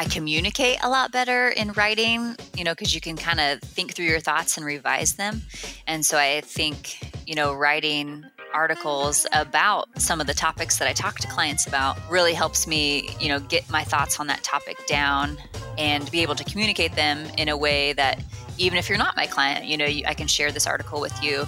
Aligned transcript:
I 0.00 0.04
communicate 0.04 0.78
a 0.82 0.88
lot 0.88 1.12
better 1.12 1.50
in 1.50 1.72
writing, 1.72 2.34
you 2.56 2.64
know, 2.64 2.72
because 2.72 2.94
you 2.94 3.02
can 3.02 3.18
kind 3.18 3.38
of 3.38 3.60
think 3.60 3.92
through 3.92 4.06
your 4.06 4.18
thoughts 4.18 4.56
and 4.56 4.64
revise 4.64 5.16
them. 5.16 5.42
And 5.86 6.06
so 6.06 6.16
I 6.16 6.40
think, 6.40 6.98
you 7.26 7.34
know, 7.34 7.52
writing 7.52 8.24
articles 8.54 9.26
about 9.34 9.88
some 10.00 10.18
of 10.18 10.26
the 10.26 10.32
topics 10.32 10.78
that 10.78 10.88
I 10.88 10.94
talk 10.94 11.18
to 11.18 11.28
clients 11.28 11.66
about 11.66 11.98
really 12.08 12.32
helps 12.32 12.66
me, 12.66 13.10
you 13.20 13.28
know, 13.28 13.40
get 13.40 13.68
my 13.68 13.84
thoughts 13.84 14.18
on 14.18 14.26
that 14.28 14.42
topic 14.42 14.78
down 14.86 15.36
and 15.76 16.10
be 16.10 16.22
able 16.22 16.34
to 16.36 16.44
communicate 16.44 16.94
them 16.94 17.26
in 17.36 17.50
a 17.50 17.56
way 17.56 17.92
that 17.92 18.22
even 18.56 18.78
if 18.78 18.88
you're 18.88 18.96
not 18.96 19.18
my 19.18 19.26
client, 19.26 19.66
you 19.66 19.76
know, 19.76 19.84
I 19.84 20.14
can 20.14 20.28
share 20.28 20.50
this 20.50 20.66
article 20.66 21.02
with 21.02 21.22
you. 21.22 21.44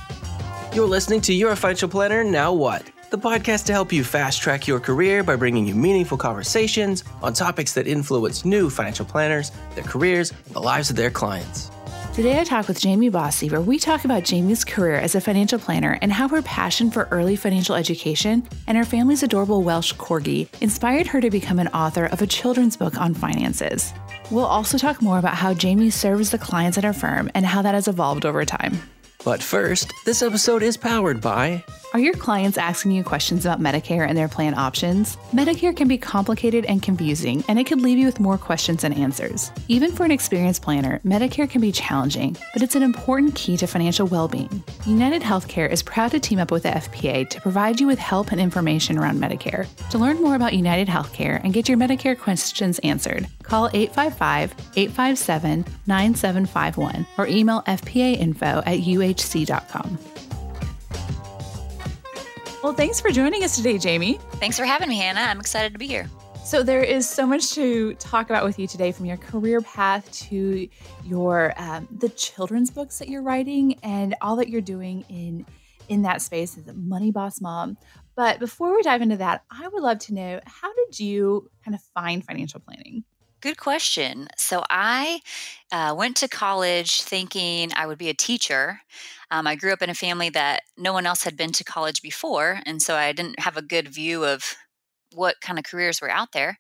You're 0.75 0.87
listening 0.87 1.23
to 1.23 1.33
Your 1.33 1.57
Financial 1.57 1.89
Planner 1.89 2.23
Now 2.23 2.53
What? 2.53 2.92
The 3.13 3.19
podcast 3.19 3.67
to 3.67 3.75
help 3.75 3.93
you 3.93 4.05
fast 4.05 4.41
track 4.41 4.67
your 4.67 4.81
career 4.81 5.23
by 5.23 5.37
bringing 5.37 5.67
you 5.67 5.75
meaningful 5.75 6.17
conversations 6.17 7.05
on 7.23 7.35
topics 7.35 7.75
that 7.75 7.87
influence 7.87 8.47
new 8.47 8.71
financial 8.71 9.05
planners, 9.05 9.53
their 9.75 9.85
careers, 9.85 10.31
and 10.47 10.55
the 10.55 10.63
lives 10.63 10.89
of 10.89 10.97
their 10.97 11.11
clients. 11.11 11.71
Today, 12.15 12.41
I 12.41 12.45
talk 12.45 12.69
with 12.69 12.81
Jamie 12.81 13.11
Bosse, 13.11 13.51
where 13.51 13.61
we 13.61 13.79
talk 13.79 14.07
about 14.07 14.25
Jamie's 14.25 14.65
career 14.65 14.95
as 14.95 15.15
a 15.15 15.21
financial 15.21 15.59
planner 15.59 15.99
and 16.01 16.11
how 16.11 16.27
her 16.29 16.41
passion 16.41 16.91
for 16.91 17.07
early 17.11 17.37
financial 17.37 17.75
education 17.75 18.49
and 18.67 18.79
her 18.79 18.85
family's 18.85 19.23
adorable 19.23 19.63
Welsh 19.63 19.93
corgi 19.93 20.49
inspired 20.63 21.07
her 21.09 21.21
to 21.21 21.29
become 21.29 21.59
an 21.59 21.69
author 21.69 22.07
of 22.07 22.23
a 22.23 22.27
children's 22.27 22.79
book 22.79 22.99
on 22.99 23.13
finances. 23.13 23.93
We'll 24.31 24.47
also 24.47 24.79
talk 24.79 25.03
more 25.03 25.19
about 25.19 25.35
how 25.35 25.53
Jamie 25.53 25.91
serves 25.91 26.31
the 26.31 26.39
clients 26.39 26.79
at 26.79 26.85
her 26.85 26.95
firm 26.95 27.31
and 27.35 27.45
how 27.45 27.61
that 27.61 27.75
has 27.75 27.89
evolved 27.89 28.25
over 28.25 28.47
time. 28.47 28.81
But 29.25 29.43
first, 29.43 29.93
this 30.05 30.23
episode 30.23 30.63
is 30.63 30.77
powered 30.77 31.21
by 31.21 31.65
are 31.95 32.01
your 32.01 32.15
clients 32.15 32.57
asking 32.57 32.93
you 32.93 33.05
questions 33.05 33.45
about 33.45 33.61
Medicare 33.61 34.09
and 34.09 34.17
their 34.17 34.29
plan 34.29 34.55
options? 34.55 35.19
Medicare 35.31 35.77
can 35.77 35.89
be 35.89 35.99
complicated 35.99 36.65
and 36.65 36.83
confusing, 36.83 37.45
and 37.49 37.59
it 37.59 37.65
could 37.65 37.83
leave 37.83 37.99
you 37.99 38.07
with 38.07 38.19
more 38.19 38.39
questions 38.39 38.81
than 38.81 38.95
answers. 38.95 39.53
Even 39.69 39.93
for 39.93 40.05
an 40.05 40.11
experienced 40.11 40.63
planner, 40.63 41.01
Medicare 41.05 41.49
can 41.49 41.61
be 41.61 41.71
challenging, 41.71 42.35
but 42.55 42.63
it's 42.63 42.77
an 42.77 42.83
important 42.83 43.35
key 43.35 43.59
to 43.59 43.67
financial 43.67 44.07
well 44.07 44.27
being. 44.27 44.65
United 44.87 45.21
Healthcare 45.21 45.71
is 45.71 45.83
proud 45.83 46.13
to 46.13 46.21
team 46.21 46.39
up 46.39 46.51
with 46.51 46.63
the 46.63 46.71
FPA 46.71 47.29
to 47.29 47.41
provide 47.43 47.79
you 47.79 47.87
with 47.87 47.99
help 47.99 48.33
and 48.33 48.41
information 48.41 48.97
around 48.97 49.21
Medicare. 49.21 49.67
To 49.91 49.99
learn 49.99 50.23
more 50.23 50.35
about 50.35 50.55
United 50.55 50.89
Healthcare 50.89 51.45
and 51.45 51.53
get 51.53 51.69
your 51.69 51.77
Medicare 51.77 52.19
questions 52.19 52.79
answered, 52.79 53.29
call 53.43 53.69
855 53.75 54.55
857 54.77 55.67
9751 55.87 57.07
or 57.19 57.27
email 57.27 57.61
fpainfo 57.67 58.63
at 58.65 58.79
uhc.com. 59.15 59.99
Well, 62.63 62.75
thanks 62.75 63.01
for 63.01 63.11
joining 63.11 63.43
us 63.43 63.57
today, 63.57 63.77
Jamie. 63.77 64.21
Thanks 64.35 64.57
for 64.57 64.65
having 64.65 64.89
me, 64.89 64.97
Hannah. 64.97 65.21
I'm 65.21 65.41
excited 65.41 65.73
to 65.73 65.79
be 65.79 65.89
here. 65.89 66.09
So, 66.45 66.63
there 66.63 66.83
is 66.83 67.09
so 67.09 67.27
much 67.27 67.53
to 67.55 67.95
talk 67.95 68.31
about 68.31 68.45
with 68.45 68.59
you 68.59 68.67
today 68.67 68.93
from 68.93 69.07
your 69.07 69.17
career 69.17 69.61
path 69.61 70.11
to 70.29 70.69
your 71.05 71.55
um, 71.57 71.89
the 71.99 72.09
children's 72.09 72.71
books 72.71 72.99
that 72.99 73.09
you're 73.09 73.23
writing 73.23 73.79
and 73.83 74.15
all 74.21 74.37
that 74.37 74.49
you're 74.49 74.61
doing 74.61 75.05
in 75.09 75.47
in 75.89 76.03
that 76.03 76.23
space 76.23 76.57
as 76.57 76.69
a 76.69 76.73
money 76.75 77.11
boss 77.11 77.41
mom. 77.41 77.77
But 78.15 78.39
before 78.39 78.75
we 78.75 78.83
dive 78.83 79.03
into 79.03 79.17
that, 79.17 79.43
I 79.51 79.69
would 79.69 79.83
love 79.83 79.99
to 80.01 80.15
know 80.15 80.41
how 80.47 80.73
did 80.73 81.01
you 81.01 81.51
kind 81.65 81.75
of 81.75 81.83
find 81.95 82.25
financial 82.25 82.61
planning? 82.61 83.05
Good 83.43 83.59
question. 83.59 84.29
So 84.37 84.63
I 84.71 85.21
uh, 85.73 85.95
went 85.97 86.17
to 86.19 86.29
college 86.29 87.03
thinking 87.03 87.71
I 87.75 87.87
would 87.87 87.99
be 87.99 88.09
a 88.09 88.15
teacher. 88.15 88.81
Um, 89.33 89.49
I 89.49 89.57
grew 89.57 89.73
up 89.73 89.83
in 89.83 89.91
a 89.91 89.95
family 89.95 90.31
that 90.31 90.63
no 90.77 90.93
one 90.93 91.07
else 91.07 91.25
had 91.25 91.37
been 91.37 91.51
to 91.53 91.65
college 91.65 92.03
before, 92.03 92.61
and 92.67 92.81
so 92.81 92.95
I 92.95 93.13
didn't 93.13 93.41
have 93.41 93.57
a 93.57 93.63
good 93.63 93.89
view 93.89 94.25
of 94.25 94.45
what 95.15 95.41
kind 95.41 95.59
of 95.59 95.65
careers 95.65 96.01
were 96.01 96.11
out 96.11 96.33
there. 96.33 96.59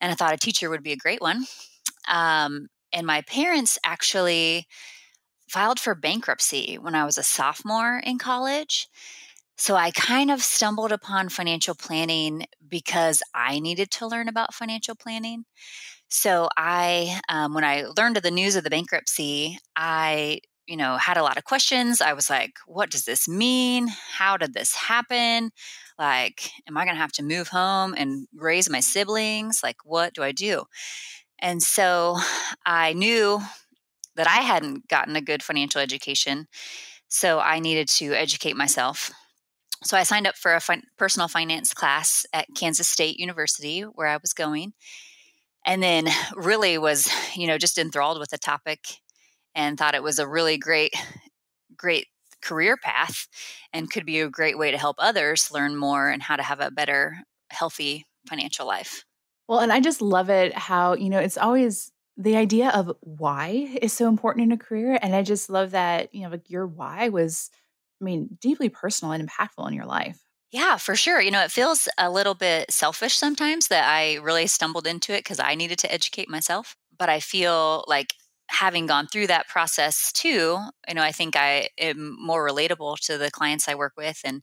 And 0.00 0.12
I 0.12 0.14
thought 0.16 0.34
a 0.34 0.38
teacher 0.38 0.70
would 0.70 0.82
be 0.82 0.92
a 0.92 0.96
great 0.96 1.20
one. 1.22 1.46
Um, 2.08 2.68
and 2.92 3.06
my 3.06 3.22
parents 3.22 3.78
actually 3.84 4.66
filed 5.48 5.80
for 5.80 5.94
bankruptcy 5.94 6.78
when 6.78 6.94
I 6.94 7.04
was 7.04 7.18
a 7.18 7.22
sophomore 7.22 7.98
in 8.04 8.18
college. 8.18 8.88
So 9.58 9.76
I 9.76 9.90
kind 9.92 10.30
of 10.30 10.42
stumbled 10.42 10.92
upon 10.92 11.28
financial 11.30 11.74
planning 11.74 12.46
because 12.68 13.22
I 13.34 13.60
needed 13.60 13.90
to 13.92 14.06
learn 14.08 14.28
about 14.28 14.54
financial 14.54 14.94
planning. 14.96 15.44
So 16.10 16.48
I, 16.56 17.20
um, 17.28 17.54
when 17.54 17.64
I 17.64 17.84
learned 17.96 18.16
of 18.16 18.24
the 18.24 18.32
news 18.32 18.56
of 18.56 18.64
the 18.64 18.70
bankruptcy, 18.70 19.58
I, 19.76 20.40
you 20.66 20.76
know, 20.76 20.96
had 20.96 21.16
a 21.16 21.22
lot 21.22 21.38
of 21.38 21.44
questions. 21.44 22.00
I 22.00 22.12
was 22.14 22.28
like, 22.28 22.52
what 22.66 22.90
does 22.90 23.04
this 23.04 23.28
mean? 23.28 23.88
How 23.88 24.36
did 24.36 24.52
this 24.52 24.74
happen? 24.74 25.50
Like, 25.98 26.50
am 26.68 26.76
I 26.76 26.84
going 26.84 26.96
to 26.96 27.00
have 27.00 27.12
to 27.12 27.22
move 27.22 27.48
home 27.48 27.94
and 27.96 28.26
raise 28.34 28.68
my 28.68 28.80
siblings? 28.80 29.60
Like, 29.62 29.76
what 29.84 30.12
do 30.12 30.22
I 30.22 30.32
do? 30.32 30.64
And 31.38 31.62
so 31.62 32.18
I 32.66 32.92
knew 32.92 33.40
that 34.16 34.26
I 34.26 34.42
hadn't 34.42 34.88
gotten 34.88 35.14
a 35.14 35.22
good 35.22 35.42
financial 35.42 35.80
education. 35.80 36.48
So 37.08 37.38
I 37.38 37.60
needed 37.60 37.88
to 37.88 38.12
educate 38.14 38.56
myself. 38.56 39.12
So 39.84 39.96
I 39.96 40.02
signed 40.02 40.26
up 40.26 40.36
for 40.36 40.54
a 40.54 40.60
personal 40.98 41.28
finance 41.28 41.72
class 41.72 42.26
at 42.32 42.48
Kansas 42.56 42.88
State 42.88 43.18
University, 43.18 43.82
where 43.82 44.08
I 44.08 44.18
was 44.18 44.32
going 44.32 44.72
and 45.66 45.82
then 45.82 46.06
really 46.34 46.78
was 46.78 47.10
you 47.36 47.46
know 47.46 47.58
just 47.58 47.78
enthralled 47.78 48.18
with 48.18 48.30
the 48.30 48.38
topic 48.38 48.80
and 49.54 49.78
thought 49.78 49.94
it 49.94 50.02
was 50.02 50.18
a 50.18 50.28
really 50.28 50.56
great 50.56 50.94
great 51.76 52.06
career 52.42 52.76
path 52.76 53.26
and 53.72 53.90
could 53.90 54.06
be 54.06 54.20
a 54.20 54.30
great 54.30 54.58
way 54.58 54.70
to 54.70 54.78
help 54.78 54.96
others 54.98 55.50
learn 55.52 55.76
more 55.76 56.08
and 56.08 56.22
how 56.22 56.36
to 56.36 56.42
have 56.42 56.60
a 56.60 56.70
better 56.70 57.18
healthy 57.50 58.06
financial 58.28 58.66
life. 58.66 59.04
Well 59.48 59.58
and 59.58 59.72
i 59.72 59.80
just 59.80 60.00
love 60.00 60.30
it 60.30 60.56
how 60.56 60.94
you 60.94 61.10
know 61.10 61.18
it's 61.18 61.38
always 61.38 61.90
the 62.16 62.36
idea 62.36 62.70
of 62.70 62.92
why 63.00 63.78
is 63.80 63.92
so 63.92 64.08
important 64.08 64.44
in 64.44 64.52
a 64.52 64.58
career 64.58 64.98
and 65.02 65.14
i 65.14 65.22
just 65.22 65.50
love 65.50 65.72
that 65.72 66.14
you 66.14 66.22
know 66.22 66.28
like 66.28 66.48
your 66.50 66.66
why 66.66 67.08
was 67.08 67.50
i 68.00 68.04
mean 68.04 68.38
deeply 68.40 68.68
personal 68.68 69.12
and 69.12 69.28
impactful 69.28 69.66
in 69.66 69.74
your 69.74 69.86
life 69.86 70.20
yeah, 70.50 70.76
for 70.76 70.96
sure. 70.96 71.20
You 71.20 71.30
know, 71.30 71.42
it 71.42 71.50
feels 71.52 71.88
a 71.96 72.10
little 72.10 72.34
bit 72.34 72.70
selfish 72.70 73.16
sometimes 73.16 73.68
that 73.68 73.88
I 73.88 74.16
really 74.16 74.46
stumbled 74.46 74.86
into 74.86 75.12
it 75.12 75.18
because 75.20 75.38
I 75.38 75.54
needed 75.54 75.78
to 75.80 75.92
educate 75.92 76.28
myself. 76.28 76.76
But 76.98 77.08
I 77.08 77.20
feel 77.20 77.84
like 77.86 78.14
having 78.48 78.86
gone 78.86 79.06
through 79.06 79.28
that 79.28 79.48
process 79.48 80.12
too, 80.12 80.58
you 80.88 80.94
know, 80.94 81.02
I 81.02 81.12
think 81.12 81.36
I 81.36 81.68
am 81.78 82.16
more 82.20 82.46
relatable 82.46 82.98
to 83.06 83.16
the 83.16 83.30
clients 83.30 83.68
I 83.68 83.76
work 83.76 83.92
with 83.96 84.20
and 84.24 84.42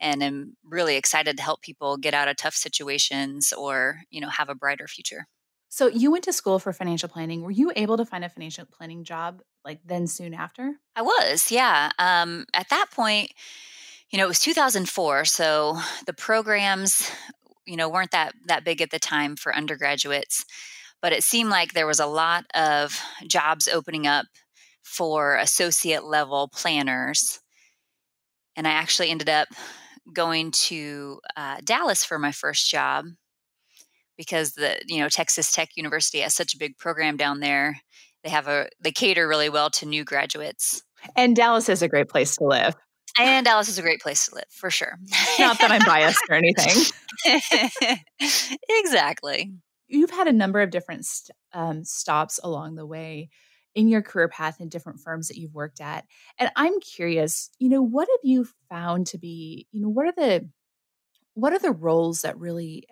and 0.00 0.22
am 0.24 0.56
really 0.64 0.96
excited 0.96 1.36
to 1.36 1.42
help 1.42 1.62
people 1.62 1.96
get 1.96 2.14
out 2.14 2.26
of 2.26 2.36
tough 2.36 2.54
situations 2.54 3.52
or, 3.56 4.00
you 4.10 4.20
know, 4.20 4.28
have 4.28 4.48
a 4.48 4.54
brighter 4.54 4.88
future. 4.88 5.26
So 5.68 5.86
you 5.86 6.10
went 6.10 6.24
to 6.24 6.32
school 6.32 6.58
for 6.58 6.72
financial 6.72 7.08
planning. 7.08 7.42
Were 7.42 7.50
you 7.50 7.72
able 7.76 7.96
to 7.96 8.04
find 8.04 8.24
a 8.24 8.28
financial 8.28 8.66
planning 8.66 9.04
job 9.04 9.40
like 9.64 9.80
then 9.84 10.06
soon 10.08 10.34
after? 10.34 10.74
I 10.96 11.02
was, 11.02 11.50
yeah. 11.50 11.90
Um, 11.98 12.44
at 12.54 12.68
that 12.70 12.86
point, 12.92 13.32
you 14.14 14.18
know, 14.18 14.26
it 14.26 14.28
was 14.28 14.38
2004, 14.38 15.24
so 15.24 15.76
the 16.06 16.12
programs, 16.12 17.10
you 17.66 17.76
know, 17.76 17.88
weren't 17.88 18.12
that 18.12 18.32
that 18.46 18.64
big 18.64 18.80
at 18.80 18.92
the 18.92 19.00
time 19.00 19.34
for 19.34 19.52
undergraduates, 19.52 20.44
but 21.02 21.12
it 21.12 21.24
seemed 21.24 21.50
like 21.50 21.72
there 21.72 21.88
was 21.88 21.98
a 21.98 22.06
lot 22.06 22.44
of 22.54 22.96
jobs 23.26 23.66
opening 23.66 24.06
up 24.06 24.26
for 24.84 25.34
associate 25.34 26.04
level 26.04 26.48
planners. 26.54 27.40
And 28.54 28.68
I 28.68 28.70
actually 28.70 29.10
ended 29.10 29.28
up 29.28 29.48
going 30.12 30.52
to 30.52 31.18
uh, 31.36 31.56
Dallas 31.64 32.04
for 32.04 32.16
my 32.16 32.30
first 32.30 32.70
job 32.70 33.06
because 34.16 34.52
the 34.52 34.80
you 34.86 35.00
know 35.00 35.08
Texas 35.08 35.50
Tech 35.50 35.70
University 35.74 36.20
has 36.20 36.36
such 36.36 36.54
a 36.54 36.58
big 36.58 36.78
program 36.78 37.16
down 37.16 37.40
there. 37.40 37.80
They 38.22 38.30
have 38.30 38.46
a 38.46 38.68
they 38.80 38.92
cater 38.92 39.26
really 39.26 39.48
well 39.48 39.70
to 39.70 39.86
new 39.86 40.04
graduates. 40.04 40.84
And 41.16 41.34
Dallas 41.34 41.68
is 41.68 41.82
a 41.82 41.88
great 41.88 42.08
place 42.08 42.36
to 42.36 42.44
live. 42.44 42.76
And 43.18 43.46
Dallas 43.46 43.68
is 43.68 43.78
a 43.78 43.82
great 43.82 44.00
place 44.00 44.26
to 44.26 44.34
live 44.34 44.44
for 44.50 44.70
sure. 44.70 44.98
Not 45.38 45.60
that 45.60 45.70
I'm 45.70 45.84
biased 45.84 46.22
or 46.28 46.34
anything. 46.34 46.82
exactly. 48.68 49.52
You've 49.86 50.10
had 50.10 50.26
a 50.26 50.32
number 50.32 50.60
of 50.60 50.70
different 50.70 51.06
st- 51.06 51.36
um, 51.52 51.84
stops 51.84 52.40
along 52.42 52.74
the 52.74 52.86
way 52.86 53.28
in 53.74 53.88
your 53.88 54.02
career 54.02 54.28
path 54.28 54.60
in 54.60 54.68
different 54.68 55.00
firms 55.00 55.28
that 55.28 55.36
you've 55.36 55.54
worked 55.54 55.80
at. 55.80 56.04
And 56.38 56.50
I'm 56.56 56.80
curious, 56.80 57.50
you 57.58 57.68
know, 57.68 57.82
what 57.82 58.08
have 58.10 58.20
you 58.22 58.48
found 58.68 59.06
to 59.08 59.18
be, 59.18 59.66
you 59.72 59.80
know, 59.80 59.88
what 59.88 60.06
are 60.06 60.12
the 60.16 60.48
what 61.34 61.52
are 61.52 61.58
the 61.58 61.72
roles 61.72 62.22
that 62.22 62.38
really 62.38 62.84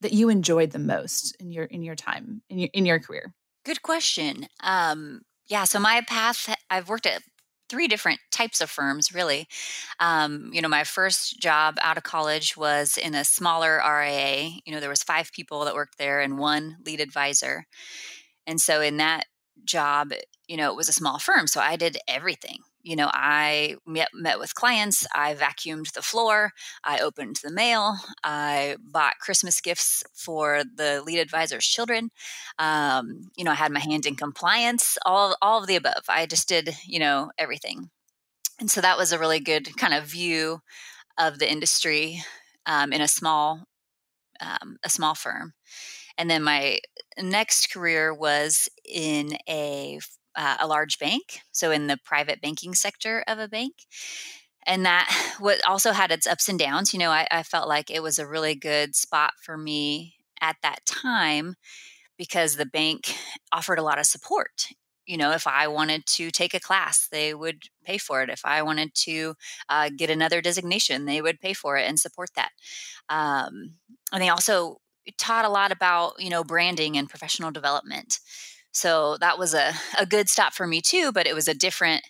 that 0.00 0.12
you 0.12 0.28
enjoyed 0.28 0.70
the 0.70 0.78
most 0.78 1.36
in 1.40 1.50
your 1.50 1.64
in 1.64 1.82
your 1.82 1.96
time 1.96 2.42
in 2.48 2.58
your 2.58 2.70
in 2.72 2.86
your 2.86 3.00
career? 3.00 3.34
Good 3.64 3.82
question. 3.82 4.46
Um 4.62 5.22
yeah, 5.48 5.64
so 5.64 5.78
my 5.78 6.02
path 6.06 6.54
I've 6.70 6.88
worked 6.88 7.06
at 7.06 7.22
three 7.72 7.88
different 7.88 8.20
types 8.30 8.60
of 8.60 8.68
firms, 8.68 9.14
really. 9.14 9.48
Um, 9.98 10.50
you 10.52 10.60
know, 10.60 10.68
my 10.68 10.84
first 10.84 11.40
job 11.40 11.78
out 11.80 11.96
of 11.96 12.02
college 12.02 12.54
was 12.54 12.98
in 12.98 13.14
a 13.14 13.24
smaller 13.24 13.80
RIA. 13.82 14.50
You 14.66 14.74
know, 14.74 14.78
there 14.78 14.90
was 14.90 15.02
five 15.02 15.32
people 15.32 15.64
that 15.64 15.74
worked 15.74 15.96
there 15.96 16.20
and 16.20 16.38
one 16.38 16.76
lead 16.84 17.00
advisor. 17.00 17.64
And 18.46 18.60
so 18.60 18.82
in 18.82 18.98
that 18.98 19.24
job, 19.64 20.12
you 20.46 20.58
know, 20.58 20.70
it 20.70 20.76
was 20.76 20.90
a 20.90 20.92
small 20.92 21.18
firm, 21.18 21.46
so 21.46 21.62
I 21.62 21.76
did 21.76 21.96
everything. 22.06 22.58
You 22.82 22.96
know, 22.96 23.10
I 23.12 23.76
met, 23.86 24.08
met 24.12 24.38
with 24.38 24.54
clients, 24.54 25.06
I 25.14 25.34
vacuumed 25.34 25.92
the 25.92 26.02
floor, 26.02 26.52
I 26.84 26.98
opened 26.98 27.40
the 27.42 27.52
mail, 27.52 27.96
I 28.24 28.76
bought 28.80 29.18
Christmas 29.20 29.60
gifts 29.60 30.02
for 30.12 30.64
the 30.76 31.02
lead 31.02 31.18
advisor's 31.18 31.66
children. 31.66 32.10
Um, 32.58 33.30
you 33.36 33.44
know, 33.44 33.52
I 33.52 33.56
had 33.56 33.72
my 33.72 33.80
hand 33.80 34.06
in 34.06 34.16
compliance, 34.16 34.98
all, 35.06 35.36
all 35.40 35.60
of 35.60 35.66
the 35.66 35.76
above. 35.76 36.04
I 36.08 36.26
just 36.26 36.48
did, 36.48 36.76
you 36.86 36.98
know, 36.98 37.30
everything. 37.38 37.90
And 38.58 38.70
so 38.70 38.80
that 38.80 38.98
was 38.98 39.12
a 39.12 39.18
really 39.18 39.40
good 39.40 39.76
kind 39.76 39.94
of 39.94 40.04
view 40.04 40.60
of 41.18 41.38
the 41.38 41.50
industry 41.50 42.22
um, 42.66 42.92
in 42.92 43.00
a 43.00 43.08
small, 43.08 43.64
um, 44.40 44.76
a 44.84 44.88
small 44.88 45.14
firm. 45.14 45.54
And 46.18 46.30
then 46.30 46.42
my 46.42 46.78
next 47.18 47.72
career 47.72 48.12
was 48.12 48.68
in 48.84 49.36
a 49.48 49.98
uh, 50.36 50.56
a 50.60 50.66
large 50.66 50.98
bank, 50.98 51.40
so 51.50 51.70
in 51.70 51.86
the 51.86 51.98
private 52.04 52.40
banking 52.40 52.74
sector 52.74 53.24
of 53.26 53.38
a 53.38 53.48
bank. 53.48 53.74
And 54.66 54.84
that 54.86 55.10
what 55.38 55.64
also 55.66 55.92
had 55.92 56.10
its 56.10 56.26
ups 56.26 56.48
and 56.48 56.58
downs. 56.58 56.92
You 56.92 57.00
know, 57.00 57.10
I, 57.10 57.26
I 57.30 57.42
felt 57.42 57.68
like 57.68 57.90
it 57.90 58.02
was 58.02 58.18
a 58.18 58.26
really 58.26 58.54
good 58.54 58.94
spot 58.94 59.32
for 59.42 59.56
me 59.56 60.14
at 60.40 60.56
that 60.62 60.84
time 60.86 61.54
because 62.16 62.56
the 62.56 62.66
bank 62.66 63.14
offered 63.52 63.78
a 63.78 63.82
lot 63.82 63.98
of 63.98 64.06
support. 64.06 64.68
You 65.04 65.16
know, 65.16 65.32
if 65.32 65.48
I 65.48 65.66
wanted 65.66 66.06
to 66.06 66.30
take 66.30 66.54
a 66.54 66.60
class, 66.60 67.08
they 67.10 67.34
would 67.34 67.64
pay 67.84 67.98
for 67.98 68.22
it. 68.22 68.30
If 68.30 68.42
I 68.44 68.62
wanted 68.62 68.94
to 68.94 69.34
uh, 69.68 69.90
get 69.96 70.10
another 70.10 70.40
designation, 70.40 71.06
they 71.06 71.20
would 71.20 71.40
pay 71.40 71.54
for 71.54 71.76
it 71.76 71.88
and 71.88 71.98
support 71.98 72.30
that. 72.36 72.50
Um, 73.08 73.74
and 74.12 74.22
they 74.22 74.28
also 74.28 74.80
taught 75.18 75.44
a 75.44 75.50
lot 75.50 75.72
about, 75.72 76.14
you 76.20 76.30
know, 76.30 76.44
branding 76.44 76.96
and 76.96 77.10
professional 77.10 77.50
development. 77.50 78.20
So 78.72 79.16
that 79.18 79.38
was 79.38 79.54
a, 79.54 79.72
a 79.98 80.06
good 80.06 80.28
stop 80.28 80.54
for 80.54 80.66
me 80.66 80.80
too, 80.80 81.12
but 81.12 81.26
it 81.26 81.34
was 81.34 81.48
a 81.48 81.54
different 81.54 82.02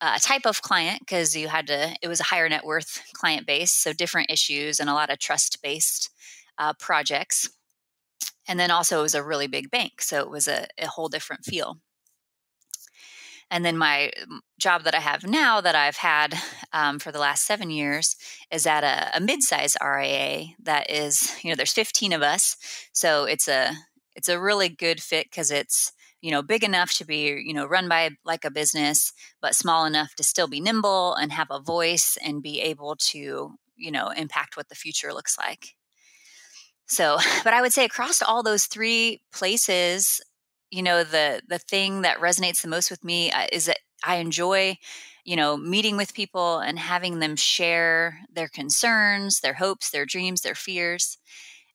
uh, 0.00 0.18
type 0.18 0.46
of 0.46 0.62
client 0.62 1.00
because 1.00 1.34
you 1.34 1.48
had 1.48 1.66
to, 1.68 1.96
it 2.02 2.08
was 2.08 2.20
a 2.20 2.24
higher 2.24 2.48
net 2.48 2.64
worth 2.64 3.02
client 3.14 3.46
base. 3.46 3.72
So 3.72 3.92
different 3.92 4.30
issues 4.30 4.78
and 4.78 4.90
a 4.90 4.94
lot 4.94 5.10
of 5.10 5.18
trust 5.18 5.62
based 5.62 6.10
uh, 6.58 6.74
projects. 6.78 7.48
And 8.46 8.58
then 8.58 8.70
also 8.70 8.98
it 8.98 9.02
was 9.02 9.14
a 9.14 9.22
really 9.22 9.46
big 9.46 9.70
bank. 9.70 10.02
So 10.02 10.20
it 10.20 10.30
was 10.30 10.48
a, 10.48 10.66
a 10.78 10.86
whole 10.86 11.08
different 11.08 11.44
feel. 11.44 11.78
And 13.52 13.66
then 13.66 13.76
my 13.76 14.10
job 14.58 14.84
that 14.84 14.94
I 14.94 15.00
have 15.00 15.26
now, 15.26 15.60
that 15.60 15.74
I've 15.74 15.98
had 15.98 16.34
um, 16.72 16.98
for 16.98 17.12
the 17.12 17.18
last 17.18 17.44
seven 17.44 17.68
years, 17.68 18.16
is 18.50 18.66
at 18.66 18.82
a, 18.82 19.14
a 19.14 19.20
mid-size 19.20 19.76
RIA. 19.84 20.46
That 20.62 20.90
is, 20.90 21.36
you 21.44 21.50
know, 21.50 21.56
there's 21.56 21.74
15 21.74 22.14
of 22.14 22.22
us, 22.22 22.56
so 22.94 23.24
it's 23.24 23.48
a 23.48 23.74
it's 24.16 24.30
a 24.30 24.40
really 24.40 24.70
good 24.70 25.02
fit 25.02 25.26
because 25.30 25.50
it's 25.50 25.92
you 26.22 26.30
know 26.30 26.40
big 26.42 26.64
enough 26.64 26.94
to 26.94 27.04
be 27.04 27.42
you 27.44 27.52
know 27.52 27.66
run 27.66 27.88
by 27.88 28.10
like 28.24 28.44
a 28.46 28.50
business 28.50 29.12
but 29.42 29.54
small 29.54 29.84
enough 29.84 30.14
to 30.14 30.22
still 30.22 30.48
be 30.48 30.60
nimble 30.60 31.14
and 31.14 31.32
have 31.32 31.48
a 31.50 31.60
voice 31.60 32.16
and 32.24 32.42
be 32.42 32.60
able 32.60 32.96
to 32.96 33.58
you 33.76 33.90
know 33.90 34.08
impact 34.10 34.56
what 34.56 34.70
the 34.70 34.74
future 34.74 35.12
looks 35.12 35.36
like. 35.36 35.74
So 36.86 37.18
but 37.44 37.52
i 37.52 37.60
would 37.60 37.72
say 37.72 37.84
across 37.84 38.22
all 38.22 38.42
those 38.42 38.66
three 38.66 39.20
places 39.32 40.20
you 40.70 40.82
know 40.82 41.04
the 41.04 41.42
the 41.48 41.58
thing 41.58 42.02
that 42.02 42.18
resonates 42.18 42.62
the 42.62 42.68
most 42.68 42.90
with 42.90 43.04
me 43.04 43.30
uh, 43.30 43.46
is 43.52 43.66
that 43.66 43.78
i 44.04 44.16
enjoy 44.16 44.76
you 45.24 45.36
know 45.36 45.56
meeting 45.56 45.96
with 45.96 46.14
people 46.14 46.58
and 46.58 46.78
having 46.78 47.18
them 47.18 47.36
share 47.36 48.18
their 48.32 48.48
concerns 48.48 49.40
their 49.40 49.54
hopes 49.54 49.90
their 49.90 50.06
dreams 50.06 50.40
their 50.40 50.54
fears 50.54 51.18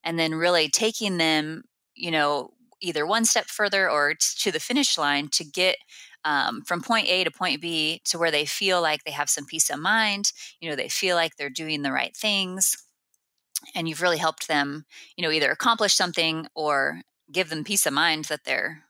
and 0.03 0.19
then 0.19 0.33
really 0.35 0.67
taking 0.67 1.17
them 1.17 1.63
you 1.95 2.11
know 2.11 2.51
either 2.81 3.05
one 3.05 3.25
step 3.25 3.45
further 3.45 3.89
or 3.89 4.13
to 4.39 4.51
the 4.51 4.59
finish 4.59 4.97
line 4.97 5.29
to 5.29 5.43
get 5.43 5.77
um, 6.23 6.61
from 6.63 6.81
point 6.81 7.07
A 7.07 7.23
to 7.23 7.31
point 7.31 7.61
B 7.61 8.01
to 8.05 8.17
where 8.17 8.31
they 8.31 8.45
feel 8.45 8.81
like 8.81 9.03
they 9.03 9.11
have 9.11 9.29
some 9.29 9.45
peace 9.45 9.69
of 9.69 9.79
mind. 9.79 10.31
You 10.59 10.69
know, 10.69 10.75
they 10.75 10.89
feel 10.89 11.15
like 11.15 11.35
they're 11.35 11.49
doing 11.49 11.81
the 11.81 11.91
right 11.91 12.15
things. 12.15 12.75
And 13.73 13.89
you've 13.89 14.01
really 14.01 14.17
helped 14.17 14.47
them, 14.47 14.85
you 15.15 15.23
know, 15.23 15.31
either 15.31 15.49
accomplish 15.49 15.95
something 15.95 16.47
or 16.53 17.01
give 17.31 17.49
them 17.49 17.63
peace 17.63 17.85
of 17.85 17.93
mind 17.93 18.25
that 18.25 18.43
they're 18.45 18.83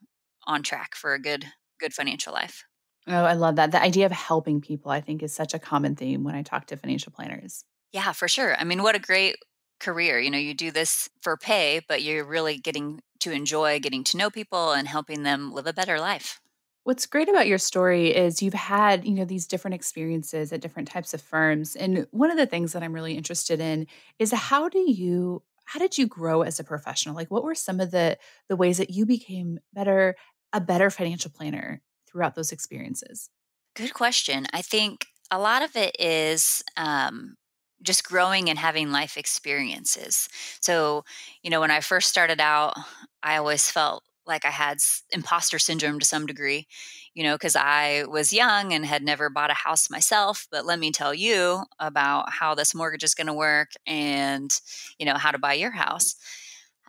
on 0.46 0.62
track 0.62 0.94
for 0.94 1.14
a 1.14 1.20
good, 1.20 1.46
good 1.80 1.94
financial 1.94 2.32
life. 2.32 2.64
Oh, 3.06 3.24
I 3.24 3.32
love 3.32 3.56
that. 3.56 3.72
The 3.72 3.80
idea 3.80 4.04
of 4.04 4.12
helping 4.12 4.60
people, 4.60 4.90
I 4.90 5.00
think, 5.00 5.22
is 5.22 5.32
such 5.32 5.54
a 5.54 5.58
common 5.58 5.96
theme 5.96 6.24
when 6.24 6.34
I 6.34 6.42
talk 6.42 6.66
to 6.66 6.76
financial 6.76 7.12
planners. 7.12 7.64
Yeah, 7.92 8.12
for 8.12 8.28
sure. 8.28 8.54
I 8.56 8.64
mean, 8.64 8.82
what 8.82 8.94
a 8.94 8.98
great 8.98 9.36
career. 9.80 10.18
You 10.18 10.30
know, 10.30 10.38
you 10.38 10.54
do 10.54 10.70
this 10.70 11.08
for 11.20 11.36
pay, 11.36 11.80
but 11.88 12.02
you're 12.02 12.24
really 12.24 12.58
getting 12.58 13.00
to 13.20 13.32
enjoy 13.32 13.80
getting 13.80 14.04
to 14.04 14.16
know 14.16 14.30
people 14.30 14.72
and 14.72 14.86
helping 14.86 15.22
them 15.22 15.52
live 15.52 15.66
a 15.66 15.72
better 15.72 15.98
life. 15.98 16.40
What's 16.84 17.06
great 17.06 17.28
about 17.28 17.46
your 17.46 17.58
story 17.58 18.14
is 18.14 18.40
you've 18.40 18.54
had, 18.54 19.04
you 19.04 19.12
know, 19.12 19.24
these 19.24 19.46
different 19.46 19.74
experiences 19.74 20.52
at 20.52 20.60
different 20.60 20.88
types 20.88 21.12
of 21.12 21.20
firms. 21.20 21.76
And 21.76 22.06
one 22.12 22.30
of 22.30 22.38
the 22.38 22.46
things 22.46 22.72
that 22.72 22.82
I'm 22.82 22.94
really 22.94 23.16
interested 23.16 23.60
in 23.60 23.86
is 24.18 24.32
how 24.32 24.68
do 24.68 24.90
you 24.90 25.42
how 25.66 25.78
did 25.78 25.98
you 25.98 26.06
grow 26.06 26.40
as 26.42 26.58
a 26.58 26.64
professional? 26.64 27.14
Like 27.14 27.30
what 27.30 27.44
were 27.44 27.54
some 27.54 27.78
of 27.78 27.90
the 27.90 28.16
the 28.48 28.56
ways 28.56 28.78
that 28.78 28.90
you 28.90 29.04
became 29.04 29.58
better 29.74 30.16
a 30.54 30.60
better 30.62 30.88
financial 30.88 31.30
planner 31.30 31.82
throughout 32.10 32.34
those 32.34 32.52
experiences? 32.52 33.28
Good 33.76 33.92
question. 33.92 34.46
I 34.52 34.62
think 34.62 35.06
a 35.30 35.38
lot 35.38 35.62
of 35.62 35.76
it 35.76 35.94
is 36.00 36.62
um, 36.76 37.36
just 37.82 38.04
growing 38.04 38.50
and 38.50 38.58
having 38.58 38.90
life 38.90 39.16
experiences. 39.16 40.28
So, 40.60 41.04
you 41.42 41.50
know, 41.50 41.60
when 41.60 41.70
I 41.70 41.80
first 41.80 42.08
started 42.08 42.40
out, 42.40 42.74
I 43.22 43.36
always 43.36 43.70
felt 43.70 44.02
like 44.26 44.44
I 44.44 44.50
had 44.50 44.78
imposter 45.10 45.58
syndrome 45.58 45.98
to 45.98 46.06
some 46.06 46.26
degree, 46.26 46.66
you 47.14 47.24
know, 47.24 47.34
because 47.34 47.56
I 47.56 48.04
was 48.08 48.32
young 48.32 48.72
and 48.72 48.84
had 48.84 49.02
never 49.02 49.30
bought 49.30 49.50
a 49.50 49.54
house 49.54 49.90
myself. 49.90 50.46
But 50.50 50.66
let 50.66 50.78
me 50.78 50.92
tell 50.92 51.14
you 51.14 51.64
about 51.78 52.30
how 52.30 52.54
this 52.54 52.74
mortgage 52.74 53.02
is 53.04 53.14
going 53.14 53.28
to 53.28 53.32
work 53.32 53.70
and, 53.86 54.52
you 54.98 55.06
know, 55.06 55.14
how 55.14 55.30
to 55.30 55.38
buy 55.38 55.54
your 55.54 55.70
house. 55.70 56.14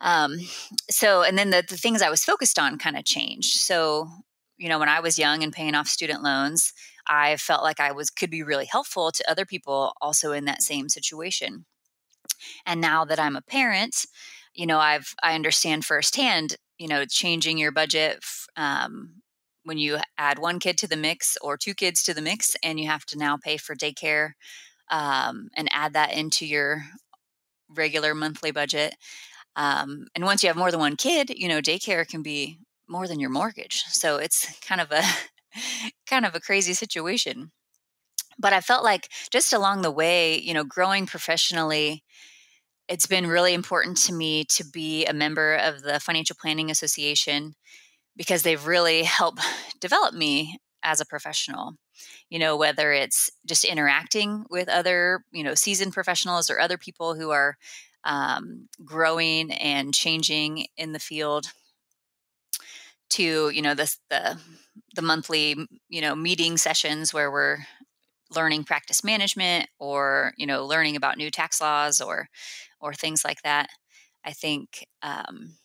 Um, 0.00 0.38
so, 0.90 1.22
and 1.22 1.36
then 1.38 1.50
the, 1.50 1.64
the 1.66 1.76
things 1.76 2.02
I 2.02 2.10
was 2.10 2.24
focused 2.24 2.58
on 2.58 2.78
kind 2.78 2.96
of 2.96 3.04
changed. 3.04 3.60
So, 3.60 4.08
you 4.58 4.68
know, 4.68 4.78
when 4.78 4.88
I 4.88 5.00
was 5.00 5.18
young 5.18 5.42
and 5.42 5.52
paying 5.52 5.74
off 5.74 5.88
student 5.88 6.22
loans, 6.22 6.72
I 7.08 7.36
felt 7.36 7.62
like 7.62 7.80
I 7.80 7.92
was 7.92 8.10
could 8.10 8.30
be 8.30 8.42
really 8.42 8.66
helpful 8.66 9.10
to 9.12 9.30
other 9.30 9.44
people 9.44 9.92
also 10.00 10.32
in 10.32 10.44
that 10.46 10.62
same 10.62 10.88
situation. 10.88 11.64
And 12.66 12.80
now 12.80 13.04
that 13.04 13.18
I'm 13.18 13.36
a 13.36 13.42
parent, 13.42 14.06
you 14.54 14.66
know, 14.66 14.78
I've 14.78 15.14
I 15.22 15.34
understand 15.34 15.84
firsthand, 15.84 16.56
you 16.78 16.88
know, 16.88 17.04
changing 17.04 17.58
your 17.58 17.72
budget 17.72 18.24
um, 18.56 19.22
when 19.64 19.78
you 19.78 19.98
add 20.18 20.38
one 20.38 20.58
kid 20.58 20.78
to 20.78 20.88
the 20.88 20.96
mix 20.96 21.36
or 21.42 21.56
two 21.56 21.74
kids 21.74 22.02
to 22.04 22.14
the 22.14 22.22
mix, 22.22 22.56
and 22.62 22.80
you 22.80 22.86
have 22.88 23.04
to 23.06 23.18
now 23.18 23.36
pay 23.36 23.56
for 23.56 23.74
daycare 23.74 24.32
um, 24.90 25.48
and 25.56 25.68
add 25.72 25.92
that 25.94 26.12
into 26.12 26.46
your 26.46 26.82
regular 27.68 28.14
monthly 28.14 28.50
budget. 28.50 28.96
Um, 29.56 30.06
and 30.14 30.24
once 30.24 30.42
you 30.42 30.48
have 30.48 30.56
more 30.56 30.70
than 30.70 30.80
one 30.80 30.96
kid, 30.96 31.30
you 31.30 31.48
know, 31.48 31.60
daycare 31.60 32.06
can 32.06 32.22
be 32.22 32.58
more 32.88 33.06
than 33.06 33.20
your 33.20 33.30
mortgage. 33.30 33.84
So 33.88 34.16
it's 34.16 34.58
kind 34.60 34.80
of 34.80 34.90
a 34.90 35.02
kind 36.08 36.24
of 36.24 36.34
a 36.34 36.40
crazy 36.40 36.74
situation. 36.74 37.52
But 38.38 38.52
I 38.52 38.60
felt 38.60 38.84
like 38.84 39.08
just 39.30 39.52
along 39.52 39.82
the 39.82 39.90
way, 39.90 40.38
you 40.38 40.54
know, 40.54 40.64
growing 40.64 41.06
professionally, 41.06 42.02
it's 42.88 43.06
been 43.06 43.26
really 43.26 43.54
important 43.54 43.96
to 43.98 44.12
me 44.12 44.44
to 44.50 44.64
be 44.64 45.06
a 45.06 45.12
member 45.12 45.54
of 45.54 45.82
the 45.82 46.00
Financial 46.00 46.36
Planning 46.40 46.70
Association 46.70 47.54
because 48.16 48.42
they've 48.42 48.66
really 48.66 49.04
helped 49.04 49.40
develop 49.80 50.14
me 50.14 50.58
as 50.82 51.00
a 51.00 51.06
professional. 51.06 51.74
You 52.30 52.38
know, 52.38 52.56
whether 52.56 52.92
it's 52.92 53.30
just 53.46 53.64
interacting 53.64 54.44
with 54.50 54.68
other, 54.68 55.22
you 55.32 55.44
know, 55.44 55.54
seasoned 55.54 55.92
professionals 55.92 56.48
or 56.48 56.58
other 56.58 56.78
people 56.78 57.14
who 57.14 57.30
are 57.30 57.56
um, 58.04 58.68
growing 58.84 59.52
and 59.52 59.92
changing 59.92 60.66
in 60.76 60.92
the 60.92 60.98
field 60.98 61.52
to 63.10 63.50
you 63.50 63.62
know 63.62 63.74
the 63.74 63.94
the 64.08 64.38
the 64.94 65.02
monthly 65.02 65.56
you 65.88 66.00
know 66.00 66.14
meeting 66.14 66.56
sessions 66.56 67.12
where 67.14 67.30
we're 67.30 67.58
learning 68.34 68.64
practice 68.64 69.02
management 69.04 69.68
or 69.78 70.32
you 70.36 70.46
know 70.46 70.64
learning 70.64 70.96
about 70.96 71.18
new 71.18 71.30
tax 71.30 71.60
laws 71.60 72.00
or 72.00 72.28
or 72.80 72.94
things 72.94 73.24
like 73.24 73.42
that. 73.42 73.68
I 74.24 74.32
think 74.32 74.86
um, 75.02 75.56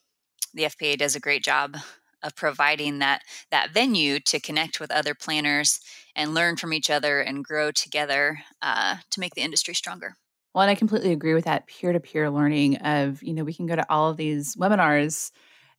the 0.54 0.64
fpa 0.64 0.98
does 0.98 1.16
a 1.16 1.20
great 1.20 1.44
job 1.44 1.78
of 2.24 2.36
providing 2.36 3.00
that 3.00 3.22
that 3.52 3.72
venue 3.72 4.20
to 4.20 4.40
connect 4.40 4.80
with 4.80 4.92
other 4.92 5.14
planners 5.14 5.80
and 6.16 6.34
learn 6.34 6.56
from 6.56 6.74
each 6.74 6.90
other 6.90 7.20
and 7.22 7.44
grow 7.44 7.72
together 7.72 8.40
uh, 8.62 8.98
to 9.12 9.20
make 9.20 9.36
the 9.36 9.42
industry 9.42 9.76
stronger. 9.76 10.16
Well 10.54 10.64
and 10.64 10.72
i 10.72 10.76
completely 10.76 11.12
agree 11.12 11.34
with 11.34 11.46
that 11.46 11.68
peer-to-peer 11.68 12.30
learning 12.30 12.78
of 12.78 13.22
you 13.22 13.34
know 13.34 13.44
we 13.44 13.54
can 13.54 13.68
go 13.68 13.76
to 13.76 13.86
all 13.92 14.10
of 14.10 14.18
these 14.18 14.56
webinars 14.56 15.32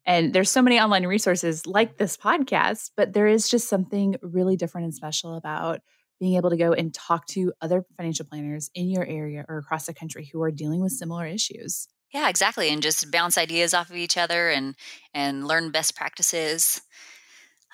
and 0.06 0.32
there's 0.32 0.50
so 0.50 0.62
many 0.62 0.78
online 0.78 1.04
resources 1.04 1.66
like 1.66 1.98
this 1.98 2.16
podcast, 2.16 2.92
but 2.96 3.12
there 3.12 3.26
is 3.26 3.48
just 3.48 3.68
something 3.68 4.14
really 4.22 4.56
different 4.56 4.84
and 4.84 4.94
special 4.94 5.34
about 5.34 5.80
being 6.20 6.36
able 6.36 6.50
to 6.50 6.56
go 6.56 6.72
and 6.72 6.94
talk 6.94 7.26
to 7.26 7.52
other 7.60 7.84
financial 7.96 8.24
planners 8.24 8.70
in 8.74 8.88
your 8.88 9.04
area 9.04 9.44
or 9.48 9.58
across 9.58 9.86
the 9.86 9.92
country 9.92 10.30
who 10.32 10.40
are 10.40 10.52
dealing 10.52 10.80
with 10.80 10.92
similar 10.92 11.26
issues. 11.26 11.88
Yeah, 12.14 12.28
exactly, 12.28 12.70
and 12.70 12.80
just 12.80 13.10
bounce 13.10 13.36
ideas 13.36 13.74
off 13.74 13.90
of 13.90 13.96
each 13.96 14.16
other 14.16 14.48
and 14.48 14.76
and 15.12 15.46
learn 15.46 15.72
best 15.72 15.96
practices. 15.96 16.80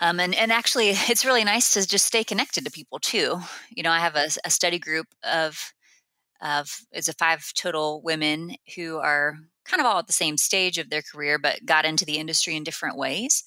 Um, 0.00 0.18
and, 0.18 0.34
and 0.34 0.50
actually, 0.50 0.88
it's 1.08 1.26
really 1.26 1.44
nice 1.44 1.74
to 1.74 1.86
just 1.86 2.06
stay 2.06 2.24
connected 2.24 2.64
to 2.64 2.70
people 2.70 2.98
too. 2.98 3.40
You 3.70 3.82
know, 3.82 3.90
I 3.90 4.00
have 4.00 4.16
a, 4.16 4.28
a 4.44 4.50
study 4.50 4.78
group 4.78 5.06
of 5.22 5.72
of 6.40 6.80
it's 6.90 7.08
a 7.08 7.12
five 7.12 7.52
total 7.54 8.02
women 8.02 8.56
who 8.74 8.96
are 8.96 9.36
kind 9.64 9.80
of 9.80 9.86
all 9.86 9.98
at 9.98 10.06
the 10.06 10.12
same 10.12 10.36
stage 10.36 10.78
of 10.78 10.90
their 10.90 11.02
career, 11.02 11.38
but 11.38 11.64
got 11.64 11.84
into 11.84 12.04
the 12.04 12.18
industry 12.18 12.56
in 12.56 12.64
different 12.64 12.96
ways. 12.96 13.44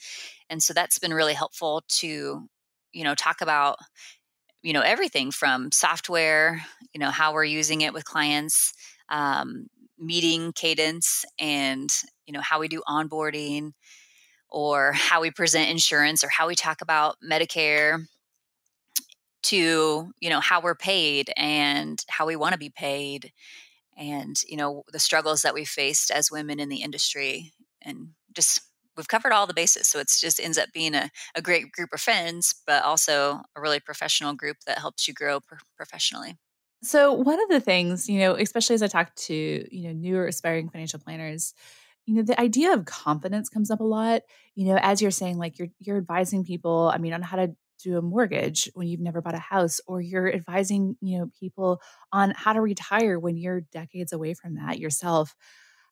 And 0.49 0.61
so 0.61 0.73
that's 0.73 0.99
been 0.99 1.13
really 1.13 1.33
helpful 1.33 1.83
to, 1.99 2.47
you 2.93 3.03
know, 3.03 3.15
talk 3.15 3.41
about, 3.41 3.77
you 4.61 4.73
know, 4.73 4.81
everything 4.81 5.31
from 5.31 5.71
software, 5.71 6.63
you 6.93 6.99
know, 6.99 7.11
how 7.11 7.33
we're 7.33 7.43
using 7.43 7.81
it 7.81 7.93
with 7.93 8.05
clients, 8.05 8.73
um, 9.09 9.67
meeting 9.97 10.51
cadence, 10.53 11.25
and 11.39 11.89
you 12.25 12.33
know 12.33 12.41
how 12.41 12.59
we 12.59 12.67
do 12.67 12.81
onboarding, 12.87 13.71
or 14.49 14.91
how 14.93 15.21
we 15.21 15.31
present 15.31 15.69
insurance, 15.69 16.23
or 16.23 16.29
how 16.29 16.47
we 16.47 16.55
talk 16.55 16.81
about 16.81 17.17
Medicare 17.23 18.05
to 19.43 20.11
you 20.19 20.29
know 20.29 20.39
how 20.39 20.59
we're 20.59 20.75
paid 20.75 21.31
and 21.37 22.03
how 22.09 22.25
we 22.25 22.35
want 22.35 22.53
to 22.53 22.59
be 22.59 22.69
paid 22.69 23.31
and 23.97 24.41
you 24.47 24.57
know 24.57 24.83
the 24.91 24.99
struggles 24.99 25.41
that 25.41 25.53
we 25.53 25.65
faced 25.65 26.11
as 26.11 26.31
women 26.31 26.59
in 26.59 26.69
the 26.69 26.81
industry 26.81 27.53
and 27.81 28.09
just 28.33 28.61
we've 28.97 29.07
covered 29.07 29.31
all 29.31 29.47
the 29.47 29.53
bases 29.53 29.87
so 29.87 29.99
it's 29.99 30.19
just 30.19 30.39
ends 30.39 30.57
up 30.57 30.69
being 30.73 30.95
a, 30.95 31.09
a 31.35 31.41
great 31.41 31.71
group 31.71 31.89
of 31.93 32.01
friends 32.01 32.55
but 32.65 32.83
also 32.83 33.41
a 33.55 33.61
really 33.61 33.79
professional 33.79 34.33
group 34.33 34.57
that 34.65 34.79
helps 34.79 35.07
you 35.07 35.13
grow 35.13 35.39
pro- 35.39 35.57
professionally. 35.75 36.35
So 36.83 37.13
one 37.13 37.41
of 37.41 37.49
the 37.49 37.59
things 37.59 38.09
you 38.09 38.19
know 38.19 38.35
especially 38.35 38.75
as 38.75 38.83
i 38.83 38.87
talk 38.87 39.13
to 39.15 39.33
you 39.33 39.87
know 39.87 39.93
newer 39.93 40.27
aspiring 40.27 40.69
financial 40.69 40.99
planners 40.99 41.53
you 42.05 42.13
know 42.15 42.21
the 42.21 42.39
idea 42.39 42.73
of 42.73 42.85
confidence 42.85 43.49
comes 43.49 43.71
up 43.71 43.79
a 43.79 43.83
lot 43.83 44.21
you 44.53 44.65
know 44.65 44.77
as 44.81 45.01
you're 45.01 45.11
saying 45.11 45.37
like 45.37 45.57
you're 45.57 45.69
you're 45.79 45.97
advising 45.97 46.43
people 46.43 46.91
i 46.93 46.97
mean 46.97 47.13
on 47.13 47.21
how 47.21 47.37
to 47.37 47.55
do 47.83 47.97
a 47.97 48.01
mortgage 48.01 48.69
when 48.73 48.87
you've 48.87 48.99
never 48.99 49.21
bought 49.21 49.35
a 49.35 49.39
house 49.39 49.79
or 49.87 50.01
you're 50.01 50.31
advising 50.33 50.95
you 51.01 51.19
know 51.19 51.29
people 51.39 51.81
on 52.11 52.33
how 52.35 52.53
to 52.53 52.61
retire 52.61 53.19
when 53.19 53.37
you're 53.37 53.61
decades 53.71 54.13
away 54.13 54.33
from 54.33 54.55
that 54.55 54.79
yourself 54.79 55.35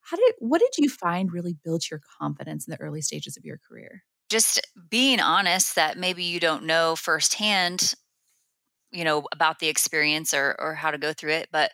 how 0.03 0.17
did 0.17 0.33
what 0.39 0.59
did 0.59 0.77
you 0.77 0.89
find 0.89 1.31
really 1.31 1.55
built 1.63 1.89
your 1.89 2.01
confidence 2.19 2.67
in 2.67 2.71
the 2.71 2.81
early 2.81 3.01
stages 3.01 3.37
of 3.37 3.45
your 3.45 3.57
career? 3.57 4.03
Just 4.29 4.61
being 4.89 5.19
honest 5.19 5.75
that 5.75 5.97
maybe 5.97 6.23
you 6.23 6.39
don't 6.39 6.65
know 6.65 6.95
firsthand 6.95 7.93
you 8.91 9.03
know 9.03 9.23
about 9.31 9.59
the 9.59 9.67
experience 9.67 10.33
or 10.33 10.55
or 10.59 10.75
how 10.75 10.91
to 10.91 10.97
go 10.97 11.13
through 11.13 11.31
it 11.31 11.47
but 11.51 11.71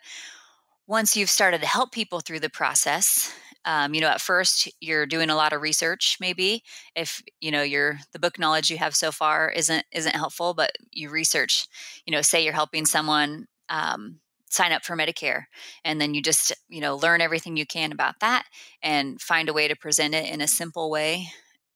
once 0.87 1.17
you've 1.17 1.29
started 1.29 1.59
to 1.61 1.67
help 1.67 1.91
people 1.91 2.21
through 2.21 2.39
the 2.39 2.49
process 2.49 3.33
um, 3.65 3.93
you 3.93 4.01
know 4.01 4.07
at 4.07 4.21
first 4.21 4.71
you're 4.79 5.05
doing 5.05 5.29
a 5.29 5.35
lot 5.35 5.53
of 5.53 5.61
research 5.61 6.17
maybe 6.19 6.63
if 6.95 7.21
you 7.41 7.51
know 7.51 7.61
your 7.61 7.99
the 8.13 8.19
book 8.19 8.39
knowledge 8.39 8.69
you 8.69 8.77
have 8.77 8.95
so 8.95 9.11
far 9.11 9.49
isn't 9.49 9.85
isn't 9.91 10.15
helpful 10.15 10.53
but 10.53 10.71
you 10.91 11.09
research 11.09 11.67
you 12.05 12.11
know 12.11 12.21
say 12.21 12.43
you're 12.43 12.53
helping 12.53 12.85
someone 12.85 13.45
um, 13.69 14.19
sign 14.49 14.71
up 14.71 14.83
for 14.83 14.97
medicare 14.97 15.43
and 15.83 16.01
then 16.01 16.13
you 16.13 16.21
just 16.21 16.53
you 16.67 16.81
know 16.81 16.95
learn 16.95 17.21
everything 17.21 17.55
you 17.55 17.65
can 17.65 17.91
about 17.91 18.15
that 18.19 18.45
and 18.81 19.21
find 19.21 19.49
a 19.49 19.53
way 19.53 19.67
to 19.67 19.75
present 19.75 20.13
it 20.13 20.31
in 20.31 20.41
a 20.41 20.47
simple 20.47 20.89
way 20.89 21.27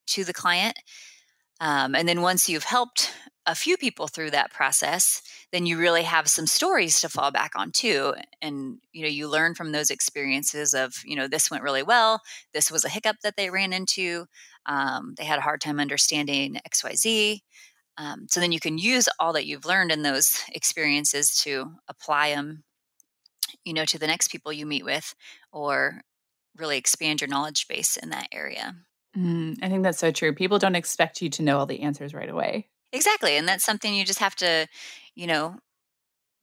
to 0.08 0.24
the 0.24 0.34
client 0.34 0.78
um, 1.60 1.96
and 1.96 2.10
then 2.10 2.22
once 2.22 2.50
you've 2.50 2.64
helped 2.64 3.14
a 3.46 3.56
few 3.56 3.76
people 3.78 4.08
through 4.08 4.32
that 4.32 4.52
process, 4.52 5.22
then 5.52 5.66
you 5.66 5.78
really 5.78 6.04
have 6.04 6.28
some 6.28 6.48
stories 6.48 7.02
to 7.02 7.10
fall 7.10 7.32
back 7.32 7.52
on 7.56 7.72
too. 7.72 8.14
And 8.42 8.78
you 8.92 9.02
know, 9.02 9.10
you 9.10 9.28
learn 9.28 9.54
from 9.56 9.72
those 9.72 9.90
experiences 9.90 10.74
of, 10.74 10.94
you 11.06 11.16
know, 11.16 11.28
this 11.28 11.52
went 11.52 11.64
really 11.64 11.84
well. 11.84 12.22
This 12.54 12.72
was 12.72 12.86
a 12.86 12.90
hiccup 12.90 13.18
that 13.24 13.36
they 13.36 13.50
ran 13.50 13.74
into. 13.74 14.26
Um, 14.66 15.16
they 15.18 15.26
had 15.26 15.40
a 15.40 15.44
hard 15.44 15.62
time 15.62 15.80
understanding 15.80 16.58
X, 16.66 16.84
Y, 16.84 16.94
Z. 16.96 17.44
Um, 17.98 18.28
so 18.30 18.40
then 18.40 18.52
you 18.52 18.60
can 18.60 18.78
use 18.78 19.08
all 19.20 19.34
that 19.34 19.46
you've 19.46 19.66
learned 19.66 19.92
in 19.92 20.02
those 20.02 20.44
experiences 20.54 21.36
to 21.44 21.74
apply 21.88 22.34
them, 22.34 22.64
you 23.64 23.74
know, 23.74 23.86
to 23.86 24.00
the 24.00 24.08
next 24.08 24.30
people 24.30 24.52
you 24.52 24.66
meet 24.66 24.86
with, 24.86 25.14
or 25.52 26.02
really 26.58 26.78
expand 26.78 27.22
your 27.22 27.28
knowledge 27.28 27.68
base 27.68 27.98
in 27.98 28.10
that 28.10 28.30
area. 28.32 28.76
Mm, 29.16 29.60
I 29.62 29.70
think 29.70 29.84
that's 29.84 30.00
so 30.00 30.12
true. 30.12 30.34
People 30.34 30.58
don't 30.58 30.76
expect 30.76 31.22
you 31.22 31.30
to 31.32 31.44
know 31.44 31.60
all 31.60 31.66
the 31.68 31.82
answers 31.82 32.16
right 32.16 32.30
away. 32.30 32.68
Exactly. 32.94 33.38
And 33.38 33.48
that's 33.48 33.66
something 33.66 33.96
you 33.96 34.06
just 34.06 34.20
have 34.20 34.36
to, 34.38 34.68
you 35.16 35.28
know, 35.28 35.58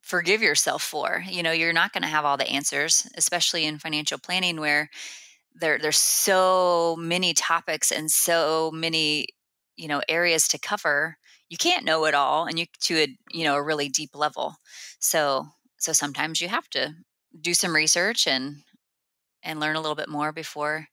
forgive 0.02 0.42
yourself 0.42 0.82
for. 0.82 1.24
You 1.28 1.42
know, 1.42 1.52
you're 1.52 1.72
not 1.72 1.92
going 1.92 2.02
to 2.02 2.08
have 2.08 2.24
all 2.24 2.36
the 2.38 2.48
answers, 2.50 3.08
especially 3.16 3.66
in 3.66 3.78
financial 3.78 4.18
planning 4.18 4.60
where 4.60 4.90
there 5.54 5.78
there's 5.78 5.98
so 5.98 6.96
many 6.98 7.34
topics 7.34 7.92
and 7.92 8.10
so 8.10 8.70
many, 8.74 9.26
you 9.76 9.88
know, 9.88 10.02
areas 10.08 10.48
to 10.48 10.58
cover. 10.60 11.18
You 11.50 11.58
can't 11.58 11.84
know 11.86 12.06
it 12.06 12.14
all 12.14 12.46
and 12.46 12.58
you 12.58 12.66
to 12.82 12.96
a, 12.98 13.18
you 13.32 13.44
know, 13.44 13.56
a 13.56 13.64
really 13.64 13.88
deep 13.90 14.12
level. 14.14 14.56
So 15.00 15.46
so 15.78 15.92
sometimes 15.92 16.40
you 16.42 16.48
have 16.48 16.68
to 16.70 16.94
do 17.40 17.54
some 17.54 17.76
research 17.76 18.26
and 18.28 18.58
and 19.42 19.60
learn 19.60 19.76
a 19.76 19.80
little 19.82 19.96
bit 19.96 20.08
more 20.10 20.32
before 20.32 20.88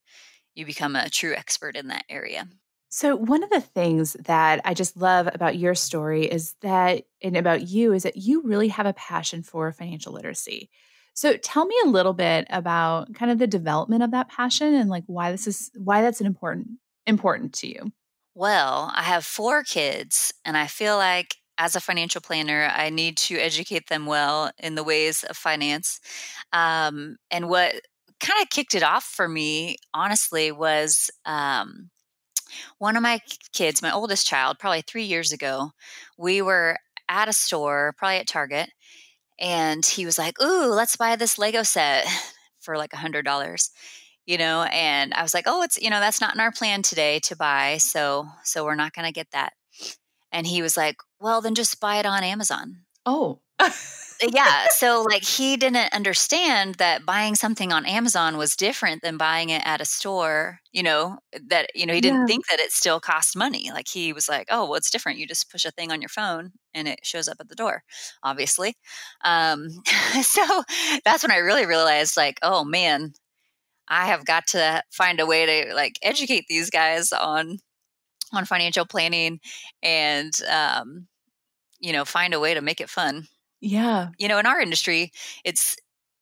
you 0.56 0.66
become 0.66 0.96
a 0.96 1.10
true 1.10 1.36
expert 1.36 1.76
in 1.78 1.88
that 1.90 2.06
area. 2.10 2.48
So, 2.90 3.16
one 3.16 3.44
of 3.44 3.50
the 3.50 3.62
things 3.62 4.14
that 4.14 4.62
I 4.64 4.74
just 4.74 4.96
love 4.96 5.28
about 5.34 5.58
your 5.58 5.76
story 5.76 6.26
is 6.26 6.56
that, 6.62 7.04
and 7.22 7.36
about 7.36 7.68
you, 7.68 7.94
is 7.94 8.04
that 8.04 8.16
you 8.16 8.42
really 8.44 8.70
have 8.70 8.86
a 8.86 8.94
passion 8.94 9.44
for 9.44 9.72
financial 9.74 10.14
literacy. 10.14 10.70
So, 11.14 11.36
tell 11.36 11.66
me 11.66 11.76
a 11.84 11.90
little 11.90 12.14
bit 12.14 12.48
about 12.50 13.14
kind 13.14 13.30
of 13.32 13.40
the 13.40 13.48
development 13.48 14.04
of 14.04 14.12
that 14.12 14.30
passion 14.30 14.74
and 14.74 14.90
like 14.90 15.04
why 15.08 15.32
this 15.32 15.48
is 15.48 15.70
why 15.76 16.02
that's 16.02 16.22
an 16.22 16.28
important 16.28 16.68
important 17.06 17.54
to 17.56 17.68
you. 17.68 17.92
Well, 18.36 18.92
I 18.96 19.04
have 19.04 19.26
four 19.26 19.64
kids, 19.64 20.34
and 20.46 20.56
I 20.56 20.68
feel 20.68 20.96
like 20.96 21.36
as 21.58 21.76
a 21.76 21.82
financial 21.82 22.22
planner, 22.22 22.72
I 22.74 22.90
need 22.90 23.18
to 23.18 23.38
educate 23.38 23.90
them 23.90 24.06
well 24.06 24.52
in 24.60 24.76
the 24.76 24.84
ways 24.84 25.24
of 25.24 25.36
finance. 25.36 26.00
Um, 26.54 27.18
and 27.32 27.50
what 27.50 27.82
kind 28.20 28.42
of 28.42 28.50
kicked 28.50 28.76
it 28.76 28.84
off 28.84 29.04
for 29.04 29.28
me, 29.28 29.78
honestly, 29.94 30.52
was 30.52 31.10
um, 31.26 31.90
one 32.78 32.96
of 32.96 33.04
my 33.04 33.22
kids, 33.54 33.82
my 33.82 33.92
oldest 33.92 34.28
child, 34.28 34.60
probably 34.60 34.82
three 34.82 35.04
years 35.04 35.32
ago, 35.32 35.72
we 36.18 36.42
were 36.42 36.78
at 37.10 37.30
a 37.30 37.34
store, 37.34 37.94
probably 37.98 38.18
at 38.18 38.28
Target, 38.28 38.70
and 39.40 39.86
he 39.86 40.06
was 40.06 40.18
like, 40.18 40.42
Ooh, 40.42 40.74
let's 40.74 40.96
buy 40.96 41.16
this 41.16 41.38
Lego 41.38 41.64
set 41.64 42.06
for 42.60 42.78
like 42.78 42.94
a 42.94 42.98
hundred 42.98 43.26
dollars. 43.26 43.72
You 44.26 44.38
know, 44.38 44.64
and 44.64 45.14
I 45.14 45.22
was 45.22 45.34
like, 45.34 45.46
Oh, 45.48 45.64
it's 45.64 45.82
you 45.82 45.90
know, 45.90 46.00
that's 46.00 46.22
not 46.22 46.36
in 46.36 46.42
our 46.42 46.52
plan 46.52 46.82
today 46.82 47.20
to 47.20 47.36
buy, 47.36 47.78
so 47.78 48.28
so 48.44 48.66
we're 48.66 48.76
not 48.76 48.94
gonna 48.94 49.12
get 49.12 49.32
that. 49.32 49.54
And 50.32 50.46
he 50.46 50.62
was 50.62 50.76
like, 50.78 50.98
Well, 51.20 51.42
then 51.42 51.56
just 51.56 51.80
buy 51.80 51.98
it 51.98 52.06
on 52.06 52.24
Amazon. 52.24 52.84
Oh. 53.06 53.40
Yeah. 53.60 54.68
So, 54.78 55.04
like, 55.10 55.24
he 55.24 55.58
didn't 55.58 55.94
understand 55.94 56.76
that 56.76 57.06
buying 57.06 57.34
something 57.36 57.72
on 57.72 57.86
Amazon 57.86 58.38
was 58.38 58.56
different 58.56 59.02
than 59.02 59.18
buying 59.18 59.50
it 59.50 59.62
at 59.66 59.82
a 59.82 59.86
store. 59.86 60.60
You 60.72 60.84
know, 60.84 61.18
that, 61.48 61.72
you 61.76 61.86
know, 61.86 61.94
he 61.94 62.02
didn't 62.02 62.22
yeah. 62.22 62.26
think 62.26 62.48
that 62.48 62.60
it 62.60 62.72
still 62.72 63.00
cost 63.00 63.36
money. 63.36 63.72
Like, 63.72 63.88
he 63.88 64.14
was 64.14 64.30
like, 64.30 64.48
oh, 64.52 64.66
well, 64.66 64.76
it's 64.76 64.92
different. 64.92 65.18
You 65.18 65.28
just 65.28 65.52
push 65.52 65.66
a 65.66 65.72
thing 65.72 65.92
on 65.92 66.02
your 66.02 66.10
phone 66.10 66.52
and 66.74 66.88
it 66.88 67.00
shows 67.04 67.28
up 67.28 67.38
at 67.40 67.50
the 67.50 67.56
door, 67.56 67.84
obviously. 68.24 68.76
Um, 69.24 69.70
so 70.22 70.64
that's 71.04 71.24
when 71.24 71.32
I 71.32 71.38
really 71.38 71.66
realized, 71.66 72.18
like, 72.18 72.38
oh, 72.44 72.64
man, 72.64 73.14
I 73.88 74.08
have 74.08 74.26
got 74.26 74.48
to 74.48 74.84
find 74.92 75.20
a 75.20 75.26
way 75.26 75.46
to 75.46 75.74
like 75.74 75.98
educate 76.02 76.46
these 76.50 76.70
guys 76.70 77.12
on 77.12 77.60
on 78.34 78.46
financial 78.46 78.86
planning 78.86 79.40
and 79.82 80.34
um, 80.50 81.08
you 81.80 81.94
know 81.94 82.06
find 82.06 82.34
a 82.34 82.40
way 82.40 82.54
to 82.54 82.62
make 82.62 82.82
it 82.82 82.90
fun 82.90 83.28
yeah. 83.62 84.10
You 84.18 84.28
know, 84.28 84.38
in 84.38 84.46
our 84.46 84.60
industry, 84.60 85.12
it's, 85.44 85.76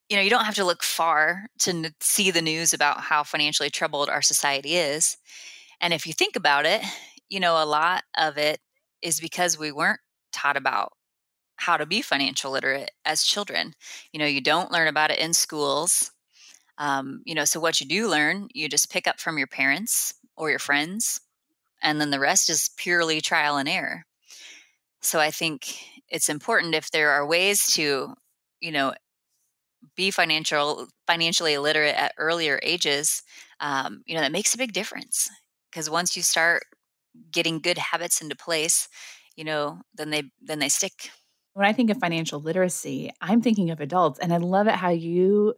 you 0.10 0.16
know, 0.16 0.22
you 0.24 0.30
don't 0.30 0.46
have 0.46 0.56
to 0.56 0.66
look 0.66 0.84
far 0.84 1.48
to 1.60 1.94
see 2.00 2.32
the 2.32 2.42
news 2.42 2.74
about 2.74 3.02
how 3.02 3.24
financially 3.24 3.70
troubled 3.70 4.10
our 4.10 4.22
society 4.22 4.76
is. 4.76 5.18
And 5.82 5.94
if 5.94 6.08
you 6.08 6.14
think 6.14 6.36
about 6.36 6.66
it, 6.66 6.82
you 7.30 7.40
know, 7.40 7.62
a 7.62 7.66
lot 7.66 8.04
of 8.18 8.38
it 8.38 8.60
is 9.02 9.20
because 9.20 9.58
we 9.58 9.72
weren't 9.72 10.00
taught 10.32 10.58
about 10.58 10.94
how 11.58 11.78
to 11.78 11.86
be 11.86 12.02
financial 12.02 12.52
literate 12.52 12.92
as 13.06 13.24
children. 13.24 13.74
You 14.12 14.20
know, 14.20 14.26
you 14.26 14.42
don't 14.42 14.72
learn 14.72 14.88
about 14.88 15.12
it 15.12 15.20
in 15.20 15.34
schools. 15.34 16.12
Um, 16.78 17.22
you 17.26 17.34
know, 17.36 17.46
so 17.46 17.60
what 17.60 17.80
you 17.80 17.88
do 17.88 18.10
learn, 18.10 18.50
you 18.54 18.68
just 18.68 18.92
pick 18.92 19.08
up 19.08 19.20
from 19.20 19.38
your 19.38 19.48
parents 19.48 20.14
or 20.36 20.50
your 20.50 20.60
friends, 20.60 21.22
and 21.82 22.02
then 22.02 22.10
the 22.10 22.20
rest 22.20 22.50
is 22.50 22.72
purely 22.78 23.22
trial 23.22 23.58
and 23.58 23.70
error. 23.70 24.04
So 25.06 25.20
I 25.20 25.32
think 25.32 25.78
it's 26.10 26.30
important 26.30 26.76
if 26.76 26.92
there 26.92 27.12
are 27.12 27.26
ways 27.26 27.68
to, 27.74 28.16
you 28.60 28.72
know, 28.72 28.94
be 29.96 30.12
financial 30.12 30.88
financially 31.08 31.54
illiterate 31.54 31.96
at 31.96 32.14
earlier 32.18 32.60
ages. 32.64 33.24
Um, 33.60 34.02
you 34.06 34.16
know, 34.16 34.22
that 34.22 34.32
makes 34.32 34.54
a 34.54 34.58
big 34.58 34.74
difference 34.74 35.30
because 35.72 35.90
once 35.90 36.16
you 36.18 36.24
start 36.24 36.64
getting 37.32 37.60
good 37.60 37.78
habits 37.78 38.22
into 38.22 38.36
place, 38.36 38.90
you 39.36 39.44
know, 39.44 39.82
then 39.94 40.10
they 40.10 40.24
then 40.42 40.60
they 40.60 40.70
stick. 40.70 41.12
When 41.54 41.66
I 41.66 41.72
think 41.72 41.90
of 41.90 41.98
financial 41.98 42.40
literacy, 42.40 43.12
I'm 43.22 43.42
thinking 43.42 43.70
of 43.72 43.80
adults, 43.80 44.20
and 44.20 44.34
I 44.34 44.38
love 44.38 44.68
it 44.68 44.76
how 44.76 44.90
you 44.90 45.56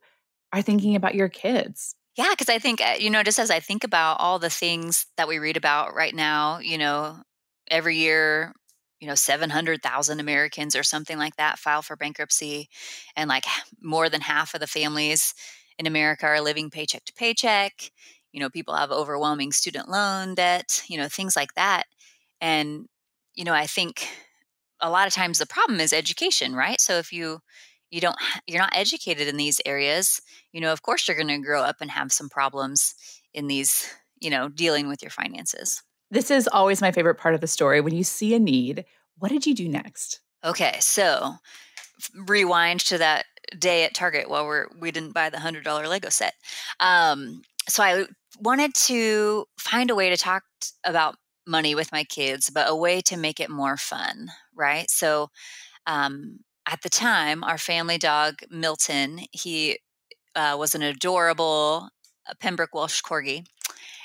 are 0.53 0.61
thinking 0.61 0.95
about 0.95 1.15
your 1.15 1.29
kids. 1.29 1.95
Yeah, 2.15 2.31
because 2.31 2.49
I 2.49 2.59
think, 2.59 2.81
uh, 2.81 2.95
you 2.99 3.09
know, 3.09 3.23
just 3.23 3.39
as 3.39 3.51
I 3.51 3.59
think 3.59 3.83
about 3.83 4.19
all 4.19 4.39
the 4.39 4.49
things 4.49 5.05
that 5.17 5.27
we 5.27 5.37
read 5.39 5.57
about 5.57 5.93
right 5.95 6.13
now, 6.13 6.59
you 6.59 6.77
know, 6.77 7.21
every 7.69 7.97
year, 7.97 8.53
you 8.99 9.07
know, 9.07 9.15
700,000 9.15 10.19
Americans 10.19 10.75
or 10.75 10.83
something 10.83 11.17
like 11.17 11.35
that 11.37 11.59
file 11.59 11.81
for 11.81 11.95
bankruptcy. 11.95 12.69
And 13.15 13.29
like 13.29 13.45
more 13.81 14.09
than 14.09 14.21
half 14.21 14.53
of 14.53 14.59
the 14.59 14.67
families 14.67 15.33
in 15.77 15.85
America 15.87 16.25
are 16.25 16.41
living 16.41 16.69
paycheck 16.69 17.05
to 17.05 17.13
paycheck. 17.13 17.91
You 18.31 18.39
know, 18.39 18.49
people 18.49 18.75
have 18.75 18.91
overwhelming 18.91 19.51
student 19.51 19.89
loan 19.89 20.35
debt, 20.35 20.83
you 20.87 20.97
know, 20.97 21.07
things 21.07 21.35
like 21.35 21.53
that. 21.55 21.83
And, 22.41 22.87
you 23.35 23.43
know, 23.43 23.53
I 23.53 23.65
think 23.67 24.07
a 24.81 24.89
lot 24.89 25.07
of 25.07 25.13
times 25.13 25.39
the 25.39 25.45
problem 25.45 25.79
is 25.79 25.93
education, 25.93 26.55
right? 26.55 26.79
So 26.79 26.95
if 26.97 27.11
you, 27.11 27.39
you 27.89 28.01
don't 28.01 28.15
you're 28.47 28.61
not 28.61 28.75
educated 28.75 29.27
in 29.29 29.37
these 29.37 29.61
areas 29.65 30.19
you 30.51 30.59
know 30.59 30.73
of 30.73 30.81
course 30.81 31.07
you're 31.07 31.15
going 31.15 31.27
to 31.29 31.37
grow 31.39 31.61
up 31.61 31.77
and 31.79 31.89
have 31.91 32.11
some 32.11 32.29
problems 32.29 32.93
in 33.33 33.47
these 33.47 33.87
you 34.19 34.29
know 34.29 34.49
dealing 34.49 34.87
with 34.89 35.01
your 35.01 35.11
finances 35.11 35.83
this 36.09 36.31
is 36.31 36.47
always 36.47 36.81
my 36.81 36.91
favorite 36.91 37.15
part 37.15 37.35
of 37.35 37.41
the 37.41 37.47
story 37.47 37.81
when 37.81 37.95
you 37.95 38.03
see 38.03 38.33
a 38.33 38.39
need 38.39 38.85
what 39.19 39.31
did 39.31 39.47
you 39.47 39.55
do 39.55 39.67
next? 39.67 40.19
Okay 40.43 40.77
so 40.79 41.35
rewind 42.27 42.79
to 42.81 42.97
that 42.97 43.25
day 43.57 43.83
at 43.83 43.93
target 43.93 44.29
while 44.29 44.45
we're 44.45 44.67
we 44.79 44.91
didn't 44.91 45.13
buy 45.13 45.29
the 45.29 45.39
hundred 45.39 45.63
dollar 45.63 45.87
lego 45.87 46.09
set. 46.09 46.33
Um, 46.79 47.41
so 47.67 47.83
i 47.83 48.05
wanted 48.39 48.73
to 48.75 49.45
find 49.57 49.89
a 49.89 49.95
way 49.95 50.09
to 50.09 50.17
talk 50.17 50.43
t- 50.61 50.69
about 50.83 51.15
money 51.47 51.73
with 51.73 51.91
my 51.91 52.03
kids 52.03 52.51
but 52.51 52.69
a 52.69 52.75
way 52.75 53.01
to 53.01 53.17
make 53.17 53.39
it 53.39 53.49
more 53.49 53.77
fun 53.77 54.29
right? 54.57 54.89
So 54.89 55.29
um, 55.85 56.39
at 56.67 56.81
the 56.81 56.89
time, 56.89 57.43
our 57.43 57.57
family 57.57 57.97
dog, 57.97 58.39
Milton, 58.49 59.21
he 59.31 59.79
uh, 60.35 60.55
was 60.59 60.75
an 60.75 60.81
adorable 60.81 61.89
uh, 62.27 62.33
Pembroke 62.41 62.73
Welsh 62.73 63.01
Corgi, 63.01 63.45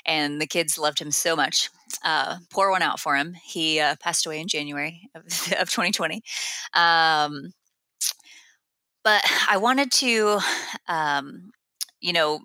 and 0.05 0.41
the 0.41 0.47
kids 0.47 0.77
loved 0.77 0.99
him 0.99 1.11
so 1.11 1.35
much. 1.35 1.69
Uh, 2.03 2.37
pour 2.49 2.71
one 2.71 2.81
out 2.81 2.99
for 2.99 3.15
him. 3.15 3.35
He 3.43 3.79
uh, 3.79 3.95
passed 3.99 4.25
away 4.25 4.39
in 4.39 4.47
January 4.47 5.09
of, 5.15 5.23
of 5.59 5.69
2020. 5.69 6.21
Um, 6.73 7.53
but 9.03 9.21
I 9.49 9.57
wanted 9.57 9.91
to, 9.93 10.39
um, 10.87 11.51
you 11.99 12.13
know, 12.13 12.39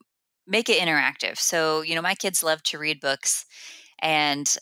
make 0.46 0.68
it 0.68 0.80
interactive. 0.80 1.38
So, 1.38 1.82
you 1.82 1.94
know, 1.94 2.02
my 2.02 2.14
kids 2.14 2.42
love 2.42 2.62
to 2.64 2.78
read 2.78 3.00
books, 3.00 3.46
and 4.00 4.56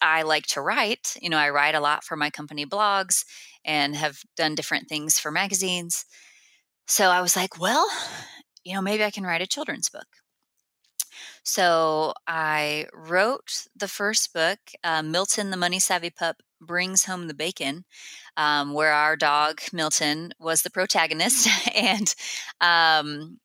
I 0.00 0.22
like 0.22 0.46
to 0.48 0.60
write. 0.60 1.16
You 1.20 1.30
know, 1.30 1.38
I 1.38 1.50
write 1.50 1.74
a 1.74 1.80
lot 1.80 2.04
for 2.04 2.16
my 2.16 2.28
company 2.28 2.66
blogs 2.66 3.24
and 3.64 3.96
have 3.96 4.18
done 4.36 4.54
different 4.54 4.88
things 4.88 5.18
for 5.18 5.30
magazines. 5.30 6.04
So 6.86 7.08
I 7.08 7.20
was 7.20 7.36
like, 7.36 7.58
well, 7.60 7.86
you 8.64 8.74
know, 8.74 8.82
maybe 8.82 9.04
I 9.04 9.10
can 9.10 9.24
write 9.24 9.40
a 9.40 9.46
children's 9.46 9.88
book. 9.88 10.06
So 11.44 12.14
I 12.26 12.86
wrote 12.92 13.66
the 13.76 13.88
first 13.88 14.32
book, 14.32 14.58
uh, 14.84 15.02
Milton 15.02 15.50
the 15.50 15.56
Money 15.56 15.78
Savvy 15.78 16.10
Pup 16.10 16.36
Brings 16.60 17.04
Home 17.04 17.28
the 17.28 17.34
Bacon, 17.34 17.84
um, 18.36 18.72
where 18.72 18.92
our 18.92 19.16
dog, 19.16 19.60
Milton, 19.72 20.32
was 20.38 20.62
the 20.62 20.70
protagonist 20.70 21.48
and 21.74 22.14
um, 22.60 23.38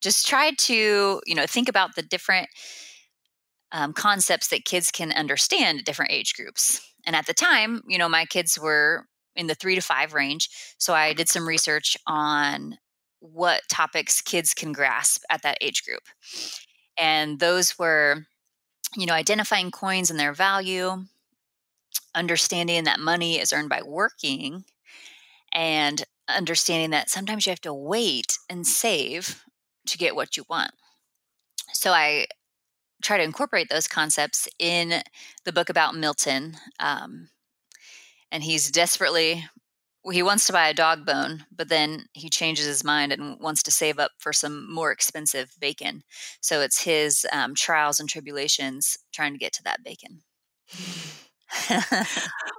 just 0.00 0.26
tried 0.26 0.58
to, 0.58 1.20
you 1.26 1.34
know, 1.34 1.46
think 1.46 1.68
about 1.68 1.94
the 1.94 2.02
different 2.02 2.48
um, 3.72 3.92
concepts 3.92 4.48
that 4.48 4.64
kids 4.64 4.90
can 4.90 5.12
understand 5.12 5.80
at 5.80 5.84
different 5.84 6.12
age 6.12 6.34
groups. 6.34 6.80
And 7.06 7.14
at 7.16 7.26
the 7.26 7.34
time, 7.34 7.82
you 7.86 7.98
know, 7.98 8.08
my 8.08 8.24
kids 8.24 8.58
were 8.58 9.06
in 9.36 9.46
the 9.46 9.54
three 9.54 9.74
to 9.74 9.80
five 9.80 10.12
range. 10.12 10.48
So 10.78 10.92
I 10.92 11.12
did 11.12 11.28
some 11.28 11.46
research 11.46 11.96
on 12.06 12.76
what 13.20 13.62
topics 13.68 14.20
kids 14.20 14.54
can 14.54 14.72
grasp 14.72 15.22
at 15.30 15.42
that 15.42 15.58
age 15.60 15.84
group. 15.84 16.02
And 16.98 17.38
those 17.38 17.78
were, 17.78 18.26
you 18.96 19.06
know, 19.06 19.14
identifying 19.14 19.70
coins 19.70 20.10
and 20.10 20.18
their 20.18 20.32
value, 20.32 21.04
understanding 22.14 22.84
that 22.84 23.00
money 23.00 23.38
is 23.38 23.52
earned 23.52 23.68
by 23.68 23.82
working, 23.82 24.64
and 25.52 26.04
understanding 26.28 26.90
that 26.90 27.10
sometimes 27.10 27.46
you 27.46 27.50
have 27.50 27.60
to 27.62 27.74
wait 27.74 28.38
and 28.48 28.66
save 28.66 29.44
to 29.86 29.98
get 29.98 30.14
what 30.14 30.36
you 30.36 30.44
want. 30.48 30.72
So 31.72 31.92
I 31.92 32.26
try 33.02 33.16
to 33.16 33.24
incorporate 33.24 33.68
those 33.68 33.88
concepts 33.88 34.48
in 34.58 35.02
the 35.44 35.52
book 35.52 35.70
about 35.70 35.94
Milton. 35.94 36.56
Um, 36.78 37.30
and 38.30 38.42
he's 38.42 38.70
desperately 38.70 39.44
he 40.10 40.22
wants 40.22 40.46
to 40.46 40.52
buy 40.52 40.68
a 40.68 40.74
dog 40.74 41.04
bone, 41.04 41.44
but 41.54 41.68
then 41.68 42.06
he 42.14 42.30
changes 42.30 42.66
his 42.66 42.82
mind 42.82 43.12
and 43.12 43.38
wants 43.38 43.62
to 43.64 43.70
save 43.70 43.98
up 43.98 44.12
for 44.18 44.32
some 44.32 44.72
more 44.72 44.90
expensive 44.90 45.54
bacon. 45.60 46.02
So 46.40 46.62
it's 46.62 46.82
his 46.82 47.26
um, 47.32 47.54
trials 47.54 48.00
and 48.00 48.08
tribulations 48.08 48.96
trying 49.12 49.32
to 49.32 49.38
get 49.38 49.52
to 49.54 49.62
that 49.64 49.84
bacon. 49.84 50.22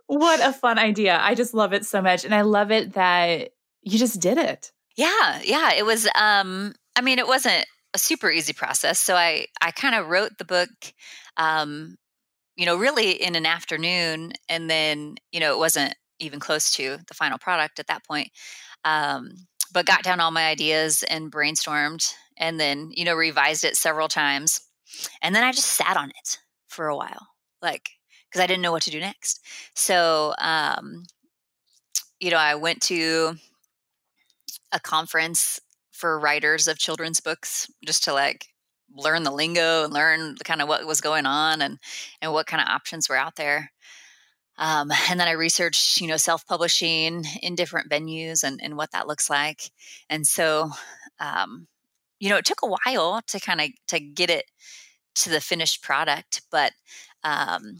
what 0.07 0.39
a 0.39 0.53
fun 0.53 0.77
idea. 0.77 1.17
I 1.19 1.33
just 1.33 1.53
love 1.53 1.73
it 1.73 1.85
so 1.85 2.01
much. 2.01 2.25
And 2.25 2.35
I 2.35 2.41
love 2.41 2.71
it 2.71 2.93
that 2.93 3.51
you 3.81 3.97
just 3.97 4.19
did 4.19 4.37
it. 4.37 4.71
Yeah. 4.95 5.41
Yeah. 5.43 5.73
It 5.73 5.85
was, 5.85 6.07
um, 6.15 6.75
I 6.95 7.01
mean, 7.01 7.17
it 7.17 7.27
wasn't 7.27 7.65
a 7.93 7.97
super 7.97 8.29
easy 8.29 8.53
process. 8.53 8.99
So 8.99 9.15
I, 9.15 9.47
I 9.61 9.71
kind 9.71 9.95
of 9.95 10.07
wrote 10.07 10.37
the 10.37 10.45
book, 10.45 10.69
um, 11.37 11.95
you 12.55 12.65
know, 12.65 12.75
really 12.75 13.11
in 13.11 13.35
an 13.35 13.45
afternoon. 13.45 14.33
And 14.47 14.69
then, 14.69 15.15
you 15.31 15.39
know, 15.39 15.53
it 15.53 15.57
wasn't 15.57 15.95
even 16.21 16.39
close 16.39 16.71
to 16.71 16.97
the 17.07 17.13
final 17.13 17.37
product 17.37 17.79
at 17.79 17.87
that 17.87 18.05
point. 18.05 18.29
Um, 18.85 19.31
but 19.73 19.85
got 19.85 20.03
down 20.03 20.19
all 20.19 20.31
my 20.31 20.47
ideas 20.47 21.03
and 21.03 21.31
brainstormed 21.31 22.13
and 22.37 22.59
then, 22.59 22.91
you 22.93 23.05
know, 23.05 23.15
revised 23.15 23.63
it 23.63 23.75
several 23.75 24.07
times. 24.07 24.59
And 25.21 25.35
then 25.35 25.43
I 25.43 25.51
just 25.51 25.67
sat 25.67 25.97
on 25.97 26.09
it 26.09 26.39
for 26.67 26.87
a 26.87 26.95
while, 26.95 27.27
like, 27.61 27.89
because 28.29 28.41
I 28.41 28.47
didn't 28.47 28.61
know 28.61 28.71
what 28.71 28.83
to 28.83 28.91
do 28.91 28.99
next. 28.99 29.45
So, 29.75 30.33
um, 30.39 31.03
you 32.19 32.31
know, 32.31 32.37
I 32.37 32.55
went 32.55 32.81
to 32.83 33.35
a 34.71 34.79
conference 34.79 35.59
for 35.91 36.19
writers 36.19 36.67
of 36.67 36.77
children's 36.77 37.19
books 37.19 37.69
just 37.85 38.03
to 38.05 38.13
like 38.13 38.47
learn 38.95 39.23
the 39.23 39.31
lingo 39.31 39.85
and 39.85 39.93
learn 39.93 40.35
kind 40.43 40.61
of 40.61 40.67
what 40.67 40.85
was 40.85 41.01
going 41.01 41.25
on 41.25 41.61
and 41.61 41.77
and 42.21 42.33
what 42.33 42.47
kind 42.47 42.61
of 42.61 42.67
options 42.67 43.07
were 43.07 43.17
out 43.17 43.35
there. 43.35 43.71
Um, 44.57 44.91
and 45.09 45.19
then 45.19 45.27
I 45.27 45.31
researched, 45.31 46.01
you 46.01 46.07
know, 46.07 46.17
self-publishing 46.17 47.25
in 47.41 47.55
different 47.55 47.89
venues 47.89 48.43
and, 48.43 48.59
and 48.61 48.77
what 48.77 48.91
that 48.91 49.07
looks 49.07 49.29
like. 49.29 49.71
And 50.09 50.27
so, 50.27 50.71
um, 51.19 51.67
you 52.19 52.29
know, 52.29 52.37
it 52.37 52.45
took 52.45 52.61
a 52.61 52.67
while 52.85 53.21
to 53.27 53.39
kind 53.39 53.61
of 53.61 53.69
to 53.87 53.99
get 53.99 54.29
it 54.29 54.45
to 55.15 55.29
the 55.29 55.41
finished 55.41 55.81
product, 55.81 56.41
but 56.51 56.73
um, 57.23 57.79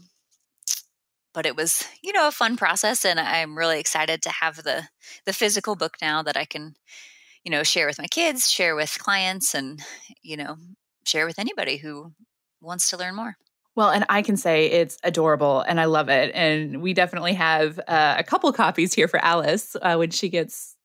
but 1.34 1.46
it 1.46 1.56
was, 1.56 1.86
you 2.02 2.12
know, 2.12 2.28
a 2.28 2.32
fun 2.32 2.56
process, 2.56 3.04
and 3.04 3.18
I'm 3.18 3.56
really 3.56 3.80
excited 3.80 4.20
to 4.22 4.30
have 4.30 4.56
the 4.56 4.88
the 5.24 5.32
physical 5.32 5.76
book 5.76 5.96
now 6.02 6.22
that 6.22 6.36
I 6.36 6.44
can, 6.44 6.74
you 7.44 7.50
know, 7.50 7.62
share 7.62 7.86
with 7.86 7.98
my 7.98 8.06
kids, 8.06 8.50
share 8.50 8.74
with 8.74 8.98
clients, 8.98 9.54
and 9.54 9.80
you 10.22 10.36
know, 10.36 10.56
share 11.04 11.26
with 11.26 11.38
anybody 11.38 11.76
who 11.76 12.12
wants 12.60 12.90
to 12.90 12.96
learn 12.96 13.14
more. 13.14 13.36
Well, 13.74 13.90
and 13.90 14.04
I 14.08 14.22
can 14.22 14.36
say 14.36 14.66
it's 14.66 14.98
adorable 15.02 15.60
and 15.60 15.80
I 15.80 15.86
love 15.86 16.08
it. 16.08 16.30
And 16.34 16.82
we 16.82 16.92
definitely 16.92 17.32
have 17.34 17.78
uh, 17.88 18.16
a 18.18 18.24
couple 18.24 18.52
copies 18.52 18.92
here 18.92 19.08
for 19.08 19.18
Alice 19.24 19.76
uh, 19.80 19.96
when 19.96 20.10
she 20.10 20.28
gets, 20.28 20.76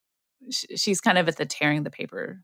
she's 0.50 1.02
kind 1.02 1.18
of 1.18 1.28
at 1.28 1.36
the 1.36 1.46
tearing 1.46 1.84
the 1.84 1.90
paper 1.90 2.42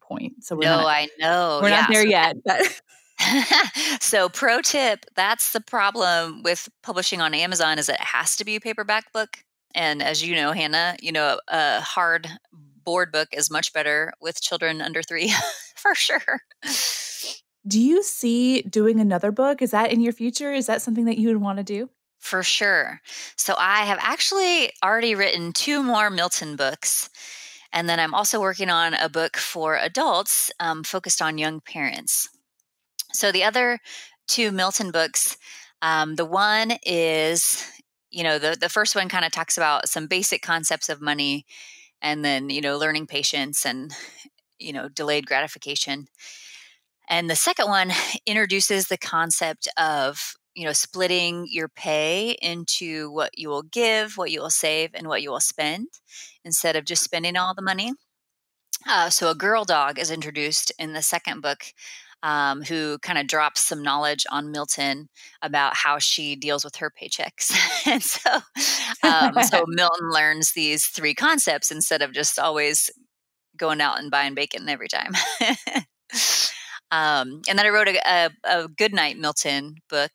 point. 0.00 0.44
So 0.44 0.56
we're 0.56 0.62
no, 0.62 0.78
not, 0.78 0.86
I 0.86 1.08
know. 1.18 1.60
We're 1.62 1.68
yeah, 1.68 1.80
not 1.80 1.90
there 1.90 2.02
so 2.02 2.08
yet. 2.08 2.36
But. 2.44 2.80
so 4.02 4.28
pro 4.28 4.60
tip 4.60 5.06
that's 5.14 5.52
the 5.52 5.60
problem 5.62 6.42
with 6.42 6.68
publishing 6.82 7.22
on 7.22 7.32
amazon 7.32 7.78
is 7.78 7.88
it 7.88 7.98
has 7.98 8.36
to 8.36 8.44
be 8.44 8.56
a 8.56 8.60
paperback 8.60 9.10
book 9.14 9.38
and 9.74 10.02
as 10.02 10.22
you 10.22 10.34
know 10.34 10.52
hannah 10.52 10.94
you 11.00 11.10
know 11.10 11.40
a 11.48 11.80
hard 11.80 12.28
board 12.86 13.12
book 13.12 13.28
is 13.32 13.50
much 13.50 13.74
better 13.74 14.12
with 14.22 14.40
children 14.40 14.80
under 14.80 15.02
three 15.02 15.30
for 15.76 15.94
sure. 15.94 16.40
Do 17.66 17.80
you 17.80 18.02
see 18.02 18.62
doing 18.62 19.00
another 19.00 19.32
book? 19.32 19.60
Is 19.60 19.72
that 19.72 19.92
in 19.92 20.00
your 20.00 20.12
future? 20.12 20.52
Is 20.52 20.66
that 20.66 20.82
something 20.82 21.04
that 21.06 21.18
you 21.18 21.28
would 21.28 21.40
want 21.40 21.58
to 21.58 21.64
do? 21.64 21.90
For 22.18 22.42
sure. 22.42 23.00
So 23.36 23.54
I 23.58 23.84
have 23.84 23.98
actually 24.00 24.72
already 24.82 25.14
written 25.14 25.52
two 25.52 25.82
more 25.82 26.10
Milton 26.10 26.56
books. 26.56 27.10
And 27.72 27.88
then 27.88 28.00
I'm 28.00 28.14
also 28.14 28.40
working 28.40 28.70
on 28.70 28.94
a 28.94 29.08
book 29.08 29.36
for 29.36 29.76
adults 29.76 30.50
um, 30.60 30.82
focused 30.82 31.20
on 31.20 31.38
young 31.38 31.60
parents. 31.60 32.28
So 33.12 33.32
the 33.32 33.44
other 33.44 33.80
two 34.28 34.50
Milton 34.50 34.90
books, 34.90 35.36
um, 35.82 36.14
the 36.14 36.24
one 36.24 36.72
is, 36.84 37.64
you 38.10 38.22
know, 38.22 38.38
the, 38.38 38.56
the 38.58 38.68
first 38.68 38.94
one 38.94 39.08
kind 39.08 39.24
of 39.24 39.32
talks 39.32 39.56
about 39.56 39.88
some 39.88 40.06
basic 40.06 40.42
concepts 40.42 40.88
of 40.88 41.00
money 41.00 41.44
and 42.00 42.24
then, 42.24 42.50
you 42.50 42.60
know, 42.60 42.78
learning 42.78 43.06
patience 43.06 43.66
and 43.66 43.92
you 44.58 44.72
know, 44.72 44.88
delayed 44.88 45.26
gratification. 45.26 46.08
And 47.08 47.30
the 47.30 47.36
second 47.36 47.68
one 47.68 47.92
introduces 48.26 48.88
the 48.88 48.98
concept 48.98 49.68
of, 49.76 50.34
you 50.54 50.64
know, 50.64 50.72
splitting 50.72 51.46
your 51.50 51.68
pay 51.68 52.36
into 52.42 53.10
what 53.10 53.38
you 53.38 53.48
will 53.48 53.62
give, 53.62 54.16
what 54.16 54.30
you 54.30 54.40
will 54.40 54.50
save, 54.50 54.90
and 54.94 55.08
what 55.08 55.22
you 55.22 55.30
will 55.30 55.40
spend 55.40 55.88
instead 56.44 56.76
of 56.76 56.84
just 56.84 57.02
spending 57.02 57.36
all 57.36 57.54
the 57.54 57.62
money. 57.62 57.92
Uh, 58.88 59.10
so, 59.10 59.30
a 59.30 59.34
girl 59.34 59.64
dog 59.64 59.98
is 59.98 60.10
introduced 60.10 60.72
in 60.78 60.92
the 60.92 61.02
second 61.02 61.40
book 61.40 61.64
um, 62.22 62.62
who 62.62 62.98
kind 62.98 63.18
of 63.18 63.26
drops 63.26 63.62
some 63.62 63.82
knowledge 63.82 64.26
on 64.30 64.50
Milton 64.50 65.08
about 65.42 65.76
how 65.76 65.98
she 65.98 66.34
deals 66.34 66.64
with 66.64 66.76
her 66.76 66.90
paychecks. 66.90 67.52
and 67.86 68.02
so, 68.02 68.40
um, 69.02 69.42
so 69.44 69.64
Milton 69.68 70.10
learns 70.10 70.52
these 70.52 70.86
three 70.86 71.14
concepts 71.14 71.70
instead 71.70 72.02
of 72.02 72.12
just 72.12 72.38
always 72.38 72.90
going 73.56 73.80
out 73.80 73.98
and 73.98 74.10
buying 74.10 74.34
bacon 74.34 74.68
every 74.68 74.88
time. 74.88 75.12
Um, 76.90 77.42
and 77.48 77.58
then 77.58 77.66
I 77.66 77.70
wrote 77.70 77.88
a, 77.88 77.98
a, 78.06 78.30
a 78.44 78.68
Good 78.68 78.94
Night 78.94 79.18
Milton 79.18 79.76
book, 79.88 80.12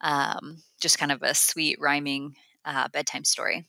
um, 0.00 0.62
just 0.80 0.98
kind 0.98 1.12
of 1.12 1.22
a 1.22 1.34
sweet 1.34 1.78
rhyming 1.80 2.34
uh, 2.64 2.88
bedtime 2.88 3.24
story. 3.24 3.66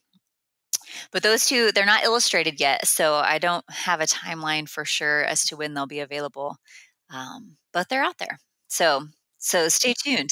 But 1.12 1.24
those 1.24 1.46
two, 1.46 1.72
they're 1.72 1.86
not 1.86 2.04
illustrated 2.04 2.60
yet, 2.60 2.88
so 2.88 3.16
I 3.16 3.38
don't 3.38 3.66
have 3.70 4.02
a 4.02 4.06
timeline 4.08 4.68
for 4.68 4.86
sure 4.86 5.24
as 5.24 5.46
to 5.46 5.58
when 5.58 5.74
they'll 5.74 5.86
be 5.86 6.00
available. 6.00 6.58
Um, 7.12 7.58
but 7.74 7.90
they're 7.90 8.04
out 8.04 8.18
there, 8.18 8.40
so 8.68 9.08
so 9.38 9.68
stay 9.70 9.94
tuned. 10.04 10.32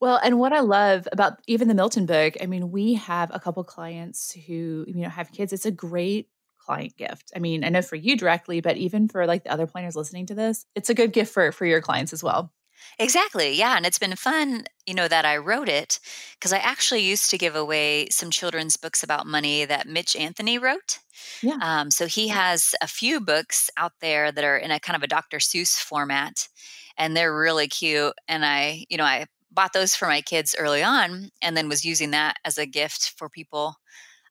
Well, 0.00 0.20
and 0.22 0.38
what 0.38 0.52
I 0.52 0.60
love 0.60 1.08
about 1.12 1.38
even 1.46 1.68
the 1.68 1.74
Milton 1.74 2.06
book, 2.06 2.34
I 2.40 2.46
mean, 2.46 2.70
we 2.70 2.94
have 2.94 3.30
a 3.34 3.40
couple 3.40 3.64
clients 3.64 4.32
who 4.46 4.84
you 4.86 5.02
know 5.02 5.08
have 5.08 5.32
kids. 5.32 5.52
It's 5.52 5.66
a 5.66 5.70
great 5.70 6.28
client 6.66 6.96
gift. 6.96 7.32
I 7.34 7.38
mean, 7.38 7.64
I 7.64 7.68
know 7.68 7.82
for 7.82 7.96
you 7.96 8.16
directly, 8.16 8.60
but 8.60 8.76
even 8.76 9.08
for 9.08 9.26
like 9.26 9.44
the 9.44 9.52
other 9.52 9.66
planners 9.66 9.96
listening 9.96 10.26
to 10.26 10.34
this, 10.34 10.66
it's 10.74 10.90
a 10.90 10.94
good 10.94 11.12
gift 11.12 11.32
for 11.32 11.52
for 11.52 11.64
your 11.64 11.80
clients 11.80 12.12
as 12.12 12.22
well. 12.22 12.52
Exactly. 12.98 13.52
Yeah. 13.52 13.76
And 13.76 13.84
it's 13.84 13.98
been 13.98 14.16
fun, 14.16 14.64
you 14.86 14.94
know, 14.94 15.08
that 15.08 15.24
I 15.24 15.36
wrote 15.36 15.68
it 15.68 15.98
because 16.34 16.52
I 16.52 16.58
actually 16.58 17.00
used 17.00 17.30
to 17.30 17.38
give 17.38 17.54
away 17.54 18.08
some 18.10 18.30
children's 18.30 18.76
books 18.76 19.02
about 19.02 19.26
money 19.26 19.64
that 19.64 19.88
Mitch 19.88 20.16
Anthony 20.16 20.58
wrote. 20.58 20.98
Yeah. 21.42 21.58
Um, 21.60 21.90
so 21.90 22.06
he 22.06 22.28
has 22.28 22.74
a 22.82 22.86
few 22.86 23.20
books 23.20 23.70
out 23.76 23.92
there 24.00 24.32
that 24.32 24.44
are 24.44 24.56
in 24.56 24.70
a 24.70 24.80
kind 24.80 24.96
of 24.96 25.02
a 25.02 25.08
Dr. 25.08 25.38
Seuss 25.38 25.78
format, 25.78 26.48
and 26.96 27.16
they're 27.16 27.36
really 27.36 27.68
cute. 27.68 28.14
And 28.28 28.44
I, 28.44 28.84
you 28.88 28.96
know, 28.96 29.04
I 29.04 29.26
bought 29.50 29.72
those 29.72 29.94
for 29.94 30.06
my 30.06 30.20
kids 30.20 30.54
early 30.58 30.82
on 30.82 31.30
and 31.42 31.56
then 31.56 31.68
was 31.68 31.84
using 31.84 32.10
that 32.12 32.36
as 32.44 32.58
a 32.58 32.66
gift 32.66 33.14
for 33.16 33.28
people. 33.28 33.76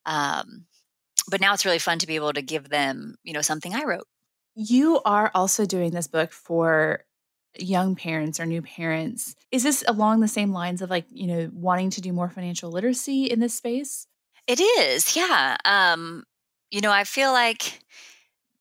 Um, 0.06 0.66
but 1.30 1.40
now 1.40 1.54
it's 1.54 1.64
really 1.64 1.78
fun 1.78 1.98
to 1.98 2.06
be 2.06 2.16
able 2.16 2.32
to 2.32 2.42
give 2.42 2.68
them, 2.68 3.16
you 3.22 3.32
know, 3.32 3.42
something 3.42 3.74
I 3.74 3.84
wrote. 3.84 4.06
You 4.54 5.00
are 5.04 5.30
also 5.34 5.66
doing 5.66 5.90
this 5.90 6.06
book 6.06 6.32
for 6.32 7.04
young 7.58 7.94
parents 7.96 8.40
or 8.40 8.46
new 8.46 8.62
parents. 8.62 9.34
Is 9.50 9.62
this 9.62 9.84
along 9.86 10.20
the 10.20 10.28
same 10.28 10.52
lines 10.52 10.82
of 10.82 10.90
like, 10.90 11.06
you 11.10 11.26
know, 11.26 11.50
wanting 11.52 11.90
to 11.90 12.00
do 12.00 12.12
more 12.12 12.28
financial 12.28 12.70
literacy 12.70 13.24
in 13.26 13.40
this 13.40 13.54
space? 13.54 14.06
It 14.46 14.60
is. 14.60 15.16
Yeah. 15.16 15.56
Um, 15.64 16.24
you 16.70 16.80
know, 16.80 16.92
I 16.92 17.04
feel 17.04 17.32
like 17.32 17.80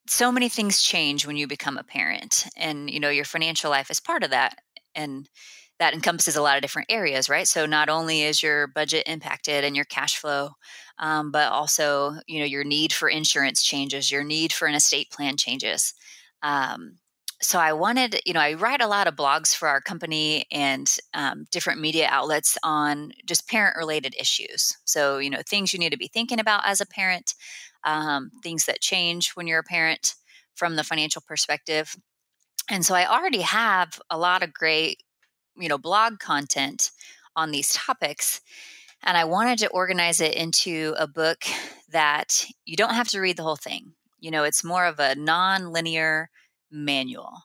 so 0.07 0.31
many 0.31 0.49
things 0.49 0.81
change 0.81 1.25
when 1.25 1.37
you 1.37 1.47
become 1.47 1.77
a 1.77 1.83
parent 1.83 2.45
and 2.55 2.89
you 2.89 2.99
know 2.99 3.09
your 3.09 3.25
financial 3.25 3.71
life 3.71 3.89
is 3.89 3.99
part 3.99 4.23
of 4.23 4.29
that 4.29 4.59
and 4.93 5.29
that 5.79 5.93
encompasses 5.93 6.35
a 6.35 6.41
lot 6.41 6.55
of 6.55 6.61
different 6.61 6.91
areas 6.91 7.29
right 7.29 7.47
so 7.47 7.65
not 7.65 7.89
only 7.89 8.23
is 8.23 8.41
your 8.43 8.67
budget 8.67 9.03
impacted 9.07 9.63
and 9.63 9.75
your 9.75 9.85
cash 9.85 10.17
flow 10.17 10.51
um, 10.99 11.31
but 11.31 11.51
also 11.51 12.13
you 12.27 12.39
know 12.39 12.45
your 12.45 12.63
need 12.63 12.93
for 12.93 13.09
insurance 13.09 13.63
changes 13.63 14.11
your 14.11 14.23
need 14.23 14.53
for 14.53 14.67
an 14.67 14.75
estate 14.75 15.09
plan 15.11 15.37
changes 15.37 15.93
um, 16.43 16.97
so 17.41 17.59
I 17.59 17.73
wanted, 17.73 18.21
you 18.25 18.33
know, 18.33 18.39
I 18.39 18.53
write 18.53 18.81
a 18.81 18.87
lot 18.87 19.07
of 19.07 19.15
blogs 19.15 19.53
for 19.53 19.67
our 19.67 19.81
company 19.81 20.45
and 20.51 20.91
um, 21.13 21.45
different 21.51 21.81
media 21.81 22.07
outlets 22.09 22.57
on 22.63 23.11
just 23.25 23.47
parent 23.47 23.75
related 23.77 24.15
issues. 24.19 24.75
So, 24.85 25.17
you 25.17 25.29
know, 25.29 25.41
things 25.47 25.73
you 25.73 25.79
need 25.79 25.91
to 25.91 25.97
be 25.97 26.07
thinking 26.07 26.39
about 26.39 26.61
as 26.65 26.79
a 26.79 26.85
parent, 26.85 27.35
um, 27.83 28.31
things 28.41 28.65
that 28.65 28.81
change 28.81 29.31
when 29.31 29.47
you're 29.47 29.59
a 29.59 29.63
parent 29.63 30.15
from 30.55 30.75
the 30.75 30.83
financial 30.83 31.21
perspective. 31.27 31.95
And 32.69 32.85
so 32.85 32.95
I 32.95 33.05
already 33.05 33.41
have 33.41 33.99
a 34.09 34.17
lot 34.17 34.41
of 34.41 34.53
great, 34.53 35.03
you 35.57 35.69
know, 35.69 35.77
blog 35.77 36.19
content 36.19 36.91
on 37.35 37.51
these 37.51 37.73
topics. 37.73 38.41
And 39.03 39.17
I 39.17 39.25
wanted 39.25 39.59
to 39.59 39.69
organize 39.69 40.21
it 40.21 40.33
into 40.33 40.95
a 40.97 41.07
book 41.07 41.43
that 41.89 42.45
you 42.65 42.75
don't 42.75 42.95
have 42.95 43.07
to 43.09 43.19
read 43.19 43.37
the 43.37 43.43
whole 43.43 43.55
thing. 43.55 43.93
You 44.19 44.31
know, 44.31 44.43
it's 44.43 44.63
more 44.63 44.85
of 44.85 44.99
a 44.99 45.15
non 45.15 45.71
linear 45.71 46.29
manual. 46.71 47.43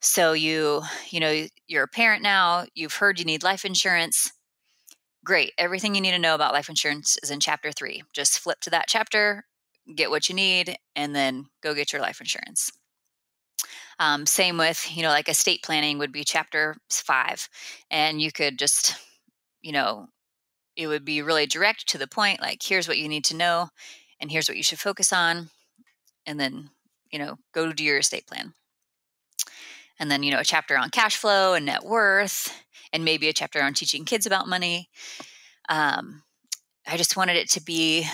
So 0.00 0.32
you, 0.32 0.82
you 1.10 1.20
know, 1.20 1.46
you're 1.66 1.84
a 1.84 1.88
parent 1.88 2.22
now, 2.22 2.66
you've 2.74 2.94
heard 2.94 3.18
you 3.18 3.24
need 3.24 3.42
life 3.42 3.64
insurance. 3.64 4.32
Great. 5.24 5.52
Everything 5.56 5.94
you 5.94 6.02
need 6.02 6.10
to 6.10 6.18
know 6.18 6.34
about 6.34 6.52
life 6.52 6.68
insurance 6.68 7.16
is 7.22 7.30
in 7.30 7.40
chapter 7.40 7.72
3. 7.72 8.02
Just 8.12 8.38
flip 8.38 8.60
to 8.60 8.70
that 8.70 8.84
chapter, 8.86 9.46
get 9.94 10.10
what 10.10 10.28
you 10.28 10.34
need, 10.34 10.76
and 10.94 11.16
then 11.16 11.46
go 11.62 11.74
get 11.74 11.92
your 11.92 12.02
life 12.02 12.20
insurance. 12.20 12.70
Um, 13.98 14.26
same 14.26 14.58
with, 14.58 14.88
you 14.96 15.02
know, 15.02 15.08
like 15.08 15.28
estate 15.28 15.62
planning 15.62 15.98
would 15.98 16.12
be 16.12 16.24
chapter 16.24 16.76
5. 16.90 17.48
And 17.90 18.20
you 18.20 18.32
could 18.32 18.58
just, 18.58 18.96
you 19.62 19.72
know, 19.72 20.08
it 20.76 20.88
would 20.88 21.04
be 21.04 21.22
really 21.22 21.46
direct 21.46 21.88
to 21.88 21.98
the 21.98 22.08
point 22.08 22.40
like 22.40 22.60
here's 22.62 22.88
what 22.88 22.98
you 22.98 23.08
need 23.08 23.24
to 23.26 23.36
know 23.36 23.68
and 24.20 24.30
here's 24.30 24.48
what 24.48 24.56
you 24.56 24.62
should 24.64 24.80
focus 24.80 25.12
on 25.12 25.50
and 26.26 26.40
then 26.40 26.70
you 27.14 27.20
know, 27.20 27.36
go 27.52 27.72
do 27.72 27.84
your 27.84 27.98
estate 27.98 28.26
plan. 28.26 28.54
And 30.00 30.10
then, 30.10 30.24
you 30.24 30.32
know, 30.32 30.40
a 30.40 30.44
chapter 30.44 30.76
on 30.76 30.90
cash 30.90 31.16
flow 31.16 31.54
and 31.54 31.64
net 31.64 31.84
worth, 31.84 32.52
and 32.92 33.04
maybe 33.04 33.28
a 33.28 33.32
chapter 33.32 33.62
on 33.62 33.72
teaching 33.72 34.04
kids 34.04 34.26
about 34.26 34.48
money. 34.48 34.88
Um, 35.68 36.24
I 36.88 36.96
just 36.96 37.16
wanted 37.16 37.36
it 37.36 37.48
to 37.50 37.62
be 37.62 38.04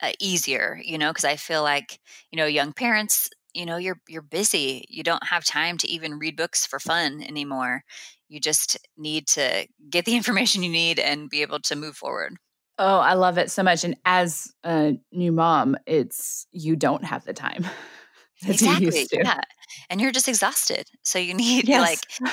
uh, 0.00 0.12
easier, 0.20 0.80
you 0.84 0.96
know, 0.96 1.10
because 1.10 1.24
I 1.24 1.34
feel 1.34 1.64
like, 1.64 1.98
you 2.30 2.36
know, 2.36 2.46
young 2.46 2.72
parents, 2.72 3.28
you 3.54 3.66
know, 3.66 3.76
you're 3.76 4.00
you're 4.08 4.22
busy. 4.22 4.84
You 4.88 5.02
don't 5.02 5.26
have 5.26 5.44
time 5.44 5.78
to 5.78 5.88
even 5.88 6.18
read 6.18 6.36
books 6.36 6.66
for 6.66 6.78
fun 6.78 7.22
anymore. 7.22 7.82
You 8.28 8.40
just 8.40 8.78
need 8.96 9.26
to 9.28 9.66
get 9.90 10.04
the 10.04 10.16
information 10.16 10.62
you 10.62 10.70
need 10.70 10.98
and 10.98 11.30
be 11.30 11.42
able 11.42 11.60
to 11.60 11.76
move 11.76 11.96
forward. 11.96 12.36
Oh, 12.78 12.98
I 12.98 13.14
love 13.14 13.38
it 13.38 13.50
so 13.50 13.62
much. 13.64 13.82
And 13.82 13.96
as 14.04 14.52
a 14.64 14.96
new 15.10 15.32
mom, 15.32 15.76
it's 15.86 16.46
you 16.52 16.76
don't 16.76 17.04
have 17.04 17.24
the 17.24 17.32
time. 17.32 17.66
exactly. 18.46 19.08
Yeah. 19.10 19.40
And 19.90 20.00
you're 20.00 20.12
just 20.12 20.28
exhausted. 20.28 20.86
So 21.02 21.18
you 21.18 21.34
need 21.34 21.68
yes. 21.68 22.00
like 22.20 22.32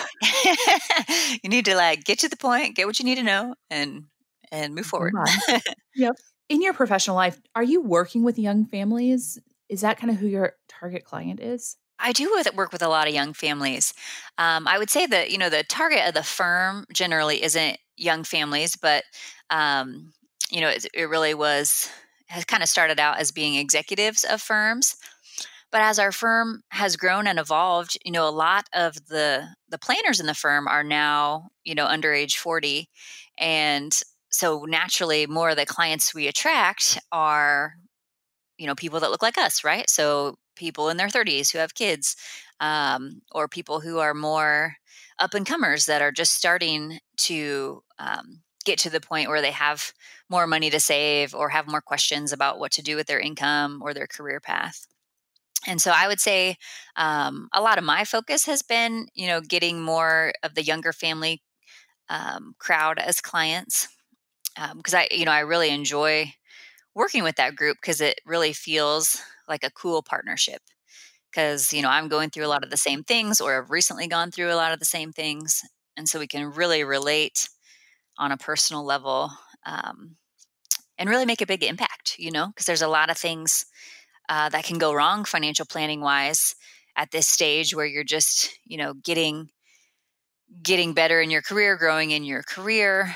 you 1.44 1.50
need 1.50 1.66
to 1.66 1.76
like 1.76 2.04
get 2.04 2.20
to 2.20 2.30
the 2.30 2.38
point, 2.38 2.76
get 2.76 2.86
what 2.86 3.00
you 3.00 3.06
need 3.06 3.16
to 3.16 3.24
know 3.24 3.56
and 3.72 4.04
and 4.52 4.76
move 4.76 4.86
forward. 4.86 5.14
yep. 5.96 6.16
In 6.48 6.62
your 6.62 6.74
professional 6.74 7.16
life, 7.16 7.40
are 7.56 7.64
you 7.64 7.82
working 7.82 8.24
with 8.24 8.38
young 8.38 8.66
families? 8.66 9.40
Is 9.70 9.82
that 9.82 9.98
kind 9.98 10.12
of 10.12 10.18
who 10.18 10.28
your 10.28 10.54
target 10.68 11.06
client 11.06 11.40
is? 11.40 11.78
I 11.98 12.12
do 12.12 12.44
work 12.56 12.74
with 12.74 12.82
a 12.82 12.90
lot 12.90 13.08
of 13.08 13.14
young 13.14 13.34
families. 13.34 13.94
Um, 14.38 14.68
I 14.68 14.78
would 14.78 14.90
say 14.90 15.06
that 15.06 15.32
you 15.32 15.38
know 15.38 15.50
the 15.50 15.64
target 15.64 16.08
of 16.08 16.14
the 16.14 16.24
firm 16.24 16.86
generally 16.94 17.42
isn't 17.44 17.78
young 17.98 18.24
families, 18.24 18.76
but 18.76 19.04
um, 19.50 20.12
you 20.52 20.62
know, 20.62 20.70
it, 20.70 20.86
it 20.94 21.10
really 21.10 21.34
was 21.34 21.90
has 22.28 22.46
kind 22.46 22.64
of 22.64 22.70
started 22.70 23.00
out 23.00 23.20
as 23.20 23.32
being 23.32 23.56
executives 23.56 24.24
of 24.24 24.42
firms 24.42 24.96
but 25.72 25.82
as 25.82 26.00
our 26.00 26.14
firm 26.14 26.62
has 26.70 26.96
grown 26.96 27.28
and 27.28 27.38
evolved 27.40 27.98
you 28.06 28.12
know 28.12 28.28
a 28.28 28.32
lot 28.32 28.66
of 28.74 28.96
the 29.08 29.46
the 29.70 29.78
planners 29.78 30.20
in 30.20 30.26
the 30.26 30.34
firm 30.34 30.68
are 30.68 30.84
now 30.84 31.50
you 31.64 31.76
know 31.76 31.86
under 31.86 32.14
age 32.14 32.38
40 32.38 32.90
and 33.38 34.00
so 34.30 34.66
naturally 34.68 35.28
more 35.28 35.50
of 35.52 35.58
the 35.58 35.66
clients 35.66 36.14
we 36.14 36.28
attract 36.28 37.00
are 37.12 37.74
you 38.58 38.68
know 38.68 38.76
people 38.76 39.00
that 39.00 39.12
look 39.12 39.22
like 39.22 39.38
us 39.38 39.64
right 39.64 39.90
so 39.90 40.38
people 40.56 40.90
in 40.90 40.98
their 40.98 41.10
30s 41.10 41.52
who 41.52 41.58
have 41.58 41.76
kids 41.76 42.16
um, 42.60 43.22
or 43.32 43.48
people 43.48 43.82
who 43.82 44.00
are 44.00 44.14
more 44.14 44.76
up 45.20 45.34
and 45.34 45.46
comers 45.46 45.86
that 45.86 46.02
are 46.02 46.12
just 46.12 46.34
starting 46.34 47.00
to 47.18 47.84
um, 48.00 48.42
get 48.66 48.80
to 48.80 48.90
the 48.90 49.00
point 49.00 49.30
where 49.30 49.42
they 49.42 49.52
have 49.52 49.94
more 50.30 50.48
money 50.48 50.70
to 50.70 50.80
save 50.80 51.34
or 51.34 51.50
have 51.50 51.68
more 51.68 51.82
questions 51.82 52.34
about 52.34 52.60
what 52.60 52.72
to 52.72 52.82
do 52.82 52.96
with 52.96 53.08
their 53.08 53.20
income 53.20 53.82
or 53.84 53.94
their 53.94 54.08
career 54.08 54.40
path. 54.40 54.88
And 55.68 55.82
so 55.82 55.92
I 55.96 56.08
would 56.08 56.20
say 56.20 56.58
um, 56.96 57.48
a 57.54 57.62
lot 57.62 57.78
of 57.78 57.84
my 57.84 58.04
focus 58.04 58.46
has 58.46 58.62
been, 58.62 59.08
you 59.14 59.28
know, 59.28 59.42
getting 59.42 59.82
more 59.82 60.34
of 60.44 60.56
the 60.56 60.64
younger 60.64 60.94
family 60.94 61.42
um, 62.10 62.56
crowd 62.60 63.00
as 63.00 63.22
clients 63.22 63.88
because 64.76 64.94
um, 64.94 65.00
I, 65.02 65.08
you 65.12 65.26
know, 65.26 65.32
I 65.32 65.40
really 65.40 65.70
enjoy 65.70 66.34
working 66.96 67.24
with 67.24 67.36
that 67.36 67.56
group 67.56 67.78
because 67.82 68.02
it 68.02 68.20
really 68.26 68.54
feels 68.54 69.22
like 69.48 69.64
a 69.64 69.72
cool 69.72 70.02
partnership. 70.02 70.62
Because 71.32 71.74
you 71.74 71.82
know 71.82 71.90
I'm 71.90 72.08
going 72.08 72.30
through 72.30 72.46
a 72.46 72.48
lot 72.48 72.64
of 72.64 72.70
the 72.72 72.78
same 72.78 73.04
things, 73.04 73.42
or 73.42 73.56
have 73.56 73.70
recently 73.72 74.08
gone 74.08 74.32
through 74.32 74.52
a 74.52 74.56
lot 74.56 74.72
of 74.72 74.80
the 74.80 74.86
same 74.86 75.12
things, 75.12 75.62
and 75.98 76.08
so 76.08 76.20
we 76.20 76.28
can 76.28 76.52
really 76.52 76.84
relate 76.84 77.50
on 78.18 78.32
a 78.32 78.38
personal 78.38 78.86
level 78.86 79.32
um, 79.66 80.16
and 80.98 81.10
really 81.10 81.26
make 81.26 81.42
a 81.42 81.46
big 81.46 81.64
impact, 81.64 82.18
you 82.18 82.32
know, 82.32 82.48
because 82.48 82.66
there's 82.66 82.82
a 82.82 82.88
lot 82.88 83.10
of 83.10 83.18
things 83.18 83.66
uh, 84.30 84.50
that 84.50 84.64
can 84.64 84.78
go 84.78 84.94
wrong 84.94 85.26
financial 85.26 85.66
planning 85.66 86.02
wise 86.02 86.56
at 86.96 87.12
this 87.12 87.28
stage 87.28 87.76
where 87.76 87.86
you're 87.86 88.04
just, 88.04 88.58
you 88.66 88.78
know, 88.78 88.94
getting 88.94 89.50
getting 90.62 90.94
better 90.94 91.22
in 91.22 91.30
your 91.30 91.42
career, 91.42 91.76
growing 91.78 92.12
in 92.12 92.24
your 92.24 92.44
career, 92.44 93.16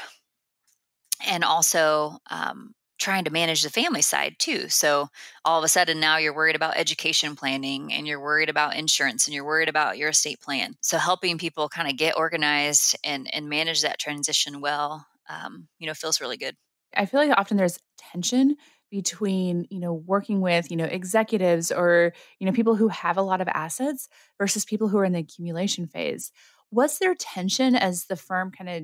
and 1.26 1.44
also, 1.44 2.18
um, 2.30 2.74
trying 3.00 3.24
to 3.24 3.32
manage 3.32 3.64
the 3.64 3.70
family 3.70 4.02
side 4.02 4.36
too. 4.40 4.70
So 4.70 5.08
all 5.46 5.58
of 5.58 5.64
a 5.64 5.70
sudden 5.70 6.00
now 6.00 6.18
you're 6.18 6.36
worried 6.36 6.56
about 6.56 6.78
education 6.78 7.36
planning 7.36 7.94
and 7.94 8.06
you're 8.08 8.22
worried 8.22 8.50
about 8.50 8.76
insurance 8.76 9.26
and 9.28 9.34
you're 9.34 9.46
worried 9.46 9.70
about 9.70 9.98
your 9.98 10.10
estate 10.10 10.42
plan. 10.42 10.76
So 10.82 10.98
helping 10.98 11.38
people 11.38 11.70
kind 11.70 11.90
of 11.90 11.98
get 11.98 12.18
organized 12.18 12.98
and 13.04 13.34
and 13.34 13.50
manage 13.50 13.82
that 13.82 14.00
transition 14.00 14.62
well, 14.62 15.06
um, 15.30 15.68
you 15.80 15.88
know, 15.88 15.94
feels 15.94 16.22
really 16.22 16.38
good. 16.38 16.56
I 16.96 17.06
feel 17.06 17.20
like 17.20 17.38
often 17.38 17.58
there's 17.58 17.80
tension 17.98 18.56
between 18.92 19.68
you 19.70 19.80
know 19.80 19.94
working 19.94 20.42
with 20.42 20.72
you 20.72 20.78
know 20.78 20.86
executives 20.86 21.72
or 21.72 22.12
you 22.40 22.48
know 22.48 22.54
people 22.54 22.76
who 22.76 22.88
have 22.88 23.18
a 23.18 23.22
lot 23.22 23.42
of 23.42 23.48
assets 23.48 24.10
versus 24.40 24.66
people 24.66 24.88
who 24.88 24.98
are 24.98 25.06
in 25.06 25.14
the 25.14 25.20
accumulation 25.20 25.88
phase 25.88 26.32
was 26.72 26.98
there 26.98 27.16
tension 27.16 27.76
as 27.76 28.06
the 28.06 28.16
firm 28.16 28.52
kind 28.52 28.70
of 28.70 28.84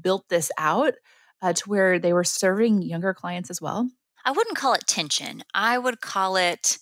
built 0.00 0.28
this 0.28 0.50
out 0.58 0.94
uh, 1.42 1.52
to 1.52 1.68
where 1.68 1.98
they 1.98 2.12
were 2.12 2.24
serving 2.24 2.82
younger 2.82 3.12
clients 3.12 3.50
as 3.50 3.60
well? 3.60 3.90
I 4.24 4.30
wouldn't 4.30 4.56
call 4.56 4.74
it 4.74 4.86
tension. 4.86 5.42
I 5.52 5.78
would 5.78 6.00
call 6.00 6.36
it 6.36 6.78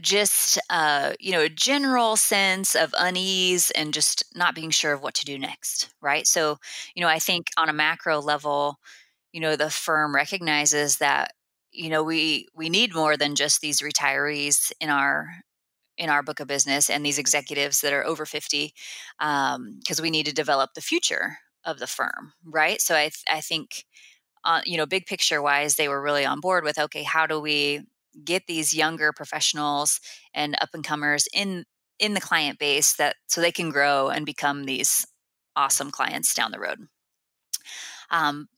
just 0.00 0.58
uh, 0.70 1.12
you 1.20 1.32
know 1.32 1.42
a 1.42 1.48
general 1.48 2.16
sense 2.16 2.74
of 2.74 2.94
unease 2.98 3.70
and 3.72 3.92
just 3.92 4.24
not 4.34 4.54
being 4.54 4.70
sure 4.70 4.92
of 4.92 5.02
what 5.02 5.14
to 5.14 5.24
do 5.24 5.38
next 5.38 5.92
right 6.00 6.26
so 6.26 6.56
you 6.94 7.02
know 7.02 7.08
i 7.08 7.18
think 7.18 7.48
on 7.56 7.68
a 7.68 7.72
macro 7.72 8.20
level 8.20 8.78
you 9.32 9.40
know 9.40 9.56
the 9.56 9.70
firm 9.70 10.14
recognizes 10.14 10.98
that 10.98 11.32
you 11.72 11.88
know 11.88 12.02
we 12.02 12.46
we 12.54 12.68
need 12.68 12.94
more 12.94 13.16
than 13.16 13.34
just 13.34 13.60
these 13.60 13.80
retirees 13.80 14.72
in 14.80 14.88
our 14.88 15.28
in 15.96 16.08
our 16.08 16.22
book 16.22 16.38
of 16.38 16.46
business 16.46 16.88
and 16.88 17.04
these 17.04 17.18
executives 17.18 17.80
that 17.80 17.92
are 17.92 18.06
over 18.06 18.24
50 18.24 18.72
because 19.18 19.98
um, 19.98 20.02
we 20.02 20.10
need 20.10 20.26
to 20.26 20.34
develop 20.34 20.74
the 20.74 20.80
future 20.80 21.38
of 21.64 21.78
the 21.78 21.86
firm 21.86 22.32
right 22.44 22.80
so 22.80 22.94
i, 22.94 23.02
th- 23.02 23.24
I 23.30 23.40
think 23.40 23.84
uh, 24.44 24.60
you 24.64 24.76
know, 24.76 24.86
big 24.86 25.06
picture 25.06 25.42
wise, 25.42 25.76
they 25.76 25.88
were 25.88 26.00
really 26.00 26.24
on 26.24 26.40
board 26.40 26.64
with 26.64 26.78
okay, 26.78 27.02
how 27.02 27.26
do 27.26 27.40
we 27.40 27.82
get 28.24 28.46
these 28.46 28.74
younger 28.74 29.12
professionals 29.12 30.00
and 30.34 30.56
up 30.60 30.70
and 30.74 30.84
comers 30.84 31.28
in 31.32 31.64
in 31.98 32.14
the 32.14 32.20
client 32.20 32.58
base 32.58 32.94
that 32.94 33.16
so 33.26 33.40
they 33.40 33.52
can 33.52 33.70
grow 33.70 34.08
and 34.08 34.24
become 34.24 34.64
these 34.64 35.06
awesome 35.56 35.90
clients 35.90 36.32
down 36.34 36.52
the 36.52 36.60
road. 36.60 36.78
Um, 38.10 38.48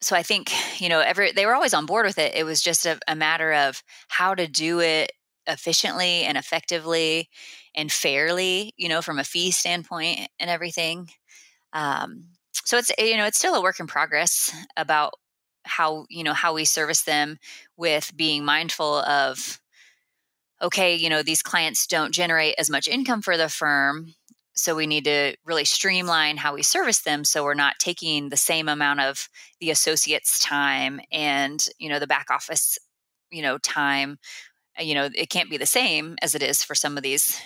so 0.00 0.16
I 0.16 0.22
think 0.22 0.52
you 0.80 0.88
know, 0.88 1.00
every 1.00 1.32
they 1.32 1.46
were 1.46 1.54
always 1.54 1.74
on 1.74 1.86
board 1.86 2.06
with 2.06 2.18
it. 2.18 2.34
It 2.34 2.44
was 2.44 2.60
just 2.60 2.86
a, 2.86 2.98
a 3.08 3.16
matter 3.16 3.52
of 3.52 3.82
how 4.08 4.34
to 4.34 4.46
do 4.46 4.80
it 4.80 5.12
efficiently 5.46 6.24
and 6.24 6.36
effectively 6.38 7.28
and 7.74 7.90
fairly, 7.90 8.72
you 8.76 8.88
know, 8.88 9.02
from 9.02 9.18
a 9.18 9.24
fee 9.24 9.50
standpoint 9.50 10.28
and 10.38 10.50
everything. 10.50 11.08
Um, 11.74 12.28
so 12.52 12.78
it's 12.78 12.90
you 12.98 13.16
know 13.16 13.26
it's 13.26 13.38
still 13.38 13.54
a 13.54 13.62
work 13.62 13.80
in 13.80 13.86
progress 13.86 14.54
about 14.76 15.14
how 15.64 16.06
you 16.08 16.24
know 16.24 16.32
how 16.32 16.54
we 16.54 16.64
service 16.64 17.02
them 17.02 17.38
with 17.76 18.12
being 18.16 18.44
mindful 18.44 18.98
of 19.00 19.60
okay 20.62 20.94
you 20.94 21.10
know 21.10 21.22
these 21.22 21.42
clients 21.42 21.86
don't 21.86 22.12
generate 22.14 22.54
as 22.58 22.70
much 22.70 22.88
income 22.88 23.22
for 23.22 23.36
the 23.36 23.48
firm 23.48 24.14
so 24.54 24.76
we 24.76 24.86
need 24.86 25.04
to 25.04 25.34
really 25.44 25.64
streamline 25.64 26.36
how 26.36 26.54
we 26.54 26.62
service 26.62 27.00
them 27.02 27.24
so 27.24 27.42
we're 27.42 27.54
not 27.54 27.78
taking 27.78 28.28
the 28.28 28.36
same 28.36 28.68
amount 28.68 29.00
of 29.00 29.28
the 29.60 29.70
associates 29.70 30.38
time 30.38 31.00
and 31.10 31.68
you 31.78 31.88
know 31.88 31.98
the 31.98 32.06
back 32.06 32.30
office 32.30 32.78
you 33.30 33.42
know 33.42 33.58
time. 33.58 34.18
You 34.78 34.94
know 34.94 35.08
it 35.14 35.30
can't 35.30 35.50
be 35.50 35.56
the 35.56 35.66
same 35.66 36.16
as 36.20 36.34
it 36.34 36.42
is 36.42 36.64
for 36.64 36.74
some 36.74 36.96
of 36.96 37.02
these 37.02 37.40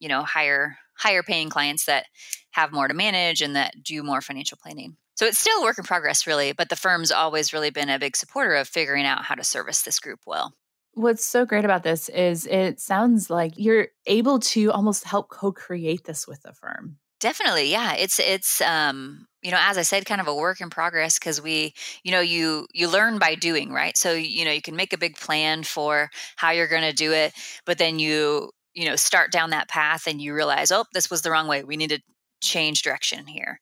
you 0.00 0.08
know 0.08 0.22
higher 0.22 0.76
higher 0.96 1.22
paying 1.22 1.48
clients 1.48 1.86
that 1.86 2.06
have 2.52 2.72
more 2.72 2.88
to 2.88 2.94
manage 2.94 3.42
and 3.42 3.56
that 3.56 3.82
do 3.82 4.02
more 4.02 4.20
financial 4.20 4.58
planning. 4.60 4.96
So 5.16 5.26
it's 5.26 5.38
still 5.38 5.60
a 5.60 5.62
work 5.62 5.78
in 5.78 5.84
progress, 5.84 6.26
really, 6.26 6.52
but 6.52 6.68
the 6.68 6.76
firm's 6.76 7.12
always 7.12 7.52
really 7.52 7.70
been 7.70 7.88
a 7.88 7.98
big 7.98 8.16
supporter 8.16 8.54
of 8.54 8.68
figuring 8.68 9.06
out 9.06 9.24
how 9.24 9.34
to 9.34 9.44
service 9.44 9.82
this 9.82 10.00
group 10.00 10.20
well. 10.26 10.54
What's 10.94 11.24
so 11.24 11.44
great 11.44 11.64
about 11.64 11.82
this 11.82 12.08
is 12.08 12.46
it 12.46 12.80
sounds 12.80 13.30
like 13.30 13.52
you're 13.56 13.88
able 14.06 14.38
to 14.40 14.70
almost 14.70 15.04
help 15.04 15.28
co-create 15.28 16.04
this 16.04 16.26
with 16.26 16.42
the 16.42 16.52
firm. 16.52 16.98
Definitely, 17.20 17.70
yeah. 17.70 17.94
It's 17.94 18.18
it's 18.20 18.60
um 18.60 19.26
you 19.44 19.50
know 19.50 19.58
as 19.60 19.78
i 19.78 19.82
said 19.82 20.06
kind 20.06 20.20
of 20.20 20.26
a 20.26 20.34
work 20.34 20.60
in 20.60 20.70
progress 20.70 21.18
because 21.18 21.40
we 21.40 21.74
you 22.02 22.10
know 22.10 22.20
you 22.20 22.66
you 22.72 22.88
learn 22.88 23.18
by 23.18 23.34
doing 23.34 23.70
right 23.72 23.96
so 23.96 24.12
you 24.12 24.44
know 24.44 24.50
you 24.50 24.62
can 24.62 24.74
make 24.74 24.92
a 24.92 24.98
big 24.98 25.16
plan 25.16 25.62
for 25.62 26.10
how 26.36 26.50
you're 26.50 26.66
going 26.66 26.82
to 26.82 26.94
do 26.94 27.12
it 27.12 27.32
but 27.66 27.78
then 27.78 27.98
you 27.98 28.50
you 28.74 28.86
know 28.86 28.96
start 28.96 29.32
down 29.32 29.50
that 29.50 29.68
path 29.68 30.06
and 30.06 30.20
you 30.20 30.34
realize 30.34 30.70
oh 30.72 30.84
this 30.92 31.10
was 31.10 31.22
the 31.22 31.30
wrong 31.30 31.48
way. 31.48 31.64
We 31.64 31.76
need 31.76 31.90
to 31.90 32.02
change 32.40 32.82
direction 32.82 33.26
here. 33.26 33.60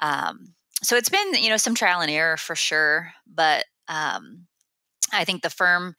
Um, 0.00 0.54
so 0.84 0.96
it's 0.96 1.08
been 1.08 1.34
you 1.34 1.48
know 1.48 1.56
some 1.56 1.74
trial 1.74 2.00
and 2.00 2.10
error 2.10 2.36
for 2.36 2.54
sure 2.54 3.12
but 3.26 3.64
um, 3.88 4.46
i 5.12 5.24
think 5.24 5.42
the 5.42 5.50
firm 5.50 5.94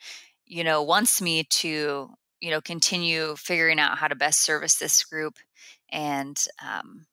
you 0.45 0.63
know 0.63 0.83
wants 0.83 1.21
me 1.21 1.43
to 1.45 2.09
you 2.39 2.51
know 2.51 2.61
continue 2.61 3.35
figuring 3.35 3.79
out 3.79 3.97
how 3.97 4.07
to 4.07 4.15
best 4.15 4.41
service 4.41 4.75
this 4.75 5.03
group 5.03 5.35
and 5.91 6.45
um, 6.63 7.05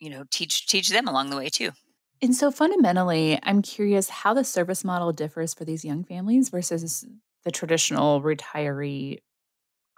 you 0.00 0.10
know 0.10 0.24
teach 0.30 0.66
teach 0.66 0.88
them 0.88 1.08
along 1.08 1.30
the 1.30 1.36
way 1.36 1.48
too. 1.48 1.70
And 2.22 2.34
so 2.34 2.50
fundamentally 2.50 3.38
i'm 3.42 3.62
curious 3.62 4.08
how 4.10 4.34
the 4.34 4.44
service 4.44 4.84
model 4.84 5.12
differs 5.12 5.54
for 5.54 5.64
these 5.64 5.84
young 5.84 6.04
families 6.04 6.50
versus 6.50 7.06
the 7.44 7.50
traditional 7.50 8.20
retiree 8.20 9.18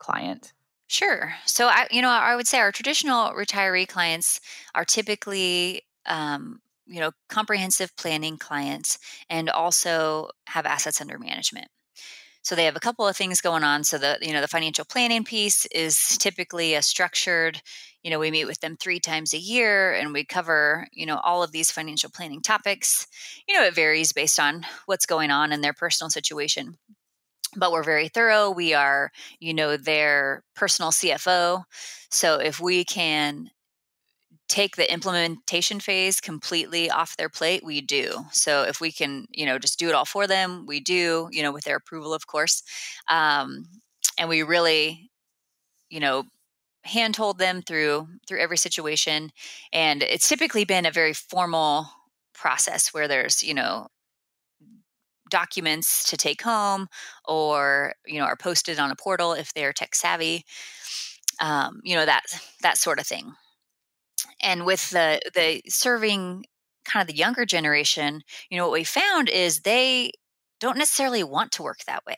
client? 0.02 0.52
Sure. 0.88 1.34
So 1.46 1.68
I, 1.68 1.86
you 1.90 2.02
know, 2.02 2.10
I 2.10 2.36
would 2.36 2.46
say 2.46 2.58
our 2.58 2.72
traditional 2.72 3.30
retiree 3.32 3.88
clients 3.88 4.40
are 4.74 4.84
typically, 4.84 5.82
um, 6.06 6.60
you 6.86 7.00
know, 7.00 7.12
comprehensive 7.30 7.96
planning 7.96 8.36
clients 8.36 8.98
and 9.30 9.48
also 9.48 10.28
have 10.48 10.66
assets 10.66 11.00
under 11.00 11.18
management. 11.18 11.68
So 12.42 12.54
they 12.56 12.64
have 12.66 12.76
a 12.76 12.80
couple 12.80 13.06
of 13.06 13.16
things 13.16 13.40
going 13.40 13.64
on. 13.64 13.84
So 13.84 13.98
the, 13.98 14.18
you 14.20 14.32
know, 14.32 14.40
the 14.40 14.48
financial 14.48 14.84
planning 14.84 15.24
piece 15.24 15.66
is 15.66 16.18
typically 16.18 16.74
a 16.74 16.82
structured, 16.82 17.62
you 18.02 18.10
know, 18.10 18.18
we 18.18 18.30
meet 18.32 18.46
with 18.46 18.60
them 18.60 18.76
three 18.76 19.00
times 19.00 19.34
a 19.34 19.38
year 19.38 19.94
and 19.94 20.12
we 20.12 20.24
cover, 20.24 20.88
you 20.92 21.06
know, 21.06 21.18
all 21.24 21.42
of 21.42 21.52
these 21.52 21.70
financial 21.70 22.10
planning 22.10 22.42
topics. 22.42 23.06
You 23.48 23.54
know, 23.54 23.64
it 23.64 23.74
varies 23.74 24.12
based 24.12 24.40
on 24.40 24.66
what's 24.86 25.06
going 25.06 25.30
on 25.30 25.52
in 25.52 25.60
their 25.62 25.74
personal 25.74 26.10
situation 26.10 26.76
but 27.56 27.72
we're 27.72 27.82
very 27.82 28.08
thorough. 28.08 28.50
We 28.50 28.74
are, 28.74 29.10
you 29.40 29.54
know, 29.54 29.76
their 29.76 30.42
personal 30.56 30.90
CFO. 30.90 31.64
So 32.10 32.36
if 32.36 32.60
we 32.60 32.84
can 32.84 33.50
take 34.48 34.76
the 34.76 34.92
implementation 34.92 35.80
phase 35.80 36.20
completely 36.20 36.90
off 36.90 37.16
their 37.16 37.28
plate, 37.28 37.64
we 37.64 37.80
do. 37.80 38.26
So 38.32 38.62
if 38.64 38.80
we 38.80 38.92
can, 38.92 39.26
you 39.30 39.46
know, 39.46 39.58
just 39.58 39.78
do 39.78 39.88
it 39.88 39.94
all 39.94 40.04
for 40.04 40.26
them, 40.26 40.66
we 40.66 40.80
do, 40.80 41.28
you 41.32 41.42
know, 41.42 41.52
with 41.52 41.64
their 41.64 41.76
approval, 41.76 42.12
of 42.12 42.26
course. 42.26 42.62
Um, 43.08 43.64
and 44.18 44.28
we 44.28 44.42
really, 44.42 45.10
you 45.88 46.00
know, 46.00 46.24
handhold 46.84 47.38
them 47.38 47.62
through 47.62 48.08
through 48.26 48.40
every 48.40 48.56
situation 48.56 49.30
and 49.72 50.02
it's 50.02 50.28
typically 50.28 50.64
been 50.64 50.84
a 50.84 50.90
very 50.90 51.12
formal 51.12 51.86
process 52.34 52.92
where 52.92 53.06
there's 53.06 53.42
you 53.42 53.54
know 53.54 53.86
documents 55.32 56.08
to 56.10 56.16
take 56.16 56.42
home 56.42 56.86
or 57.24 57.94
you 58.06 58.18
know 58.18 58.26
are 58.26 58.36
posted 58.36 58.78
on 58.78 58.92
a 58.92 58.96
portal 58.96 59.32
if 59.32 59.52
they're 59.54 59.72
tech 59.72 59.94
savvy 59.94 60.44
um, 61.40 61.80
you 61.82 61.96
know 61.96 62.06
that 62.06 62.22
that 62.62 62.78
sort 62.78 63.00
of 63.00 63.06
thing. 63.06 63.32
And 64.40 64.64
with 64.64 64.90
the 64.90 65.20
the 65.34 65.62
serving 65.68 66.44
kind 66.84 67.02
of 67.02 67.06
the 67.06 67.18
younger 67.18 67.44
generation 67.44 68.22
you 68.50 68.56
know 68.56 68.64
what 68.64 68.72
we 68.72 68.84
found 68.84 69.28
is 69.28 69.60
they 69.60 70.12
don't 70.60 70.78
necessarily 70.78 71.24
want 71.24 71.52
to 71.52 71.62
work 71.62 71.84
that 71.86 72.06
way. 72.06 72.16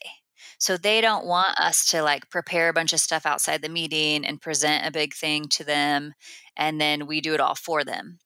So 0.58 0.76
they 0.76 1.00
don't 1.00 1.26
want 1.26 1.58
us 1.58 1.88
to 1.90 2.02
like 2.02 2.30
prepare 2.30 2.68
a 2.68 2.72
bunch 2.74 2.92
of 2.92 3.00
stuff 3.00 3.24
outside 3.26 3.62
the 3.62 3.68
meeting 3.68 4.24
and 4.26 4.40
present 4.40 4.86
a 4.86 4.90
big 4.90 5.14
thing 5.14 5.46
to 5.50 5.64
them 5.64 6.14
and 6.56 6.80
then 6.80 7.06
we 7.06 7.20
do 7.20 7.34
it 7.34 7.40
all 7.40 7.54
for 7.54 7.84
them. 7.84 8.18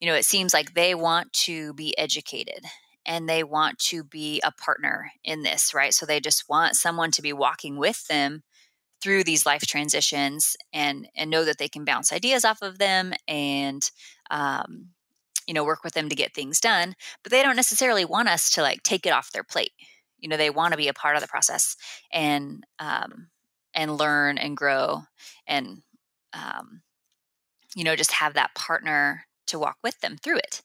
You 0.00 0.08
know 0.08 0.14
it 0.14 0.24
seems 0.24 0.54
like 0.54 0.74
they 0.74 0.94
want 0.94 1.32
to 1.44 1.74
be 1.74 1.96
educated 1.98 2.64
and 3.06 3.28
they 3.28 3.42
want 3.42 3.78
to 3.78 4.04
be 4.04 4.40
a 4.44 4.52
partner 4.52 5.12
in 5.24 5.42
this, 5.42 5.72
right? 5.74 5.94
So 5.94 6.06
they 6.06 6.20
just 6.20 6.48
want 6.48 6.76
someone 6.76 7.10
to 7.12 7.22
be 7.22 7.32
walking 7.32 7.76
with 7.76 8.06
them 8.06 8.42
through 9.00 9.24
these 9.24 9.46
life 9.46 9.62
transitions 9.62 10.56
and 10.72 11.08
and 11.16 11.30
know 11.30 11.44
that 11.44 11.58
they 11.58 11.68
can 11.68 11.84
bounce 11.84 12.12
ideas 12.12 12.44
off 12.44 12.62
of 12.62 12.78
them 12.78 13.12
and 13.26 13.90
um, 14.30 14.88
you 15.46 15.54
know 15.54 15.64
work 15.64 15.82
with 15.82 15.94
them 15.94 16.08
to 16.08 16.14
get 16.14 16.34
things 16.34 16.60
done 16.60 16.94
but 17.22 17.32
they 17.32 17.42
don't 17.42 17.56
necessarily 17.56 18.04
want 18.04 18.28
us 18.28 18.50
to 18.50 18.62
like 18.62 18.82
take 18.82 19.06
it 19.06 19.12
off 19.12 19.32
their 19.32 19.44
plate 19.44 19.72
you 20.18 20.28
know 20.28 20.36
they 20.36 20.50
want 20.50 20.72
to 20.72 20.78
be 20.78 20.88
a 20.88 20.94
part 20.94 21.16
of 21.16 21.22
the 21.22 21.28
process 21.28 21.76
and 22.12 22.64
um, 22.78 23.28
and 23.74 23.96
learn 23.96 24.38
and 24.38 24.56
grow 24.56 25.02
and 25.46 25.82
um, 26.32 26.82
you 27.74 27.84
know 27.84 27.96
just 27.96 28.12
have 28.12 28.34
that 28.34 28.54
partner 28.54 29.24
to 29.46 29.58
walk 29.58 29.76
with 29.82 29.98
them 30.00 30.16
through 30.22 30.38
it 30.38 30.62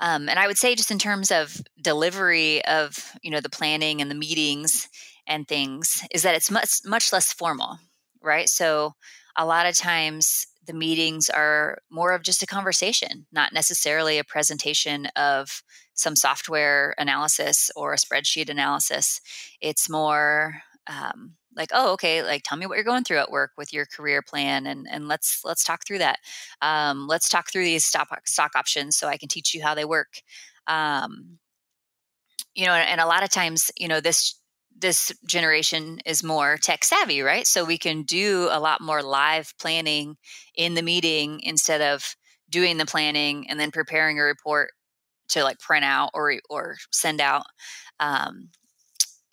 um, 0.00 0.28
and 0.28 0.38
I 0.38 0.46
would 0.46 0.58
say, 0.58 0.74
just 0.74 0.90
in 0.90 0.98
terms 0.98 1.30
of 1.30 1.60
delivery 1.80 2.64
of 2.64 3.12
you 3.22 3.30
know 3.30 3.40
the 3.40 3.50
planning 3.50 4.00
and 4.00 4.10
the 4.10 4.14
meetings 4.14 4.88
and 5.26 5.46
things, 5.46 6.06
is 6.12 6.22
that 6.22 6.34
it's 6.34 6.50
much 6.50 6.80
much 6.84 7.12
less 7.12 7.32
formal, 7.32 7.78
right? 8.22 8.48
So 8.48 8.92
a 9.36 9.46
lot 9.46 9.66
of 9.66 9.76
times 9.76 10.46
the 10.66 10.72
meetings 10.72 11.28
are 11.28 11.78
more 11.90 12.12
of 12.12 12.22
just 12.22 12.42
a 12.42 12.46
conversation, 12.46 13.26
not 13.32 13.52
necessarily 13.52 14.18
a 14.18 14.24
presentation 14.24 15.06
of 15.16 15.62
some 15.94 16.16
software 16.16 16.94
analysis 16.98 17.70
or 17.76 17.92
a 17.92 17.96
spreadsheet 17.96 18.48
analysis. 18.48 19.20
It's 19.60 19.90
more 19.90 20.62
um, 20.86 21.34
like, 21.56 21.70
oh, 21.72 21.92
okay, 21.92 22.22
like 22.22 22.42
tell 22.44 22.58
me 22.58 22.66
what 22.66 22.76
you're 22.76 22.84
going 22.84 23.04
through 23.04 23.18
at 23.18 23.30
work 23.30 23.52
with 23.56 23.72
your 23.72 23.86
career 23.86 24.22
plan, 24.22 24.66
and 24.66 24.86
and 24.90 25.08
let's 25.08 25.40
let's 25.44 25.64
talk 25.64 25.86
through 25.86 25.98
that. 25.98 26.18
Um, 26.62 27.06
let's 27.06 27.28
talk 27.28 27.50
through 27.50 27.64
these 27.64 27.84
stock 27.84 28.08
stock 28.26 28.52
options 28.56 28.96
so 28.96 29.08
I 29.08 29.16
can 29.16 29.28
teach 29.28 29.54
you 29.54 29.62
how 29.62 29.74
they 29.74 29.84
work. 29.84 30.20
Um, 30.66 31.38
you 32.54 32.66
know, 32.66 32.72
and 32.72 33.00
a 33.00 33.06
lot 33.06 33.22
of 33.24 33.30
times, 33.30 33.70
you 33.76 33.88
know, 33.88 34.00
this 34.00 34.40
this 34.76 35.12
generation 35.26 36.00
is 36.04 36.22
more 36.22 36.56
tech 36.56 36.84
savvy, 36.84 37.22
right? 37.22 37.46
So 37.46 37.64
we 37.64 37.78
can 37.78 38.02
do 38.02 38.48
a 38.50 38.60
lot 38.60 38.80
more 38.80 39.02
live 39.02 39.54
planning 39.60 40.16
in 40.54 40.74
the 40.74 40.82
meeting 40.82 41.40
instead 41.42 41.80
of 41.80 42.16
doing 42.50 42.76
the 42.76 42.86
planning 42.86 43.48
and 43.48 43.58
then 43.58 43.70
preparing 43.70 44.18
a 44.18 44.22
report 44.22 44.70
to 45.28 45.42
like 45.44 45.58
print 45.58 45.84
out 45.84 46.10
or 46.14 46.34
or 46.50 46.76
send 46.90 47.20
out. 47.20 47.44
Um, 48.00 48.50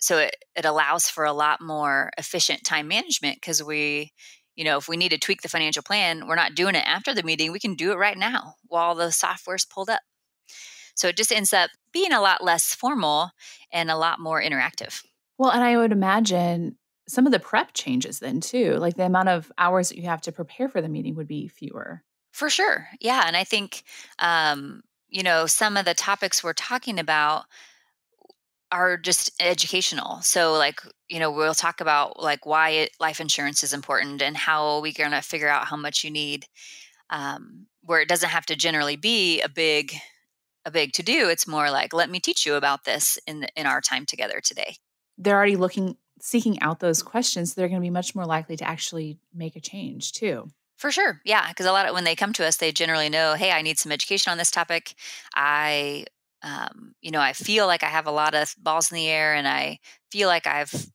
so 0.02 0.18
it, 0.18 0.36
it 0.56 0.64
allows 0.64 1.08
for 1.08 1.24
a 1.24 1.32
lot 1.32 1.60
more 1.60 2.10
efficient 2.18 2.64
time 2.64 2.88
management 2.88 3.36
because 3.36 3.62
we 3.62 4.12
you 4.56 4.64
know 4.64 4.76
if 4.76 4.88
we 4.88 4.96
need 4.96 5.10
to 5.10 5.18
tweak 5.18 5.42
the 5.42 5.48
financial 5.48 5.82
plan 5.82 6.26
we're 6.26 6.34
not 6.34 6.54
doing 6.54 6.74
it 6.74 6.84
after 6.86 7.14
the 7.14 7.22
meeting 7.22 7.52
we 7.52 7.60
can 7.60 7.74
do 7.74 7.92
it 7.92 7.98
right 7.98 8.18
now 8.18 8.54
while 8.66 8.94
the 8.94 9.10
software's 9.10 9.64
pulled 9.64 9.90
up 9.90 10.02
so 10.94 11.08
it 11.08 11.16
just 11.16 11.32
ends 11.32 11.52
up 11.52 11.70
being 11.92 12.12
a 12.12 12.20
lot 12.20 12.44
less 12.44 12.74
formal 12.74 13.30
and 13.72 13.90
a 13.90 13.96
lot 13.96 14.20
more 14.20 14.42
interactive 14.42 15.02
well, 15.42 15.50
and 15.50 15.64
I 15.64 15.76
would 15.76 15.90
imagine 15.90 16.76
some 17.08 17.26
of 17.26 17.32
the 17.32 17.40
prep 17.40 17.72
changes 17.74 18.20
then 18.20 18.40
too. 18.40 18.76
Like 18.76 18.94
the 18.94 19.04
amount 19.04 19.28
of 19.28 19.50
hours 19.58 19.88
that 19.88 19.98
you 19.98 20.04
have 20.04 20.20
to 20.22 20.30
prepare 20.30 20.68
for 20.68 20.80
the 20.80 20.88
meeting 20.88 21.16
would 21.16 21.26
be 21.26 21.48
fewer. 21.48 22.02
For 22.30 22.48
sure. 22.48 22.86
Yeah. 23.00 23.24
And 23.26 23.36
I 23.36 23.42
think, 23.42 23.82
um, 24.20 24.82
you 25.08 25.24
know, 25.24 25.46
some 25.46 25.76
of 25.76 25.84
the 25.84 25.94
topics 25.94 26.44
we're 26.44 26.52
talking 26.52 27.00
about 27.00 27.46
are 28.72 28.96
just 28.96 29.30
educational. 29.40 30.20
So, 30.22 30.54
like, 30.54 30.80
you 31.08 31.20
know, 31.20 31.30
we'll 31.30 31.54
talk 31.54 31.80
about 31.80 32.20
like 32.20 32.46
why 32.46 32.70
it, 32.70 32.90
life 32.98 33.20
insurance 33.20 33.62
is 33.62 33.72
important 33.72 34.22
and 34.22 34.36
how 34.36 34.80
we're 34.80 34.92
going 34.92 35.12
to 35.12 35.20
figure 35.20 35.48
out 35.48 35.66
how 35.66 35.76
much 35.76 36.02
you 36.02 36.10
need. 36.10 36.46
Um, 37.10 37.66
where 37.84 38.00
it 38.00 38.08
doesn't 38.08 38.30
have 38.30 38.46
to 38.46 38.56
generally 38.56 38.96
be 38.96 39.42
a 39.42 39.48
big, 39.48 39.92
a 40.64 40.70
big 40.70 40.92
to 40.94 41.02
do. 41.02 41.28
It's 41.28 41.46
more 41.46 41.70
like, 41.70 41.92
let 41.92 42.08
me 42.08 42.20
teach 42.20 42.46
you 42.46 42.54
about 42.54 42.84
this 42.84 43.18
in 43.26 43.40
the, 43.40 43.48
in 43.54 43.66
our 43.66 43.80
time 43.80 44.06
together 44.06 44.40
today 44.42 44.76
they're 45.18 45.36
already 45.36 45.56
looking 45.56 45.96
seeking 46.20 46.60
out 46.60 46.80
those 46.80 47.02
questions 47.02 47.54
they're 47.54 47.68
going 47.68 47.80
to 47.80 47.84
be 47.84 47.90
much 47.90 48.14
more 48.14 48.24
likely 48.24 48.56
to 48.56 48.68
actually 48.68 49.18
make 49.34 49.56
a 49.56 49.60
change 49.60 50.12
too 50.12 50.48
for 50.76 50.90
sure 50.90 51.20
yeah 51.24 51.48
because 51.48 51.66
a 51.66 51.72
lot 51.72 51.86
of 51.86 51.94
when 51.94 52.04
they 52.04 52.14
come 52.14 52.32
to 52.32 52.46
us 52.46 52.56
they 52.56 52.70
generally 52.70 53.08
know 53.08 53.34
hey 53.34 53.50
i 53.50 53.62
need 53.62 53.78
some 53.78 53.92
education 53.92 54.30
on 54.30 54.38
this 54.38 54.50
topic 54.50 54.94
i 55.34 56.04
um, 56.42 56.94
you 57.00 57.10
know 57.10 57.20
i 57.20 57.32
feel 57.32 57.66
like 57.66 57.82
i 57.82 57.88
have 57.88 58.06
a 58.06 58.12
lot 58.12 58.34
of 58.34 58.54
balls 58.58 58.90
in 58.90 58.96
the 58.96 59.08
air 59.08 59.34
and 59.34 59.48
i 59.48 59.78
feel 60.10 60.28
like 60.28 60.46
i've 60.46 60.90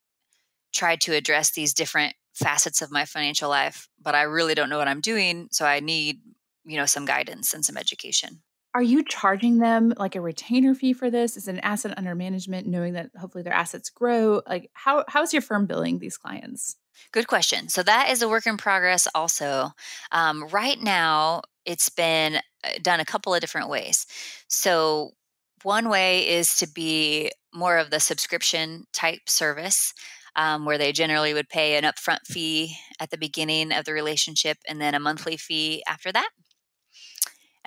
tried 0.73 1.01
to 1.01 1.13
address 1.13 1.51
these 1.51 1.73
different 1.73 2.13
facets 2.33 2.81
of 2.81 2.91
my 2.91 3.05
financial 3.05 3.49
life 3.49 3.89
but 4.01 4.15
i 4.15 4.21
really 4.21 4.53
don't 4.53 4.69
know 4.69 4.77
what 4.77 4.87
i'm 4.87 5.01
doing 5.01 5.47
so 5.51 5.65
i 5.65 5.79
need 5.79 6.19
you 6.65 6.77
know 6.77 6.85
some 6.85 7.05
guidance 7.05 7.53
and 7.53 7.65
some 7.65 7.77
education 7.77 8.41
are 8.77 8.83
you 8.83 9.03
charging 9.03 9.57
them 9.57 9.91
like 9.97 10.15
a 10.15 10.21
retainer 10.21 10.75
fee 10.75 10.93
for 10.93 11.09
this? 11.09 11.35
Is 11.35 11.47
it 11.47 11.53
an 11.55 11.59
asset 11.61 11.97
under 11.97 12.13
management, 12.13 12.67
knowing 12.67 12.93
that 12.93 13.09
hopefully 13.19 13.43
their 13.43 13.51
assets 13.51 13.89
grow? 13.89 14.43
Like 14.47 14.69
how 14.73 15.03
how 15.07 15.23
is 15.23 15.33
your 15.33 15.41
firm 15.41 15.65
billing 15.65 15.97
these 15.97 16.15
clients? 16.15 16.75
Good 17.11 17.27
question. 17.27 17.69
So 17.69 17.81
that 17.81 18.09
is 18.11 18.21
a 18.21 18.29
work 18.29 18.45
in 18.45 18.55
progress. 18.55 19.07
Also, 19.15 19.71
um, 20.11 20.47
right 20.49 20.79
now 20.79 21.41
it's 21.65 21.89
been 21.89 22.35
uh, 22.35 22.69
done 22.83 22.99
a 22.99 23.05
couple 23.05 23.33
of 23.33 23.41
different 23.41 23.69
ways. 23.69 24.05
So 24.47 25.13
one 25.63 25.89
way 25.89 26.27
is 26.27 26.57
to 26.57 26.67
be 26.67 27.31
more 27.53 27.77
of 27.77 27.89
the 27.89 27.99
subscription 27.99 28.85
type 28.93 29.21
service. 29.27 29.93
Um, 30.35 30.65
where 30.65 30.77
they 30.77 30.91
generally 30.91 31.33
would 31.33 31.49
pay 31.49 31.77
an 31.77 31.83
upfront 31.83 32.27
fee 32.27 32.75
at 32.99 33.09
the 33.09 33.17
beginning 33.17 33.71
of 33.71 33.85
the 33.85 33.93
relationship 33.93 34.59
and 34.67 34.79
then 34.79 34.93
a 34.93 34.99
monthly 34.99 35.35
fee 35.35 35.81
after 35.87 36.11
that 36.11 36.29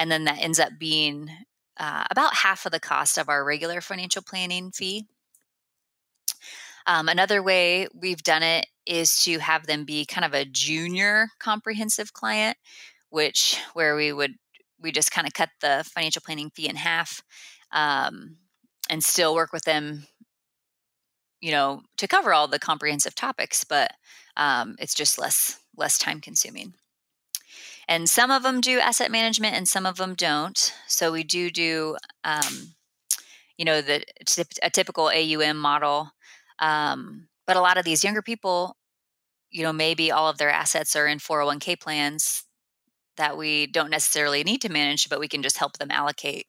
and 0.01 0.11
then 0.11 0.25
that 0.25 0.41
ends 0.41 0.59
up 0.59 0.71
being 0.79 1.29
uh, 1.77 2.05
about 2.11 2.35
half 2.35 2.65
of 2.65 2.73
the 2.73 2.81
cost 2.81 3.19
of 3.19 3.29
our 3.29 3.45
regular 3.45 3.83
financial 3.83 4.23
planning 4.23 4.71
fee. 4.71 5.05
Um, 6.87 7.07
another 7.07 7.43
way 7.43 7.87
we've 7.95 8.23
done 8.23 8.43
it 8.43 8.67
is 8.87 9.23
to 9.25 9.39
have 9.41 9.67
them 9.67 9.85
be 9.85 10.07
kind 10.07 10.25
of 10.25 10.33
a 10.33 10.47
junior 10.47 11.29
comprehensive 11.39 12.15
client, 12.15 12.57
which 13.11 13.61
where 13.75 13.95
we 13.95 14.11
would 14.11 14.33
we 14.81 14.91
just 14.91 15.13
kind 15.13 15.27
of 15.27 15.35
cut 15.35 15.51
the 15.61 15.85
financial 15.95 16.23
planning 16.25 16.49
fee 16.49 16.67
in 16.67 16.77
half 16.77 17.21
um, 17.73 18.37
and 18.89 19.03
still 19.05 19.35
work 19.35 19.53
with 19.53 19.65
them 19.65 20.07
you 21.41 21.51
know 21.53 21.83
to 21.97 22.09
cover 22.09 22.33
all 22.33 22.49
the 22.49 22.59
comprehensive 22.59 23.15
topics 23.15 23.65
but 23.65 23.93
um, 24.37 24.77
it's 24.79 24.95
just 24.95 25.19
less 25.19 25.61
less 25.77 25.99
time 25.99 26.21
consuming 26.21 26.75
and 27.91 28.09
some 28.09 28.31
of 28.31 28.45
them 28.45 28.61
do 28.61 28.79
asset 28.79 29.11
management 29.11 29.57
and 29.57 29.67
some 29.67 29.85
of 29.85 29.97
them 29.97 30.15
don't. 30.15 30.73
So 30.87 31.11
we 31.11 31.25
do 31.25 31.51
do, 31.51 31.97
um, 32.23 32.77
you 33.59 33.65
know, 33.65 33.83
the 33.83 34.05
a 34.63 34.71
typical 34.71 35.09
AUM 35.09 35.57
model. 35.57 36.13
Um, 36.61 37.27
but 37.49 37.57
a 37.57 37.61
lot 37.61 37.79
of 37.79 37.85
these 37.85 38.05
younger 38.05 38.23
people, 38.23 38.77
you 39.51 39.65
know, 39.65 39.73
maybe 39.73 40.13
all 40.13 40.29
of 40.29 40.39
their 40.39 40.51
assets 40.51 40.95
are 40.95 41.09
in 41.09 41.19
401k 41.19 41.81
plans 41.81 42.45
that 43.17 43.37
we 43.37 43.67
don't 43.67 43.91
necessarily 43.91 44.45
need 44.45 44.63
to 44.63 44.69
manage, 44.71 45.09
but 45.09 45.19
we 45.19 45.27
can 45.27 45.43
just 45.43 45.59
help 45.59 45.79
them 45.79 45.91
allocate 45.91 46.47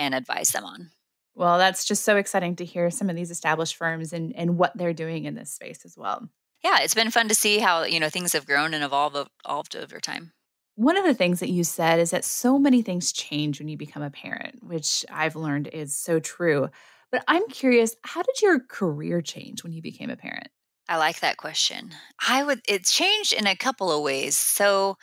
and 0.00 0.14
advise 0.14 0.50
them 0.50 0.64
on. 0.64 0.90
Well, 1.34 1.58
that's 1.58 1.84
just 1.84 2.04
so 2.04 2.16
exciting 2.16 2.56
to 2.56 2.64
hear 2.64 2.90
some 2.90 3.08
of 3.08 3.16
these 3.16 3.30
established 3.30 3.76
firms 3.76 4.12
and, 4.12 4.34
and 4.34 4.58
what 4.58 4.76
they're 4.76 4.92
doing 4.92 5.26
in 5.26 5.34
this 5.34 5.52
space 5.52 5.84
as 5.84 5.96
well. 5.96 6.28
Yeah, 6.64 6.78
it's 6.80 6.94
been 6.94 7.10
fun 7.10 7.28
to 7.28 7.34
see 7.34 7.58
how, 7.58 7.84
you 7.84 8.00
know, 8.00 8.08
things 8.08 8.32
have 8.32 8.46
grown 8.46 8.74
and 8.74 8.82
evolved, 8.82 9.16
evolved 9.44 9.76
over 9.76 10.00
time. 10.00 10.32
One 10.74 10.96
of 10.96 11.04
the 11.04 11.14
things 11.14 11.40
that 11.40 11.50
you 11.50 11.64
said 11.64 11.98
is 11.98 12.10
that 12.10 12.24
so 12.24 12.58
many 12.58 12.82
things 12.82 13.12
change 13.12 13.58
when 13.58 13.68
you 13.68 13.76
become 13.76 14.02
a 14.02 14.10
parent, 14.10 14.62
which 14.62 15.04
I've 15.10 15.36
learned 15.36 15.68
is 15.68 15.94
so 15.94 16.18
true. 16.18 16.68
But 17.12 17.24
I'm 17.28 17.46
curious, 17.48 17.96
how 18.02 18.22
did 18.22 18.40
your 18.42 18.60
career 18.60 19.20
change 19.20 19.62
when 19.62 19.72
you 19.72 19.82
became 19.82 20.10
a 20.10 20.16
parent? 20.16 20.48
I 20.88 20.96
like 20.96 21.20
that 21.20 21.36
question. 21.36 21.90
I 22.26 22.42
would 22.42 22.62
it's 22.66 22.92
changed 22.92 23.32
in 23.32 23.46
a 23.46 23.56
couple 23.56 23.92
of 23.92 24.02
ways. 24.02 24.36
So 24.36 24.96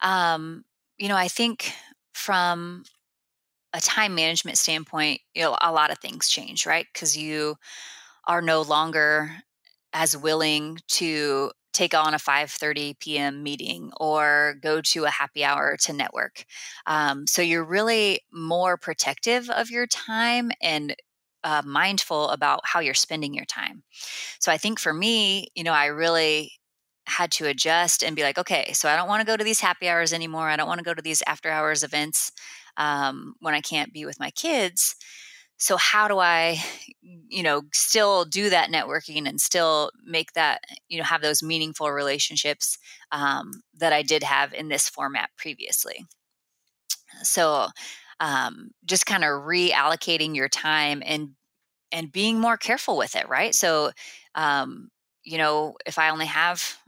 um, 0.00 0.64
you 0.98 1.08
know, 1.08 1.16
I 1.16 1.28
think 1.28 1.72
from 2.14 2.84
a 3.72 3.80
time 3.80 4.14
management 4.14 4.58
standpoint, 4.58 5.20
you 5.34 5.42
know, 5.42 5.56
a 5.60 5.72
lot 5.72 5.90
of 5.90 5.98
things 5.98 6.28
change, 6.28 6.66
right? 6.66 6.86
Because 6.92 7.16
you 7.16 7.56
are 8.26 8.42
no 8.42 8.62
longer 8.62 9.30
as 9.92 10.16
willing 10.16 10.78
to 10.88 11.50
take 11.72 11.94
on 11.94 12.14
a 12.14 12.18
5.30 12.18 12.98
p.m 12.98 13.42
meeting 13.42 13.90
or 13.98 14.56
go 14.60 14.80
to 14.82 15.04
a 15.04 15.10
happy 15.10 15.44
hour 15.44 15.76
to 15.78 15.92
network. 15.92 16.44
Um, 16.86 17.26
so 17.26 17.40
you're 17.40 17.64
really 17.64 18.20
more 18.32 18.76
protective 18.76 19.48
of 19.48 19.70
your 19.70 19.86
time 19.86 20.50
and 20.60 20.94
uh, 21.44 21.62
mindful 21.64 22.28
about 22.28 22.60
how 22.64 22.80
you're 22.80 22.94
spending 22.94 23.34
your 23.34 23.46
time. 23.46 23.82
So 24.38 24.52
i 24.52 24.58
think 24.58 24.78
for 24.78 24.92
me 24.92 25.48
you 25.54 25.64
know 25.64 25.72
i 25.72 25.86
really 25.86 26.52
had 27.06 27.32
to 27.32 27.46
adjust 27.46 28.04
and 28.04 28.14
be 28.14 28.22
like 28.22 28.38
okay 28.38 28.70
so 28.72 28.88
i 28.88 28.94
don't 28.94 29.08
want 29.08 29.20
to 29.20 29.26
go 29.26 29.36
to 29.36 29.44
these 29.44 29.60
happy 29.60 29.88
hours 29.88 30.12
anymore. 30.12 30.48
I 30.48 30.56
don't 30.56 30.68
want 30.68 30.78
to 30.78 30.84
go 30.84 30.94
to 30.94 31.02
these 31.02 31.22
after 31.26 31.50
hours 31.50 31.82
events 31.82 32.30
um, 32.76 33.34
when 33.40 33.54
i 33.54 33.60
can't 33.60 33.92
be 33.92 34.04
with 34.04 34.20
my 34.20 34.30
kids. 34.30 34.96
So 35.58 35.76
how 35.76 36.08
do 36.08 36.18
i 36.18 36.58
you 37.28 37.42
know 37.42 37.62
still 37.72 38.24
do 38.24 38.50
that 38.50 38.70
networking 38.70 39.28
and 39.28 39.40
still 39.40 39.90
make 40.04 40.32
that 40.32 40.62
you 40.88 40.98
know 40.98 41.04
have 41.04 41.22
those 41.22 41.42
meaningful 41.42 41.90
relationships 41.90 42.78
um, 43.12 43.62
that 43.78 43.92
i 43.92 44.02
did 44.02 44.22
have 44.22 44.52
in 44.54 44.68
this 44.68 44.88
format 44.88 45.30
previously? 45.36 46.06
So 47.22 47.68
um, 48.20 48.70
just 48.84 49.06
kind 49.06 49.24
of 49.24 49.30
reallocating 49.42 50.34
your 50.34 50.48
time 50.48 51.02
and 51.04 51.30
and 51.92 52.10
being 52.10 52.40
more 52.40 52.56
careful 52.56 52.96
with 52.96 53.16
it 53.16 53.28
right? 53.28 53.54
So 53.54 53.92
um, 54.34 54.90
you 55.24 55.38
know 55.38 55.76
if 55.86 55.98
i 55.98 56.08
only 56.10 56.26
have 56.26 56.78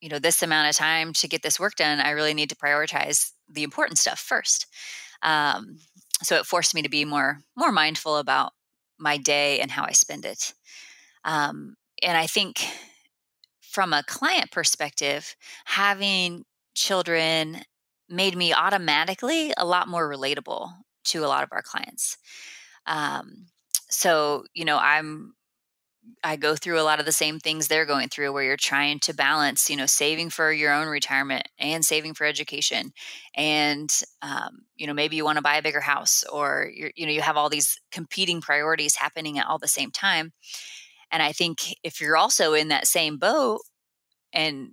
you 0.00 0.08
know 0.08 0.18
this 0.18 0.42
amount 0.42 0.68
of 0.68 0.76
time 0.76 1.12
to 1.14 1.28
get 1.28 1.42
this 1.42 1.58
work 1.58 1.74
done 1.76 2.00
i 2.00 2.10
really 2.10 2.34
need 2.34 2.50
to 2.50 2.56
prioritize 2.56 3.32
the 3.48 3.62
important 3.62 3.98
stuff 3.98 4.18
first 4.18 4.66
um, 5.24 5.78
so 6.22 6.36
it 6.36 6.46
forced 6.46 6.74
me 6.74 6.82
to 6.82 6.88
be 6.88 7.04
more 7.04 7.40
more 7.56 7.72
mindful 7.72 8.18
about 8.18 8.52
my 8.98 9.16
day 9.16 9.60
and 9.60 9.70
how 9.70 9.84
I 9.84 9.92
spend 9.92 10.24
it. 10.24 10.54
Um, 11.24 11.76
and 12.02 12.16
I 12.16 12.26
think 12.26 12.64
from 13.60 13.92
a 13.92 14.04
client 14.04 14.52
perspective, 14.52 15.34
having 15.64 16.44
children 16.74 17.62
made 18.08 18.36
me 18.36 18.52
automatically 18.52 19.52
a 19.56 19.64
lot 19.64 19.88
more 19.88 20.08
relatable 20.08 20.70
to 21.04 21.24
a 21.24 21.26
lot 21.26 21.42
of 21.42 21.48
our 21.50 21.62
clients. 21.62 22.18
Um, 22.86 23.46
so 23.90 24.44
you 24.54 24.64
know, 24.64 24.78
I'm 24.78 25.34
I 26.22 26.36
go 26.36 26.56
through 26.56 26.80
a 26.80 26.82
lot 26.82 27.00
of 27.00 27.06
the 27.06 27.12
same 27.12 27.38
things 27.38 27.68
they're 27.68 27.86
going 27.86 28.08
through 28.08 28.32
where 28.32 28.42
you're 28.42 28.56
trying 28.56 28.98
to 29.00 29.14
balance, 29.14 29.68
you 29.68 29.76
know, 29.76 29.86
saving 29.86 30.30
for 30.30 30.52
your 30.52 30.72
own 30.72 30.88
retirement 30.88 31.48
and 31.58 31.84
saving 31.84 32.14
for 32.14 32.24
education. 32.24 32.92
And, 33.34 33.90
um, 34.22 34.64
you 34.76 34.86
know, 34.86 34.94
maybe 34.94 35.16
you 35.16 35.24
want 35.24 35.36
to 35.36 35.42
buy 35.42 35.56
a 35.56 35.62
bigger 35.62 35.80
house 35.80 36.24
or 36.32 36.70
you're, 36.74 36.90
you 36.94 37.06
know, 37.06 37.12
you 37.12 37.20
have 37.20 37.36
all 37.36 37.48
these 37.48 37.78
competing 37.90 38.40
priorities 38.40 38.96
happening 38.96 39.38
at 39.38 39.46
all 39.46 39.58
the 39.58 39.68
same 39.68 39.90
time. 39.90 40.32
And 41.10 41.22
I 41.22 41.32
think 41.32 41.74
if 41.82 42.00
you're 42.00 42.16
also 42.16 42.54
in 42.54 42.68
that 42.68 42.86
same 42.86 43.18
boat 43.18 43.60
and 44.32 44.72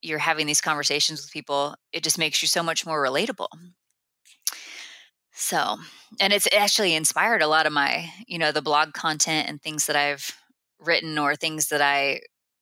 you're 0.00 0.18
having 0.18 0.46
these 0.46 0.60
conversations 0.60 1.20
with 1.20 1.32
people, 1.32 1.74
it 1.92 2.02
just 2.02 2.18
makes 2.18 2.42
you 2.42 2.48
so 2.48 2.62
much 2.62 2.86
more 2.86 3.04
relatable. 3.04 3.48
So, 5.34 5.78
and 6.20 6.32
it's 6.32 6.48
actually 6.54 6.94
inspired 6.94 7.42
a 7.42 7.46
lot 7.46 7.66
of 7.66 7.72
my, 7.72 8.10
you 8.26 8.38
know, 8.38 8.52
the 8.52 8.62
blog 8.62 8.92
content 8.92 9.48
and 9.48 9.60
things 9.60 9.86
that 9.86 9.96
I've 9.96 10.36
written 10.82 11.18
or 11.18 11.36
things 11.36 11.68
that 11.68 11.80
I, 11.80 12.20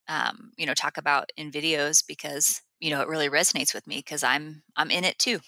um, 0.08 0.52
you 0.56 0.66
know, 0.66 0.74
talk 0.74 0.96
about 0.96 1.30
in 1.36 1.50
videos 1.50 2.04
because, 2.06 2.62
you 2.80 2.90
know, 2.90 3.00
it 3.00 3.08
really 3.08 3.28
resonates 3.28 3.74
with 3.74 3.86
me 3.86 3.96
because 3.96 4.22
I'm, 4.22 4.62
I'm 4.76 4.90
in 4.90 5.04
it 5.04 5.18
too. 5.18 5.40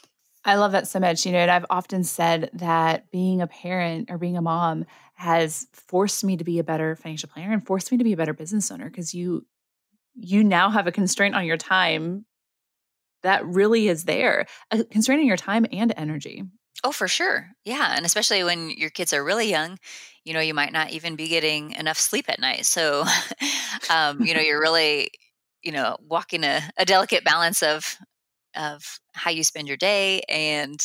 I 0.45 0.57
love 0.57 0.73
that 0.73 0.89
so 0.89 0.99
much. 0.99 1.25
You 1.25 1.33
know, 1.33 1.39
and 1.39 1.51
I've 1.51 1.67
often 1.71 2.05
said 2.05 2.51
that 2.55 3.11
being 3.11 3.41
a 3.41 3.47
parent 3.47 4.11
or 4.11 4.19
being 4.19 4.37
a 4.37 4.43
mom 4.43 4.87
has 5.15 5.69
forced 5.73 6.25
me 6.25 6.37
to 6.37 6.45
be 6.45 6.59
a 6.59 6.65
better 6.65 6.97
financial 6.97 7.29
planner 7.29 7.53
and 7.53 7.65
forced 7.65 7.93
me 7.93 7.99
to 7.99 8.05
be 8.05 8.13
a 8.13 8.17
better 8.17 8.35
business 8.35 8.71
owner 8.71 8.91
because 8.91 9.15
you 9.15 9.47
you 10.15 10.45
now 10.45 10.69
have 10.69 10.87
a 10.87 10.93
constraint 10.93 11.35
on 11.35 11.47
your 11.47 11.57
time 11.57 12.27
that 13.23 13.47
really 13.47 13.89
is 13.89 14.05
there, 14.05 14.47
a 14.71 14.85
constraint 14.85 15.21
on 15.21 15.27
your 15.27 15.37
time 15.37 15.65
and 15.73 15.95
energy. 15.97 16.45
Oh, 16.85 16.93
for 16.93 17.07
sure. 17.07 17.51
Yeah. 17.65 17.95
And 17.97 18.05
especially 18.05 18.43
when 18.43 18.71
your 18.71 18.91
kids 18.91 19.13
are 19.13 19.23
really 19.23 19.49
young, 19.49 19.79
you 20.25 20.35
know, 20.35 20.41
you 20.41 20.55
might 20.55 20.73
not 20.73 20.91
even 20.91 21.15
be 21.15 21.29
getting 21.29 21.73
enough 21.73 21.99
sleep 21.99 22.27
at 22.29 22.41
night. 22.41 22.67
So, 22.67 23.05
um, 23.91 24.21
you 24.23 24.35
know, 24.35 24.41
you're 24.41 24.61
really, 24.61 25.11
you 25.63 25.73
know, 25.73 25.97
walking 26.01 26.43
a, 26.45 26.61
a, 26.77 26.85
delicate 26.85 27.25
balance 27.25 27.63
of, 27.63 27.97
of 28.57 28.83
how 29.15 29.31
you 29.31 29.45
spend 29.45 29.69
your 29.69 29.77
day 29.77 30.23
and, 30.29 30.81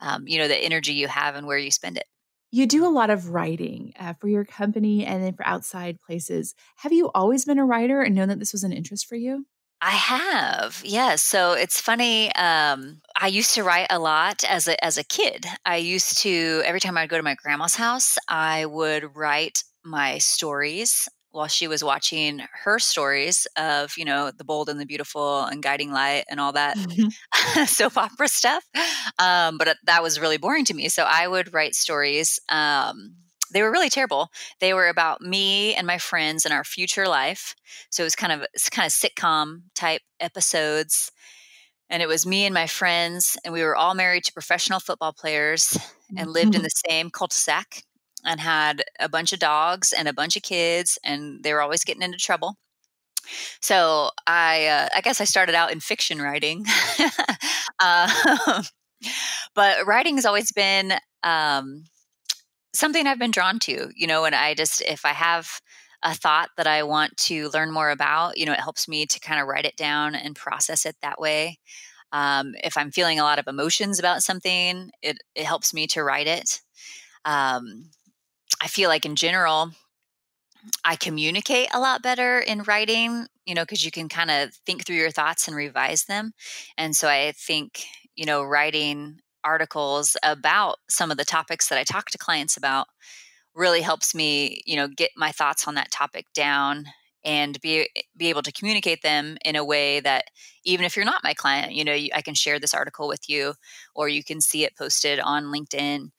um, 0.00 0.26
you 0.26 0.38
know, 0.38 0.48
the 0.48 0.56
energy 0.56 0.94
you 0.94 1.06
have 1.08 1.36
and 1.36 1.46
where 1.46 1.58
you 1.58 1.70
spend 1.70 1.96
it. 1.96 2.04
You 2.50 2.66
do 2.66 2.84
a 2.84 2.90
lot 2.90 3.10
of 3.10 3.30
writing 3.30 3.92
uh, 4.00 4.14
for 4.14 4.28
your 4.28 4.44
company 4.44 5.06
and 5.06 5.22
then 5.22 5.34
for 5.34 5.46
outside 5.46 6.00
places. 6.04 6.54
Have 6.78 6.92
you 6.92 7.10
always 7.14 7.44
been 7.44 7.60
a 7.60 7.64
writer 7.64 8.02
and 8.02 8.14
known 8.14 8.28
that 8.28 8.40
this 8.40 8.52
was 8.52 8.64
an 8.64 8.72
interest 8.72 9.06
for 9.06 9.14
you? 9.14 9.46
I 9.82 9.90
have, 9.92 10.82
yes. 10.84 11.22
So 11.22 11.52
it's 11.52 11.80
funny. 11.80 12.34
Um, 12.34 13.00
I 13.18 13.28
used 13.28 13.54
to 13.54 13.62
write 13.62 13.86
a 13.88 13.98
lot 13.98 14.44
as 14.44 14.68
a 14.68 14.82
as 14.84 14.98
a 14.98 15.04
kid. 15.04 15.46
I 15.64 15.76
used 15.76 16.18
to 16.18 16.62
every 16.66 16.80
time 16.80 16.98
I'd 16.98 17.08
go 17.08 17.16
to 17.16 17.22
my 17.22 17.34
grandma's 17.34 17.76
house, 17.76 18.18
I 18.28 18.66
would 18.66 19.16
write 19.16 19.64
my 19.82 20.18
stories 20.18 21.08
while 21.30 21.46
she 21.46 21.68
was 21.68 21.82
watching 21.82 22.42
her 22.64 22.78
stories 22.78 23.46
of 23.56 23.94
you 23.96 24.04
know 24.04 24.30
the 24.30 24.44
bold 24.44 24.68
and 24.68 24.78
the 24.78 24.84
beautiful 24.84 25.44
and 25.44 25.62
guiding 25.62 25.92
light 25.92 26.24
and 26.28 26.40
all 26.40 26.52
that 26.52 26.76
mm-hmm. 26.76 27.64
soap 27.64 27.96
opera 27.96 28.28
stuff. 28.28 28.64
Um, 29.18 29.56
but 29.56 29.76
that 29.84 30.02
was 30.02 30.20
really 30.20 30.38
boring 30.38 30.66
to 30.66 30.74
me, 30.74 30.90
so 30.90 31.04
I 31.04 31.26
would 31.26 31.54
write 31.54 31.74
stories. 31.74 32.38
Um, 32.50 33.14
they 33.52 33.62
were 33.62 33.70
really 33.70 33.90
terrible. 33.90 34.30
They 34.60 34.74
were 34.74 34.88
about 34.88 35.20
me 35.20 35.74
and 35.74 35.86
my 35.86 35.98
friends 35.98 36.44
and 36.44 36.54
our 36.54 36.64
future 36.64 37.06
life. 37.08 37.54
So 37.90 38.02
it 38.02 38.06
was 38.06 38.16
kind 38.16 38.32
of 38.32 38.46
it's 38.54 38.70
kind 38.70 38.86
of 38.86 38.92
sitcom 38.92 39.62
type 39.74 40.02
episodes. 40.20 41.10
And 41.88 42.02
it 42.02 42.08
was 42.08 42.24
me 42.24 42.44
and 42.44 42.54
my 42.54 42.68
friends, 42.68 43.36
and 43.44 43.52
we 43.52 43.64
were 43.64 43.74
all 43.74 43.94
married 43.94 44.22
to 44.24 44.32
professional 44.32 44.78
football 44.78 45.12
players 45.12 45.76
and 46.16 46.30
lived 46.30 46.54
in 46.54 46.60
mm-hmm. 46.60 46.62
the 46.62 46.82
same 46.88 47.10
cul-de-sac 47.10 47.82
and 48.24 48.38
had 48.38 48.84
a 49.00 49.08
bunch 49.08 49.32
of 49.32 49.40
dogs 49.40 49.92
and 49.92 50.06
a 50.06 50.12
bunch 50.12 50.36
of 50.36 50.42
kids, 50.42 50.98
and 51.04 51.42
they 51.42 51.52
were 51.52 51.60
always 51.60 51.82
getting 51.82 52.02
into 52.02 52.16
trouble. 52.16 52.56
So 53.60 54.10
I, 54.26 54.66
uh, 54.66 54.88
I 54.94 55.00
guess 55.00 55.20
I 55.20 55.24
started 55.24 55.54
out 55.54 55.72
in 55.72 55.80
fiction 55.80 56.20
writing, 56.22 56.64
uh, 57.80 58.62
but 59.54 59.86
writing 59.86 60.16
has 60.16 60.26
always 60.26 60.52
been 60.52 60.94
um, 61.22 61.84
something 62.74 63.06
I've 63.06 63.18
been 63.18 63.30
drawn 63.30 63.58
to, 63.60 63.90
you 63.94 64.06
know, 64.06 64.24
and 64.24 64.34
I 64.34 64.54
just, 64.54 64.80
if 64.82 65.04
I 65.04 65.12
have 65.12 65.60
a 66.02 66.14
thought 66.14 66.50
that 66.56 66.66
I 66.66 66.82
want 66.82 67.16
to 67.18 67.50
learn 67.50 67.70
more 67.70 67.90
about, 67.90 68.38
you 68.38 68.46
know, 68.46 68.52
it 68.52 68.60
helps 68.60 68.88
me 68.88 69.06
to 69.06 69.20
kind 69.20 69.40
of 69.40 69.46
write 69.46 69.66
it 69.66 69.76
down 69.76 70.14
and 70.14 70.34
process 70.34 70.86
it 70.86 70.96
that 71.02 71.20
way. 71.20 71.58
Um, 72.12 72.54
if 72.64 72.76
I'm 72.76 72.90
feeling 72.90 73.20
a 73.20 73.24
lot 73.24 73.38
of 73.38 73.46
emotions 73.46 73.98
about 73.98 74.22
something, 74.22 74.90
it, 75.02 75.18
it 75.34 75.44
helps 75.44 75.74
me 75.74 75.86
to 75.88 76.02
write 76.02 76.26
it. 76.26 76.60
Um, 77.24 77.90
I 78.62 78.66
feel 78.66 78.88
like 78.88 79.04
in 79.04 79.14
general, 79.14 79.70
I 80.84 80.96
communicate 80.96 81.68
a 81.72 81.80
lot 81.80 82.02
better 82.02 82.38
in 82.38 82.62
writing, 82.62 83.26
you 83.46 83.54
know, 83.54 83.62
because 83.62 83.84
you 83.84 83.90
can 83.90 84.08
kind 84.08 84.30
of 84.30 84.54
think 84.66 84.84
through 84.84 84.96
your 84.96 85.10
thoughts 85.10 85.48
and 85.48 85.56
revise 85.56 86.04
them. 86.04 86.32
And 86.76 86.94
so 86.94 87.08
I 87.08 87.32
think, 87.36 87.84
you 88.14 88.26
know, 88.26 88.42
writing 88.42 89.20
articles 89.44 90.16
about 90.22 90.76
some 90.88 91.10
of 91.10 91.16
the 91.16 91.24
topics 91.24 91.68
that 91.68 91.78
I 91.78 91.84
talk 91.84 92.10
to 92.10 92.18
clients 92.18 92.56
about 92.56 92.86
really 93.54 93.80
helps 93.80 94.14
me, 94.14 94.62
you 94.64 94.76
know, 94.76 94.88
get 94.88 95.10
my 95.16 95.32
thoughts 95.32 95.66
on 95.66 95.74
that 95.74 95.90
topic 95.90 96.26
down 96.34 96.86
and 97.24 97.60
be 97.60 97.88
be 98.16 98.28
able 98.28 98.42
to 98.42 98.52
communicate 98.52 99.02
them 99.02 99.36
in 99.44 99.56
a 99.56 99.64
way 99.64 100.00
that 100.00 100.24
even 100.64 100.86
if 100.86 100.96
you're 100.96 101.04
not 101.04 101.24
my 101.24 101.34
client, 101.34 101.72
you 101.72 101.84
know, 101.84 101.92
you, 101.92 102.10
I 102.14 102.22
can 102.22 102.34
share 102.34 102.58
this 102.58 102.74
article 102.74 103.08
with 103.08 103.28
you, 103.28 103.54
or 103.94 104.08
you 104.08 104.24
can 104.24 104.40
see 104.40 104.64
it 104.64 104.76
posted 104.76 105.20
on 105.20 105.44
LinkedIn, 105.44 106.10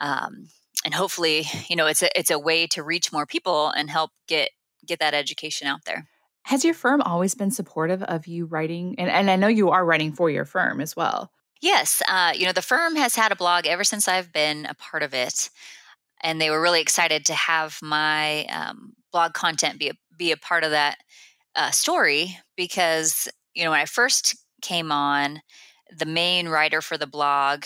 um, 0.00 0.48
and 0.84 0.94
hopefully, 0.94 1.44
you 1.68 1.76
know, 1.76 1.86
it's 1.86 2.02
a 2.02 2.18
it's 2.18 2.30
a 2.30 2.38
way 2.38 2.66
to 2.68 2.82
reach 2.82 3.12
more 3.12 3.26
people 3.26 3.70
and 3.70 3.90
help 3.90 4.10
get 4.28 4.50
get 4.86 5.00
that 5.00 5.14
education 5.14 5.66
out 5.66 5.84
there. 5.86 6.06
Has 6.44 6.64
your 6.64 6.74
firm 6.74 7.00
always 7.00 7.34
been 7.34 7.50
supportive 7.50 8.02
of 8.02 8.26
you 8.26 8.44
writing? 8.44 8.96
And, 8.98 9.08
and 9.08 9.30
I 9.30 9.36
know 9.36 9.48
you 9.48 9.70
are 9.70 9.84
writing 9.84 10.12
for 10.12 10.28
your 10.28 10.44
firm 10.44 10.80
as 10.82 10.94
well. 10.94 11.32
Yes, 11.64 12.02
uh, 12.08 12.32
you 12.36 12.44
know, 12.44 12.52
the 12.52 12.60
firm 12.62 12.94
has 12.96 13.16
had 13.16 13.32
a 13.32 13.36
blog 13.36 13.66
ever 13.66 13.84
since 13.84 14.06
I've 14.06 14.32
been 14.32 14.66
a 14.66 14.74
part 14.74 15.02
of 15.02 15.14
it, 15.14 15.48
and 16.22 16.40
they 16.40 16.50
were 16.50 16.60
really 16.60 16.80
excited 16.80 17.26
to 17.26 17.34
have 17.34 17.78
my 17.82 18.46
um, 18.46 18.94
blog 19.12 19.34
content 19.34 19.78
be 19.78 19.90
a, 19.90 19.94
be 20.18 20.32
a 20.32 20.36
part 20.36 20.64
of 20.64 20.70
that 20.72 20.98
uh, 21.56 21.70
story 21.72 22.38
because 22.56 23.28
you 23.54 23.64
know 23.64 23.70
when 23.70 23.80
I 23.80 23.86
first 23.86 24.36
came 24.62 24.92
on, 24.92 25.40
the 25.96 26.06
main 26.06 26.48
writer 26.48 26.82
for 26.82 26.98
the 26.98 27.06
blog, 27.06 27.64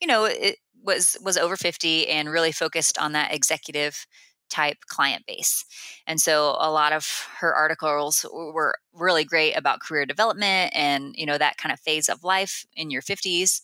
you 0.00 0.06
know, 0.06 0.24
it 0.24 0.56
was 0.82 1.16
was 1.22 1.36
over 1.36 1.56
fifty 1.56 2.08
and 2.08 2.30
really 2.30 2.52
focused 2.52 2.98
on 2.98 3.12
that 3.12 3.34
executive 3.34 4.06
type 4.50 4.78
client 4.86 5.24
base. 5.26 5.64
And 6.06 6.20
so 6.20 6.56
a 6.58 6.70
lot 6.70 6.92
of 6.92 7.06
her 7.38 7.54
articles 7.54 8.26
were 8.32 8.74
really 8.92 9.24
great 9.24 9.54
about 9.54 9.80
career 9.80 10.06
development 10.06 10.72
and, 10.74 11.14
you 11.16 11.26
know, 11.26 11.38
that 11.38 11.56
kind 11.56 11.72
of 11.72 11.80
phase 11.80 12.08
of 12.08 12.24
life 12.24 12.66
in 12.74 12.90
your 12.90 13.02
50s. 13.02 13.62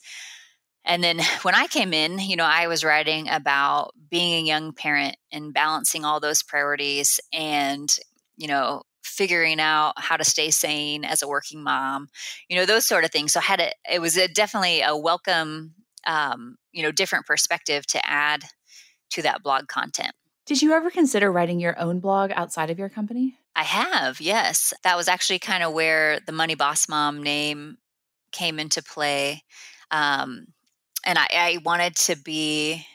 And 0.84 1.02
then 1.02 1.18
when 1.42 1.54
I 1.54 1.66
came 1.66 1.92
in, 1.92 2.18
you 2.18 2.36
know, 2.36 2.44
I 2.44 2.68
was 2.68 2.84
writing 2.84 3.28
about 3.28 3.92
being 4.08 4.44
a 4.44 4.46
young 4.46 4.72
parent 4.72 5.16
and 5.30 5.52
balancing 5.52 6.04
all 6.04 6.20
those 6.20 6.42
priorities 6.42 7.20
and, 7.32 7.94
you 8.36 8.48
know, 8.48 8.82
figuring 9.02 9.60
out 9.60 9.94
how 9.96 10.16
to 10.16 10.24
stay 10.24 10.50
sane 10.50 11.04
as 11.04 11.22
a 11.22 11.28
working 11.28 11.62
mom, 11.62 12.08
you 12.48 12.56
know, 12.56 12.66
those 12.66 12.86
sort 12.86 13.04
of 13.04 13.10
things. 13.10 13.32
So 13.32 13.40
I 13.40 13.44
had 13.44 13.72
it 13.90 14.00
was 14.00 14.16
a, 14.16 14.28
definitely 14.28 14.82
a 14.82 14.96
welcome, 14.96 15.74
um, 16.06 16.56
you 16.72 16.82
know, 16.82 16.92
different 16.92 17.26
perspective 17.26 17.86
to 17.88 18.06
add 18.06 18.42
to 19.10 19.22
that 19.22 19.42
blog 19.42 19.68
content. 19.68 20.12
Did 20.46 20.62
you 20.62 20.72
ever 20.72 20.90
consider 20.90 21.30
writing 21.32 21.58
your 21.58 21.78
own 21.78 21.98
blog 21.98 22.30
outside 22.32 22.70
of 22.70 22.78
your 22.78 22.88
company? 22.88 23.36
I 23.56 23.64
have, 23.64 24.20
yes. 24.20 24.72
That 24.84 24.96
was 24.96 25.08
actually 25.08 25.40
kind 25.40 25.64
of 25.64 25.72
where 25.72 26.20
the 26.20 26.32
Money 26.32 26.54
Boss 26.54 26.88
Mom 26.88 27.20
name 27.20 27.78
came 28.30 28.60
into 28.60 28.80
play. 28.80 29.42
Um, 29.90 30.46
and 31.04 31.18
I, 31.18 31.26
I, 31.32 31.58
wanted 31.64 31.96
to 31.96 32.16
be, 32.16 32.86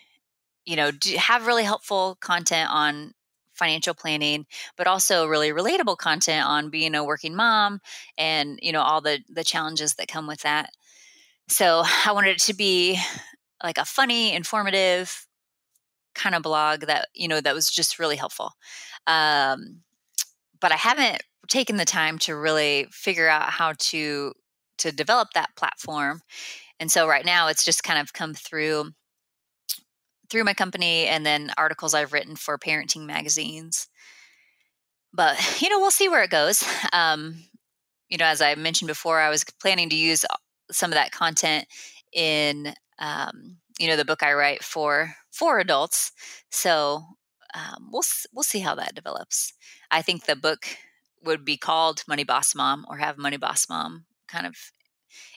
you 0.66 0.76
know, 0.76 0.92
have 1.18 1.48
really 1.48 1.64
helpful 1.64 2.18
content 2.22 2.70
on 2.72 3.14
financial 3.54 3.94
planning, 3.94 4.46
but 4.78 4.88
also 4.88 5.26
really 5.26 5.52
relatable 5.52 5.98
content 5.98 6.46
on 6.46 6.70
being 6.70 6.96
a 6.96 7.04
working 7.04 7.36
mom 7.36 7.80
and, 8.18 8.60
you 8.62 8.72
know, 8.72 8.82
all 8.82 9.02
the, 9.02 9.20
the 9.30 9.44
challenges 9.44 9.96
that 9.96 10.08
come 10.08 10.28
with 10.28 10.42
that. 10.42 10.72
So 11.48 11.84
I 12.06 12.12
wanted 12.14 12.36
it 12.36 12.42
to 12.44 12.54
be 12.54 13.00
like 13.64 13.78
a 13.78 13.86
funny, 13.86 14.34
informative, 14.34 15.28
kind 16.16 16.36
of 16.36 16.44
blog 16.44 16.82
that 16.82 17.08
you 17.14 17.28
know 17.28 17.42
that 17.42 17.56
was 17.56 17.70
just 17.70 18.00
really 18.00 18.16
helpful. 18.16 18.54
Um, 19.08 19.82
but 20.60 20.72
i 20.72 20.76
haven't 20.76 21.24
taken 21.48 21.76
the 21.76 21.86
time 21.86 22.18
to 22.20 22.36
really 22.36 22.88
figure 22.92 23.28
out 23.28 23.50
how 23.50 23.74
to 23.78 24.34
to 24.78 24.92
develop 24.92 25.30
that 25.34 25.56
platform. 25.56 26.22
And 26.80 26.92
so 26.92 27.08
right 27.08 27.26
now 27.26 27.48
it's 27.48 27.64
just 27.64 27.84
kind 27.84 28.00
of 28.00 28.14
come 28.14 28.34
through 28.34 28.92
through 30.30 30.44
my 30.46 30.54
company 30.54 31.06
and 31.08 31.26
then 31.26 31.52
articles 31.58 31.94
i've 31.94 32.14
written 32.14 32.36
for 32.36 32.58
parenting 32.58 33.06
magazines. 33.06 33.88
But 35.14 35.38
you 35.62 35.70
know 35.70 35.80
we'll 35.80 35.92
see 35.92 36.10
where 36.10 36.24
it 36.24 36.30
goes. 36.32 36.64
Um, 36.94 37.46
you 38.12 38.18
know 38.18 38.26
as 38.26 38.42
i 38.42 38.54
mentioned 38.54 38.90
before 38.90 39.20
i 39.20 39.30
was 39.30 39.44
planning 39.60 39.90
to 39.90 39.96
use 39.96 40.26
some 40.70 40.92
of 40.92 40.96
that 40.96 41.12
content 41.12 41.66
in 42.14 42.74
um, 43.00 43.58
you 43.80 43.88
know 43.88 43.96
the 43.96 44.06
book 44.06 44.22
i 44.22 44.34
write 44.34 44.64
for 44.64 45.16
for 45.32 45.60
adults 45.60 46.12
so 46.50 47.06
um, 47.54 47.90
we'll 47.92 48.04
we'll 48.34 48.44
see 48.44 48.60
how 48.60 48.76
that 48.76 48.96
develops. 48.96 49.54
I 49.90 50.02
think 50.02 50.26
the 50.26 50.36
book 50.36 50.66
would 51.24 51.46
be 51.46 51.58
called 51.58 52.04
Money 52.08 52.24
Boss 52.24 52.56
Mom 52.56 52.86
or 52.90 52.98
have 52.98 53.18
Money 53.18 53.38
Boss 53.38 53.68
Mom 53.70 54.06
kind 54.28 54.48
of 54.48 54.56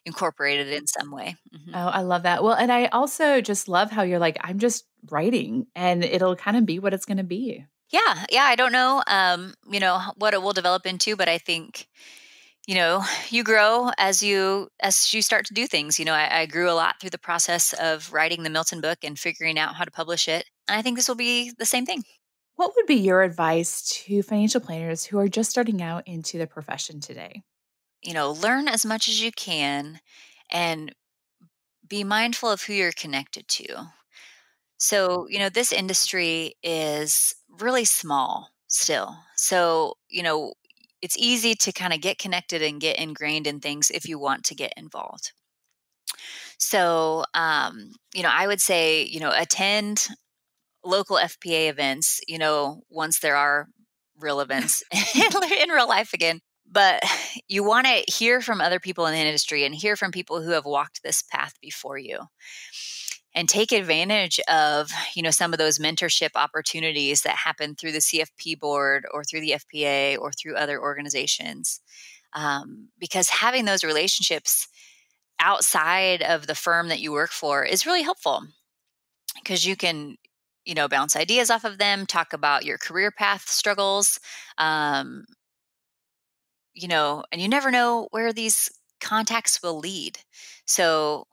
incorporated 0.04 0.68
in 0.68 0.86
some 0.86 1.10
way. 1.10 1.36
Mm-hmm. 1.54 1.74
Oh, 1.74 1.88
I 1.88 2.02
love 2.02 2.22
that. 2.22 2.42
Well, 2.42 2.54
and 2.54 2.70
I 2.70 2.86
also 2.86 3.40
just 3.40 3.68
love 3.68 3.90
how 3.90 4.02
you're 4.02 4.18
like, 4.18 4.38
I'm 4.40 4.58
just 4.58 4.84
writing 5.10 5.66
and 5.74 6.04
it'll 6.04 6.36
kind 6.36 6.56
of 6.56 6.64
be 6.64 6.78
what 6.78 6.94
it's 6.94 7.04
going 7.04 7.18
to 7.18 7.24
be. 7.24 7.64
Yeah. 7.90 8.24
Yeah. 8.30 8.44
I 8.44 8.54
don't 8.54 8.72
know, 8.72 9.02
um, 9.06 9.54
you 9.70 9.80
know, 9.80 10.00
what 10.16 10.32
it 10.34 10.42
will 10.42 10.52
develop 10.52 10.86
into, 10.86 11.16
but 11.16 11.28
I 11.28 11.38
think, 11.38 11.88
you 12.66 12.74
know, 12.74 13.04
you 13.30 13.44
grow 13.44 13.90
as 13.98 14.22
you, 14.22 14.68
as 14.80 15.12
you 15.12 15.22
start 15.22 15.46
to 15.46 15.54
do 15.54 15.66
things, 15.66 15.98
you 15.98 16.04
know, 16.04 16.14
I, 16.14 16.40
I 16.40 16.46
grew 16.46 16.70
a 16.70 16.72
lot 16.72 17.00
through 17.00 17.10
the 17.10 17.18
process 17.18 17.72
of 17.74 18.12
writing 18.12 18.42
the 18.42 18.50
Milton 18.50 18.80
book 18.80 18.98
and 19.02 19.18
figuring 19.18 19.58
out 19.58 19.74
how 19.74 19.84
to 19.84 19.90
publish 19.90 20.28
it. 20.28 20.46
And 20.68 20.78
I 20.78 20.82
think 20.82 20.96
this 20.96 21.08
will 21.08 21.14
be 21.14 21.52
the 21.58 21.66
same 21.66 21.84
thing. 21.86 22.04
What 22.56 22.72
would 22.76 22.86
be 22.86 22.94
your 22.94 23.22
advice 23.22 23.82
to 24.04 24.22
financial 24.22 24.60
planners 24.60 25.04
who 25.04 25.18
are 25.18 25.28
just 25.28 25.50
starting 25.50 25.82
out 25.82 26.06
into 26.06 26.38
the 26.38 26.46
profession 26.46 27.00
today? 27.00 27.42
you 28.04 28.12
know, 28.12 28.30
learn 28.30 28.68
as 28.68 28.84
much 28.84 29.08
as 29.08 29.22
you 29.22 29.32
can 29.32 30.00
and 30.50 30.94
be 31.88 32.04
mindful 32.04 32.50
of 32.50 32.62
who 32.62 32.74
you're 32.74 32.92
connected 32.92 33.48
to. 33.48 33.66
So, 34.76 35.26
you 35.28 35.38
know, 35.38 35.48
this 35.48 35.72
industry 35.72 36.54
is 36.62 37.34
really 37.48 37.84
small 37.84 38.50
still. 38.68 39.16
So, 39.36 39.94
you 40.08 40.22
know, 40.22 40.52
it's 41.04 41.18
easy 41.18 41.54
to 41.54 41.70
kind 41.70 41.92
of 41.92 42.00
get 42.00 42.18
connected 42.18 42.62
and 42.62 42.80
get 42.80 42.98
ingrained 42.98 43.46
in 43.46 43.60
things 43.60 43.90
if 43.90 44.08
you 44.08 44.18
want 44.18 44.42
to 44.44 44.54
get 44.54 44.72
involved. 44.78 45.32
So, 46.56 47.24
um, 47.34 47.92
you 48.14 48.22
know, 48.22 48.30
I 48.32 48.46
would 48.46 48.60
say, 48.60 49.02
you 49.02 49.20
know, 49.20 49.30
attend 49.36 50.08
local 50.82 51.18
FPA 51.18 51.68
events, 51.68 52.20
you 52.26 52.38
know, 52.38 52.84
once 52.88 53.18
there 53.18 53.36
are 53.36 53.66
real 54.18 54.40
events 54.40 54.82
in 54.92 55.68
real 55.70 55.88
life 55.88 56.14
again 56.14 56.40
but 56.70 57.02
you 57.48 57.62
want 57.64 57.86
to 57.86 58.04
hear 58.12 58.40
from 58.40 58.60
other 58.60 58.80
people 58.80 59.06
in 59.06 59.12
the 59.12 59.20
industry 59.20 59.64
and 59.64 59.74
hear 59.74 59.96
from 59.96 60.10
people 60.10 60.42
who 60.42 60.50
have 60.50 60.64
walked 60.64 61.02
this 61.02 61.22
path 61.22 61.54
before 61.60 61.98
you 61.98 62.18
and 63.34 63.48
take 63.48 63.72
advantage 63.72 64.38
of 64.48 64.90
you 65.14 65.22
know 65.22 65.30
some 65.30 65.52
of 65.52 65.58
those 65.58 65.78
mentorship 65.78 66.30
opportunities 66.34 67.22
that 67.22 67.36
happen 67.36 67.74
through 67.74 67.92
the 67.92 67.98
cfp 67.98 68.58
board 68.58 69.06
or 69.12 69.24
through 69.24 69.40
the 69.40 69.54
fpa 69.56 70.18
or 70.18 70.32
through 70.32 70.56
other 70.56 70.80
organizations 70.80 71.80
um, 72.34 72.88
because 72.98 73.28
having 73.28 73.64
those 73.64 73.84
relationships 73.84 74.68
outside 75.40 76.22
of 76.22 76.46
the 76.46 76.54
firm 76.54 76.88
that 76.88 77.00
you 77.00 77.12
work 77.12 77.30
for 77.32 77.64
is 77.64 77.86
really 77.86 78.02
helpful 78.02 78.42
because 79.42 79.66
you 79.66 79.76
can 79.76 80.16
you 80.64 80.74
know 80.74 80.88
bounce 80.88 81.16
ideas 81.16 81.50
off 81.50 81.64
of 81.64 81.78
them 81.78 82.06
talk 82.06 82.32
about 82.32 82.64
your 82.64 82.78
career 82.78 83.10
path 83.10 83.48
struggles 83.48 84.18
um, 84.58 85.24
you 86.74 86.88
know, 86.88 87.24
and 87.32 87.40
you 87.40 87.48
never 87.48 87.70
know 87.70 88.08
where 88.10 88.32
these 88.32 88.70
contacts 89.00 89.62
will 89.62 89.78
lead. 89.78 90.18
So, 90.66 91.26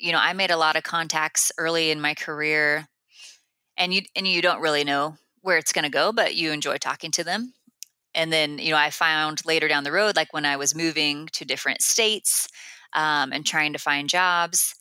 you 0.00 0.12
know, 0.12 0.18
I 0.18 0.32
made 0.32 0.50
a 0.50 0.56
lot 0.56 0.76
of 0.76 0.82
contacts 0.82 1.52
early 1.58 1.90
in 1.90 2.00
my 2.00 2.14
career 2.14 2.88
and 3.76 3.94
you 3.94 4.02
and 4.16 4.26
you 4.26 4.42
don't 4.42 4.60
really 4.60 4.84
know 4.84 5.16
where 5.42 5.58
it's 5.58 5.72
going 5.72 5.84
to 5.84 5.90
go, 5.90 6.12
but 6.12 6.34
you 6.34 6.52
enjoy 6.52 6.76
talking 6.76 7.10
to 7.12 7.24
them. 7.24 7.54
And 8.14 8.32
then, 8.32 8.58
you 8.58 8.70
know, 8.70 8.76
I 8.76 8.90
found 8.90 9.46
later 9.46 9.68
down 9.68 9.84
the 9.84 9.92
road, 9.92 10.16
like 10.16 10.32
when 10.32 10.44
I 10.44 10.56
was 10.56 10.74
moving 10.74 11.28
to 11.32 11.44
different 11.44 11.80
states 11.82 12.48
um, 12.94 13.32
and 13.32 13.46
trying 13.46 13.72
to 13.72 13.78
find 13.78 14.08
jobs, 14.08 14.74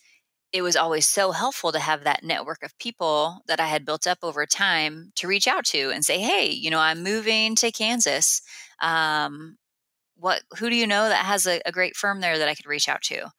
it 0.52 0.64
was 0.64 0.76
always 0.76 1.08
so 1.08 1.32
helpful 1.32 1.72
to 1.72 1.80
have 1.80 2.04
that 2.04 2.24
network 2.24 2.64
of 2.64 2.78
people 2.80 3.42
that 3.48 3.60
I 3.60 3.68
had 3.68 3.86
built 3.86 4.08
up 4.08 4.18
over 4.24 4.46
time 4.46 5.12
to 5.16 5.28
reach 5.28 5.48
out 5.48 5.66
to 5.66 5.92
and 5.92 6.04
say, 6.04 6.20
hey, 6.20 6.50
you 6.50 6.72
know, 6.72 6.80
I'm 6.80 7.04
moving 7.04 7.56
to 7.58 7.72
Kansas. 7.72 8.42
Um, 8.82 9.58
what 10.16 10.42
who 10.58 10.70
do 10.70 10.76
you 10.76 10.88
know 10.88 11.08
that 11.08 11.26
has 11.26 11.48
a, 11.48 11.62
a 11.66 11.72
great 11.72 11.96
firm 11.96 12.20
there 12.20 12.38
that 12.38 12.50
I 12.50 12.56
could 12.56 12.66
reach 12.66 12.90
out 12.90 13.02
to? 13.04 13.30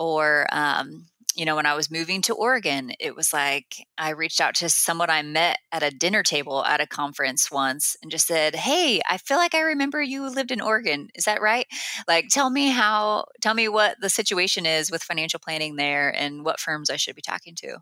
Or 0.00 0.46
um, 0.50 1.06
you 1.36 1.44
know, 1.44 1.54
when 1.54 1.66
I 1.66 1.74
was 1.74 1.90
moving 1.90 2.22
to 2.22 2.34
Oregon, 2.34 2.92
it 2.98 3.14
was 3.14 3.32
like 3.32 3.86
I 3.96 4.10
reached 4.10 4.40
out 4.40 4.54
to 4.56 4.68
someone 4.68 5.10
I 5.10 5.22
met 5.22 5.58
at 5.70 5.82
a 5.82 5.90
dinner 5.90 6.22
table 6.22 6.64
at 6.64 6.80
a 6.80 6.86
conference 6.86 7.50
once 7.50 7.96
and 8.02 8.10
just 8.10 8.26
said, 8.26 8.56
Hey, 8.56 9.00
I 9.08 9.16
feel 9.18 9.36
like 9.36 9.54
I 9.54 9.60
remember 9.60 10.02
you 10.02 10.28
lived 10.28 10.50
in 10.50 10.60
Oregon. 10.60 11.08
Is 11.14 11.24
that 11.24 11.40
right? 11.40 11.66
Like, 12.08 12.28
tell 12.30 12.50
me 12.50 12.70
how, 12.70 13.26
tell 13.40 13.54
me 13.54 13.68
what 13.68 13.96
the 14.00 14.10
situation 14.10 14.66
is 14.66 14.90
with 14.90 15.02
financial 15.02 15.38
planning 15.38 15.76
there 15.76 16.10
and 16.14 16.44
what 16.44 16.58
firms 16.58 16.90
I 16.90 16.96
should 16.96 17.14
be 17.14 17.22
talking 17.22 17.54
to. 17.56 17.78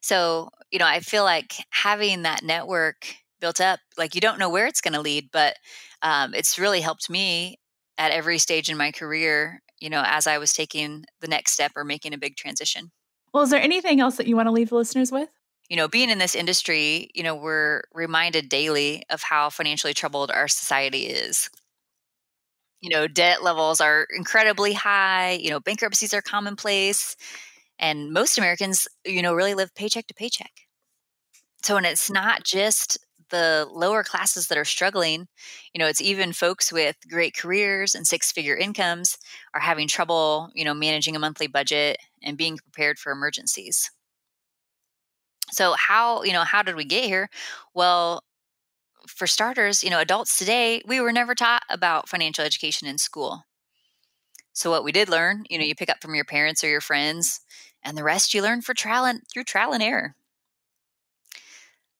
So, 0.00 0.50
you 0.70 0.78
know, 0.78 0.86
I 0.86 1.00
feel 1.00 1.24
like 1.24 1.54
having 1.70 2.22
that 2.22 2.42
network 2.42 3.14
built 3.40 3.60
up, 3.60 3.80
like 3.96 4.14
you 4.14 4.20
don't 4.20 4.38
know 4.38 4.50
where 4.50 4.66
it's 4.66 4.80
going 4.80 4.94
to 4.94 5.00
lead, 5.00 5.30
but 5.32 5.56
um, 6.02 6.34
it's 6.34 6.58
really 6.58 6.80
helped 6.80 7.08
me 7.08 7.58
at 7.98 8.10
every 8.10 8.38
stage 8.38 8.68
in 8.68 8.76
my 8.76 8.90
career, 8.90 9.62
you 9.82 9.90
know, 9.90 10.04
as 10.06 10.28
I 10.28 10.38
was 10.38 10.52
taking 10.52 11.04
the 11.20 11.26
next 11.26 11.52
step 11.52 11.72
or 11.74 11.84
making 11.84 12.14
a 12.14 12.18
big 12.18 12.36
transition. 12.36 12.92
Well, 13.34 13.42
is 13.42 13.50
there 13.50 13.60
anything 13.60 13.98
else 14.00 14.16
that 14.16 14.28
you 14.28 14.36
want 14.36 14.46
to 14.46 14.52
leave 14.52 14.68
the 14.68 14.76
listeners 14.76 15.10
with? 15.10 15.28
You 15.68 15.76
know, 15.76 15.88
being 15.88 16.08
in 16.08 16.18
this 16.18 16.36
industry, 16.36 17.10
you 17.14 17.24
know, 17.24 17.34
we're 17.34 17.82
reminded 17.92 18.48
daily 18.48 19.02
of 19.10 19.22
how 19.22 19.50
financially 19.50 19.92
troubled 19.92 20.30
our 20.30 20.46
society 20.46 21.06
is. 21.06 21.50
You 22.80 22.90
know, 22.90 23.08
debt 23.08 23.42
levels 23.42 23.80
are 23.80 24.06
incredibly 24.16 24.72
high, 24.72 25.32
you 25.32 25.50
know, 25.50 25.58
bankruptcies 25.58 26.14
are 26.14 26.22
commonplace, 26.22 27.16
and 27.78 28.12
most 28.12 28.38
Americans, 28.38 28.86
you 29.04 29.22
know, 29.22 29.34
really 29.34 29.54
live 29.54 29.74
paycheck 29.74 30.06
to 30.06 30.14
paycheck. 30.14 30.52
So, 31.64 31.76
and 31.76 31.86
it's 31.86 32.10
not 32.10 32.44
just 32.44 32.98
the 33.32 33.66
lower 33.72 34.04
classes 34.04 34.46
that 34.46 34.56
are 34.58 34.64
struggling, 34.64 35.26
you 35.74 35.80
know, 35.80 35.88
it's 35.88 36.00
even 36.00 36.32
folks 36.32 36.72
with 36.72 36.96
great 37.10 37.36
careers 37.36 37.96
and 37.96 38.06
six 38.06 38.30
figure 38.30 38.56
incomes 38.56 39.18
are 39.54 39.60
having 39.60 39.88
trouble, 39.88 40.50
you 40.54 40.64
know, 40.64 40.74
managing 40.74 41.16
a 41.16 41.18
monthly 41.18 41.48
budget 41.48 41.98
and 42.22 42.38
being 42.38 42.56
prepared 42.58 43.00
for 43.00 43.10
emergencies. 43.10 43.90
So 45.50 45.74
how, 45.74 46.22
you 46.22 46.32
know, 46.32 46.44
how 46.44 46.62
did 46.62 46.76
we 46.76 46.84
get 46.84 47.04
here? 47.04 47.28
Well, 47.74 48.22
for 49.08 49.26
starters, 49.26 49.82
you 49.82 49.90
know, 49.90 49.98
adults 49.98 50.38
today, 50.38 50.80
we 50.86 51.00
were 51.00 51.12
never 51.12 51.34
taught 51.34 51.64
about 51.68 52.08
financial 52.08 52.44
education 52.44 52.86
in 52.86 52.98
school. 52.98 53.44
So 54.52 54.70
what 54.70 54.84
we 54.84 54.92
did 54.92 55.08
learn, 55.08 55.44
you 55.50 55.58
know, 55.58 55.64
you 55.64 55.74
pick 55.74 55.90
up 55.90 56.00
from 56.00 56.14
your 56.14 56.24
parents 56.24 56.62
or 56.62 56.68
your 56.68 56.80
friends, 56.80 57.40
and 57.82 57.98
the 57.98 58.04
rest 58.04 58.32
you 58.32 58.42
learn 58.42 58.62
for 58.62 58.74
trial 58.74 59.04
and 59.04 59.22
through 59.32 59.44
trial 59.44 59.72
and 59.72 59.82
error. 59.82 60.14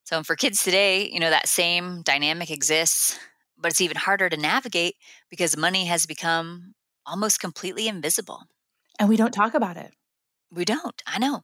So 0.05 0.23
for 0.23 0.37
kids 0.37 0.65
today, 0.65 1.09
you 1.11 1.21
know, 1.21 1.31
that 1.31 1.49
same 1.49 2.03
dynamic 2.03 2.51
exists, 2.51 3.19
but 3.57 3.71
it's 3.71 3.81
even 3.81 3.97
harder 3.97 4.29
to 4.29 4.37
navigate 4.37 4.97
because 5.31 5.57
money 5.57 5.85
has 5.87 6.07
become 6.07 6.75
almost 7.07 7.41
completely 7.41 7.89
invisible. 7.89 8.43
And 8.99 9.09
we 9.09 9.17
don't 9.17 9.33
talk 9.33 9.55
about 9.55 9.77
it. 9.77 9.93
We 10.51 10.65
don't. 10.65 11.03
I 11.07 11.19
know. 11.19 11.43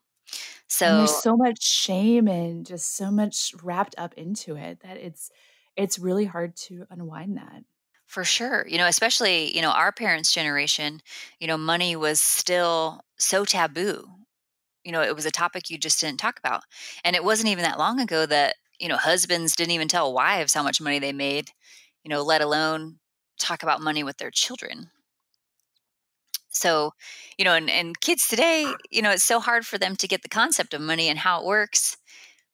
So 0.69 0.87
and 0.87 0.99
there's 0.99 1.15
so 1.15 1.37
much 1.37 1.63
shame 1.63 2.29
and 2.29 2.65
just 2.65 2.95
so 2.95 3.11
much 3.11 3.53
wrapped 3.63 3.95
up 3.99 4.15
into 4.15 4.57
it 4.57 4.81
that 4.81 4.97
it's 4.97 5.31
it's 5.77 5.99
really 5.99 6.25
hard 6.25 6.57
to 6.57 6.87
unwind 6.91 7.37
that. 7.37 7.65
For 8.07 8.25
sure. 8.25 8.67
You 8.67 8.79
know, 8.79 8.87
especially, 8.87 9.55
you 9.55 9.61
know, 9.61 9.71
our 9.71 9.93
parents' 9.93 10.33
generation, 10.33 11.01
you 11.41 11.47
know, 11.47 11.59
money 11.59 11.95
was 11.95 12.21
still 12.21 13.03
so 13.19 13.45
taboo 13.45 14.09
you 14.89 14.93
know, 14.93 15.03
it 15.03 15.15
was 15.15 15.27
a 15.27 15.31
topic 15.31 15.69
you 15.69 15.77
just 15.77 16.01
didn't 16.01 16.19
talk 16.19 16.39
about. 16.39 16.63
And 17.05 17.15
it 17.15 17.23
wasn't 17.23 17.51
even 17.51 17.63
that 17.63 17.79
long 17.79 18.01
ago 18.01 18.25
that, 18.25 18.55
you 18.81 18.89
know, 18.89 18.97
husbands 18.97 19.55
didn't 19.55 19.73
even 19.73 19.87
tell 19.87 20.15
wives 20.15 20.55
how 20.55 20.63
much 20.63 20.81
money 20.81 20.99
they 20.99 21.13
made, 21.13 21.51
you 22.03 22.09
know, 22.09 22.23
let 22.23 22.41
alone 22.41 22.99
talk 23.39 23.63
about 23.63 23.83
money 23.83 24.03
with 24.03 24.17
their 24.17 24.31
children. 24.31 24.91
So, 26.49 26.93
you 27.37 27.45
know, 27.45 27.53
and, 27.53 27.69
and 27.69 28.01
kids 28.01 28.29
today, 28.29 28.73
you 28.91 29.03
know, 29.03 29.11
it's 29.11 29.23
so 29.23 29.41
hard 29.41 29.67
for 29.67 29.77
them 29.77 29.95
to 29.97 30.09
get 30.09 30.23
the 30.23 30.29
concept 30.31 30.73
of 30.73 30.81
money 30.81 31.11
and 31.11 31.19
how 31.19 31.43
it 31.43 31.47
works 31.47 31.99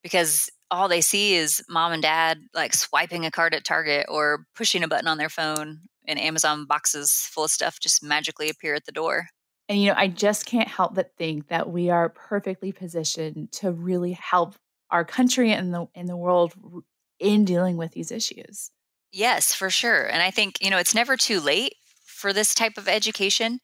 because 0.03 0.51
all 0.73 0.89
they 0.89 1.03
see 1.03 1.37
is 1.37 1.63
mom 1.69 1.93
and 1.93 2.03
dad 2.03 2.39
like 2.53 2.75
swiping 2.75 3.25
a 3.25 3.31
card 3.31 3.55
at 3.55 3.65
Target 3.65 4.07
or 4.09 4.45
pushing 4.57 4.83
a 4.83 4.89
button 4.89 5.07
on 5.07 5.19
their 5.19 5.29
phone 5.29 5.83
and 6.09 6.19
Amazon 6.19 6.67
boxes 6.67 7.13
full 7.13 7.45
of 7.45 7.53
stuff 7.53 7.79
just 7.79 8.03
magically 8.03 8.51
appear 8.51 8.75
at 8.75 8.87
the 8.87 8.93
door. 8.93 9.29
And, 9.69 9.81
you 9.81 9.89
know, 9.89 9.95
I 9.97 10.09
just 10.09 10.47
can't 10.47 10.69
help 10.69 10.95
but 10.95 11.17
think 11.17 11.49
that 11.49 11.71
we 11.71 11.89
are 11.91 12.11
perfectly 12.11 12.73
positioned 12.73 13.51
to 13.53 13.73
really 13.73 14.13
help 14.13 14.57
our 14.91 15.05
country 15.05 15.53
and 15.53 15.73
the, 15.73 15.87
in 15.95 16.07
the 16.07 16.17
world 16.17 16.55
in 17.19 17.45
dealing 17.45 17.77
with 17.77 17.93
these 17.93 18.11
issues. 18.11 18.71
Yes, 19.13 19.55
for 19.55 19.71
sure. 19.71 20.05
And 20.07 20.23
I 20.23 20.31
think, 20.31 20.59
you 20.61 20.71
know, 20.71 20.79
it's 20.79 20.95
never 20.95 21.17
too 21.17 21.41
late 21.41 21.75
for 22.05 22.33
this 22.33 22.55
type 22.55 22.77
of 22.77 22.89
education. 22.89 23.61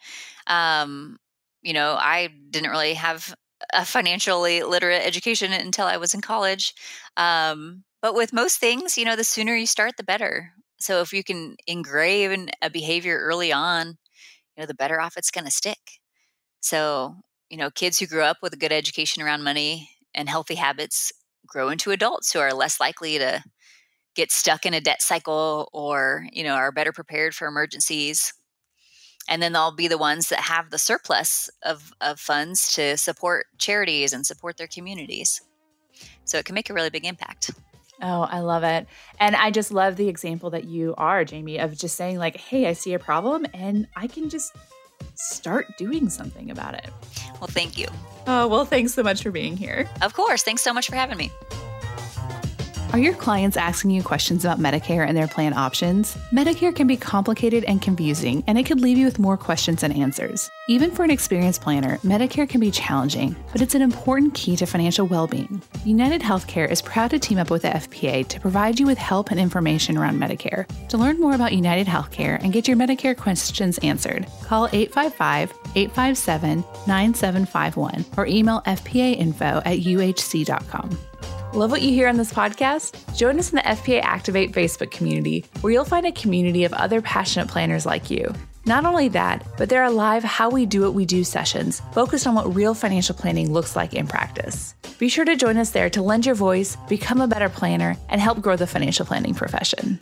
Um, 0.47 1.19
you 1.63 1.73
know, 1.73 1.97
I 1.99 2.29
didn't 2.51 2.71
really 2.71 2.95
have 2.95 3.35
a 3.75 3.85
financially 3.85 4.63
literate 4.63 5.05
education 5.05 5.53
until 5.53 5.87
I 5.87 5.99
was 5.99 6.15
in 6.15 6.21
college. 6.21 6.73
Um, 7.17 7.85
but 8.01 8.15
with 8.15 8.33
most 8.33 8.59
things, 8.59 8.97
you 8.97 9.05
know, 9.05 9.17
the 9.17 9.25
sooner 9.25 9.55
you 9.55 9.67
start, 9.67 9.97
the 9.97 10.03
better. 10.03 10.53
So 10.79 11.03
if 11.03 11.13
you 11.13 11.23
can 11.23 11.57
engrave 11.67 12.49
a 12.63 12.71
behavior 12.71 13.19
early 13.19 13.53
on, 13.53 13.99
know, 14.61 14.67
the 14.67 14.75
better 14.75 15.01
off 15.01 15.17
it's 15.17 15.31
going 15.31 15.45
to 15.45 15.51
stick. 15.51 16.01
So, 16.61 17.17
you 17.49 17.57
know, 17.57 17.71
kids 17.71 17.99
who 17.99 18.07
grew 18.07 18.23
up 18.23 18.39
with 18.43 18.53
a 18.53 18.59
good 18.59 18.73
education 18.73 19.23
around 19.23 19.43
money 19.43 19.91
and 20.15 20.29
healthy 20.29 20.55
habits 20.55 21.13
grow 21.47 21.69
into 21.69 21.91
adults 21.91 22.33
who 22.33 22.39
are 22.39 22.53
less 22.53 22.81
likely 22.81 23.19
to 23.19 23.43
get 24.15 24.31
stuck 24.31 24.67
in 24.67 24.75
a 24.75 24.81
debt 24.81 25.03
cycle 25.03 25.69
or 25.73 26.27
you 26.33 26.43
know 26.43 26.55
are 26.55 26.73
better 26.73 26.93
prepared 26.93 27.35
for 27.35 27.47
emergencies. 27.47 28.35
And 29.29 29.41
then 29.41 29.53
they'll 29.53 29.75
be 29.75 29.87
the 29.87 29.99
ones 29.99 30.29
that 30.31 30.41
have 30.41 30.71
the 30.71 30.79
surplus 30.79 31.49
of, 31.63 31.93
of 32.01 32.19
funds 32.19 32.73
to 32.75 32.97
support 32.97 33.47
charities 33.59 34.13
and 34.13 34.27
support 34.27 34.57
their 34.57 34.67
communities. 34.67 35.41
So 36.25 36.39
it 36.39 36.47
can 36.47 36.55
make 36.55 36.69
a 36.69 36.75
really 36.75 36.91
big 36.91 37.05
impact 37.05 37.53
Oh, 38.03 38.23
I 38.23 38.41
love 38.41 38.65
it. 38.65 38.87
And 39.19 39.37
I 39.37 39.51
just 39.51 39.73
love 39.73 39.97
the 39.97 40.09
example 40.09 40.51
that 40.51 40.65
you 40.65 40.95
are, 40.97 41.25
Jamie, 41.25 41.59
of 41.59 41.77
just 41.77 41.97
saying, 41.97 42.19
like, 42.19 42.37
hey, 42.37 42.67
I 42.67 42.73
see 42.73 42.95
a 42.95 42.99
problem 42.99 43.47
and 43.53 43.87
I 43.97 44.07
can 44.07 44.29
just 44.29 44.57
start 45.15 45.67
doing 45.77 46.09
something 46.09 46.51
about 46.51 46.75
it. 46.75 46.89
Well, 47.41 47.49
thank 47.49 47.77
you. 47.77 47.89
Oh, 48.27 48.47
well, 48.49 48.65
thanks 48.65 48.95
so 48.95 49.03
much 49.03 49.23
for 49.23 49.31
being 49.31 49.57
here. 49.57 49.89
Of 50.03 50.15
course. 50.15 50.43
Thanks 50.43 50.63
so 50.63 50.73
much 50.73 50.89
for 50.89 50.97
having 50.97 51.19
me. 51.19 51.31
Are 52.93 52.99
your 52.99 53.15
clients 53.15 53.57
asking 53.57 53.93
you 53.93 54.03
questions 54.03 54.45
about 54.45 54.59
Medicare 54.59 55.07
and 55.07 55.17
their 55.17 55.29
plan 55.29 55.53
options? 55.53 56.17
Medicare 56.33 56.75
can 56.75 56.89
be 56.89 56.97
complicated 56.97 57.63
and 57.65 57.81
confusing, 57.81 58.43
and 58.49 58.59
it 58.59 58.65
could 58.65 58.81
leave 58.81 58.99
you 58.99 59.05
with 59.05 59.21
more 59.21 59.37
questions 59.37 59.83
than 59.83 59.93
answers. 59.93 60.51
Even 60.69 60.91
for 60.91 61.05
an 61.05 61.11
experienced 61.13 61.61
planner, 61.61 61.99
Medicare 61.99 62.49
can 62.49 62.61
be 62.61 62.73
challenging, 62.73 63.37
but 63.53 63.61
it's 63.61 63.77
an 63.77 63.83
important 63.83 64.35
key 64.35 64.57
to 64.57 64.67
financial 64.67 65.07
well 65.07 65.29
being. 65.29 65.63
United 65.85 66.21
Healthcare 66.21 66.69
is 66.69 66.83
proud 66.83 67.11
to 67.11 67.21
team 67.21 67.39
up 67.39 67.49
with 67.49 67.63
the 67.63 67.69
FPA 67.69 68.27
to 68.27 68.41
provide 68.41 68.81
you 68.81 68.87
with 68.87 68.99
help 68.99 69.31
and 69.31 69.39
information 69.39 69.97
around 69.97 70.21
Medicare. 70.21 70.67
To 70.89 70.99
learn 70.99 71.21
more 71.21 71.37
about 71.37 71.53
United 71.53 71.87
Healthcare 71.87 72.43
and 72.43 72.53
get 72.53 72.67
your 72.67 72.77
Medicare 72.77 73.17
questions 73.17 73.79
answered, 73.79 74.27
call 74.43 74.69
855 74.73 75.55
857 75.77 76.65
9751 76.89 78.05
or 78.17 78.27
email 78.27 78.63
fpainfo 78.63 79.63
at 79.65 79.79
uhc.com. 79.79 80.99
Love 81.53 81.71
what 81.71 81.83
you 81.83 81.91
hear 81.91 82.09
on 82.09 82.17
this 82.17 82.33
podcast? 82.33 83.17
Join 83.17 83.39
us 83.39 83.51
in 83.51 83.57
the 83.57 83.63
FPA 83.63 84.01
Activate 84.03 84.53
Facebook 84.53 84.91
community, 84.91 85.45
where 85.61 85.73
you'll 85.73 85.85
find 85.85 86.07
a 86.07 86.13
community 86.13 86.65
of 86.65 86.73
other 86.73 87.03
passionate 87.03 87.49
planners 87.49 87.85
like 87.85 88.11
you. 88.11 88.33
Not 88.67 88.85
only 88.85 89.09
that, 89.09 89.45
but 89.57 89.69
there 89.69 89.83
are 89.83 89.91
live 89.91 90.23
How 90.23 90.51
We 90.51 90.67
Do 90.67 90.83
What 90.83 90.95
We 90.95 91.07
Do 91.07 91.25
sessions 91.25 91.81
focused 91.93 92.27
on 92.27 92.35
what 92.35 92.55
real 92.55 92.75
financial 92.75 93.15
planning 93.15 93.53
looks 93.53 93.75
like 93.75 93.95
in 93.95 94.07
practice. 94.07 94.75
Be 94.99 95.09
sure 95.09 95.25
to 95.25 95.35
join 95.35 95.57
us 95.57 95.71
there 95.71 95.91
to 95.91 96.03
lend 96.03 96.27
your 96.27 96.35
voice, 96.35 96.77
become 96.89 97.21
a 97.21 97.27
better 97.27 97.49
planner, 97.49 97.97
and 98.11 98.21
help 98.21 98.41
grow 98.41 98.57
the 98.57 98.67
financial 98.67 99.07
planning 99.07 99.35
profession. 99.35 99.99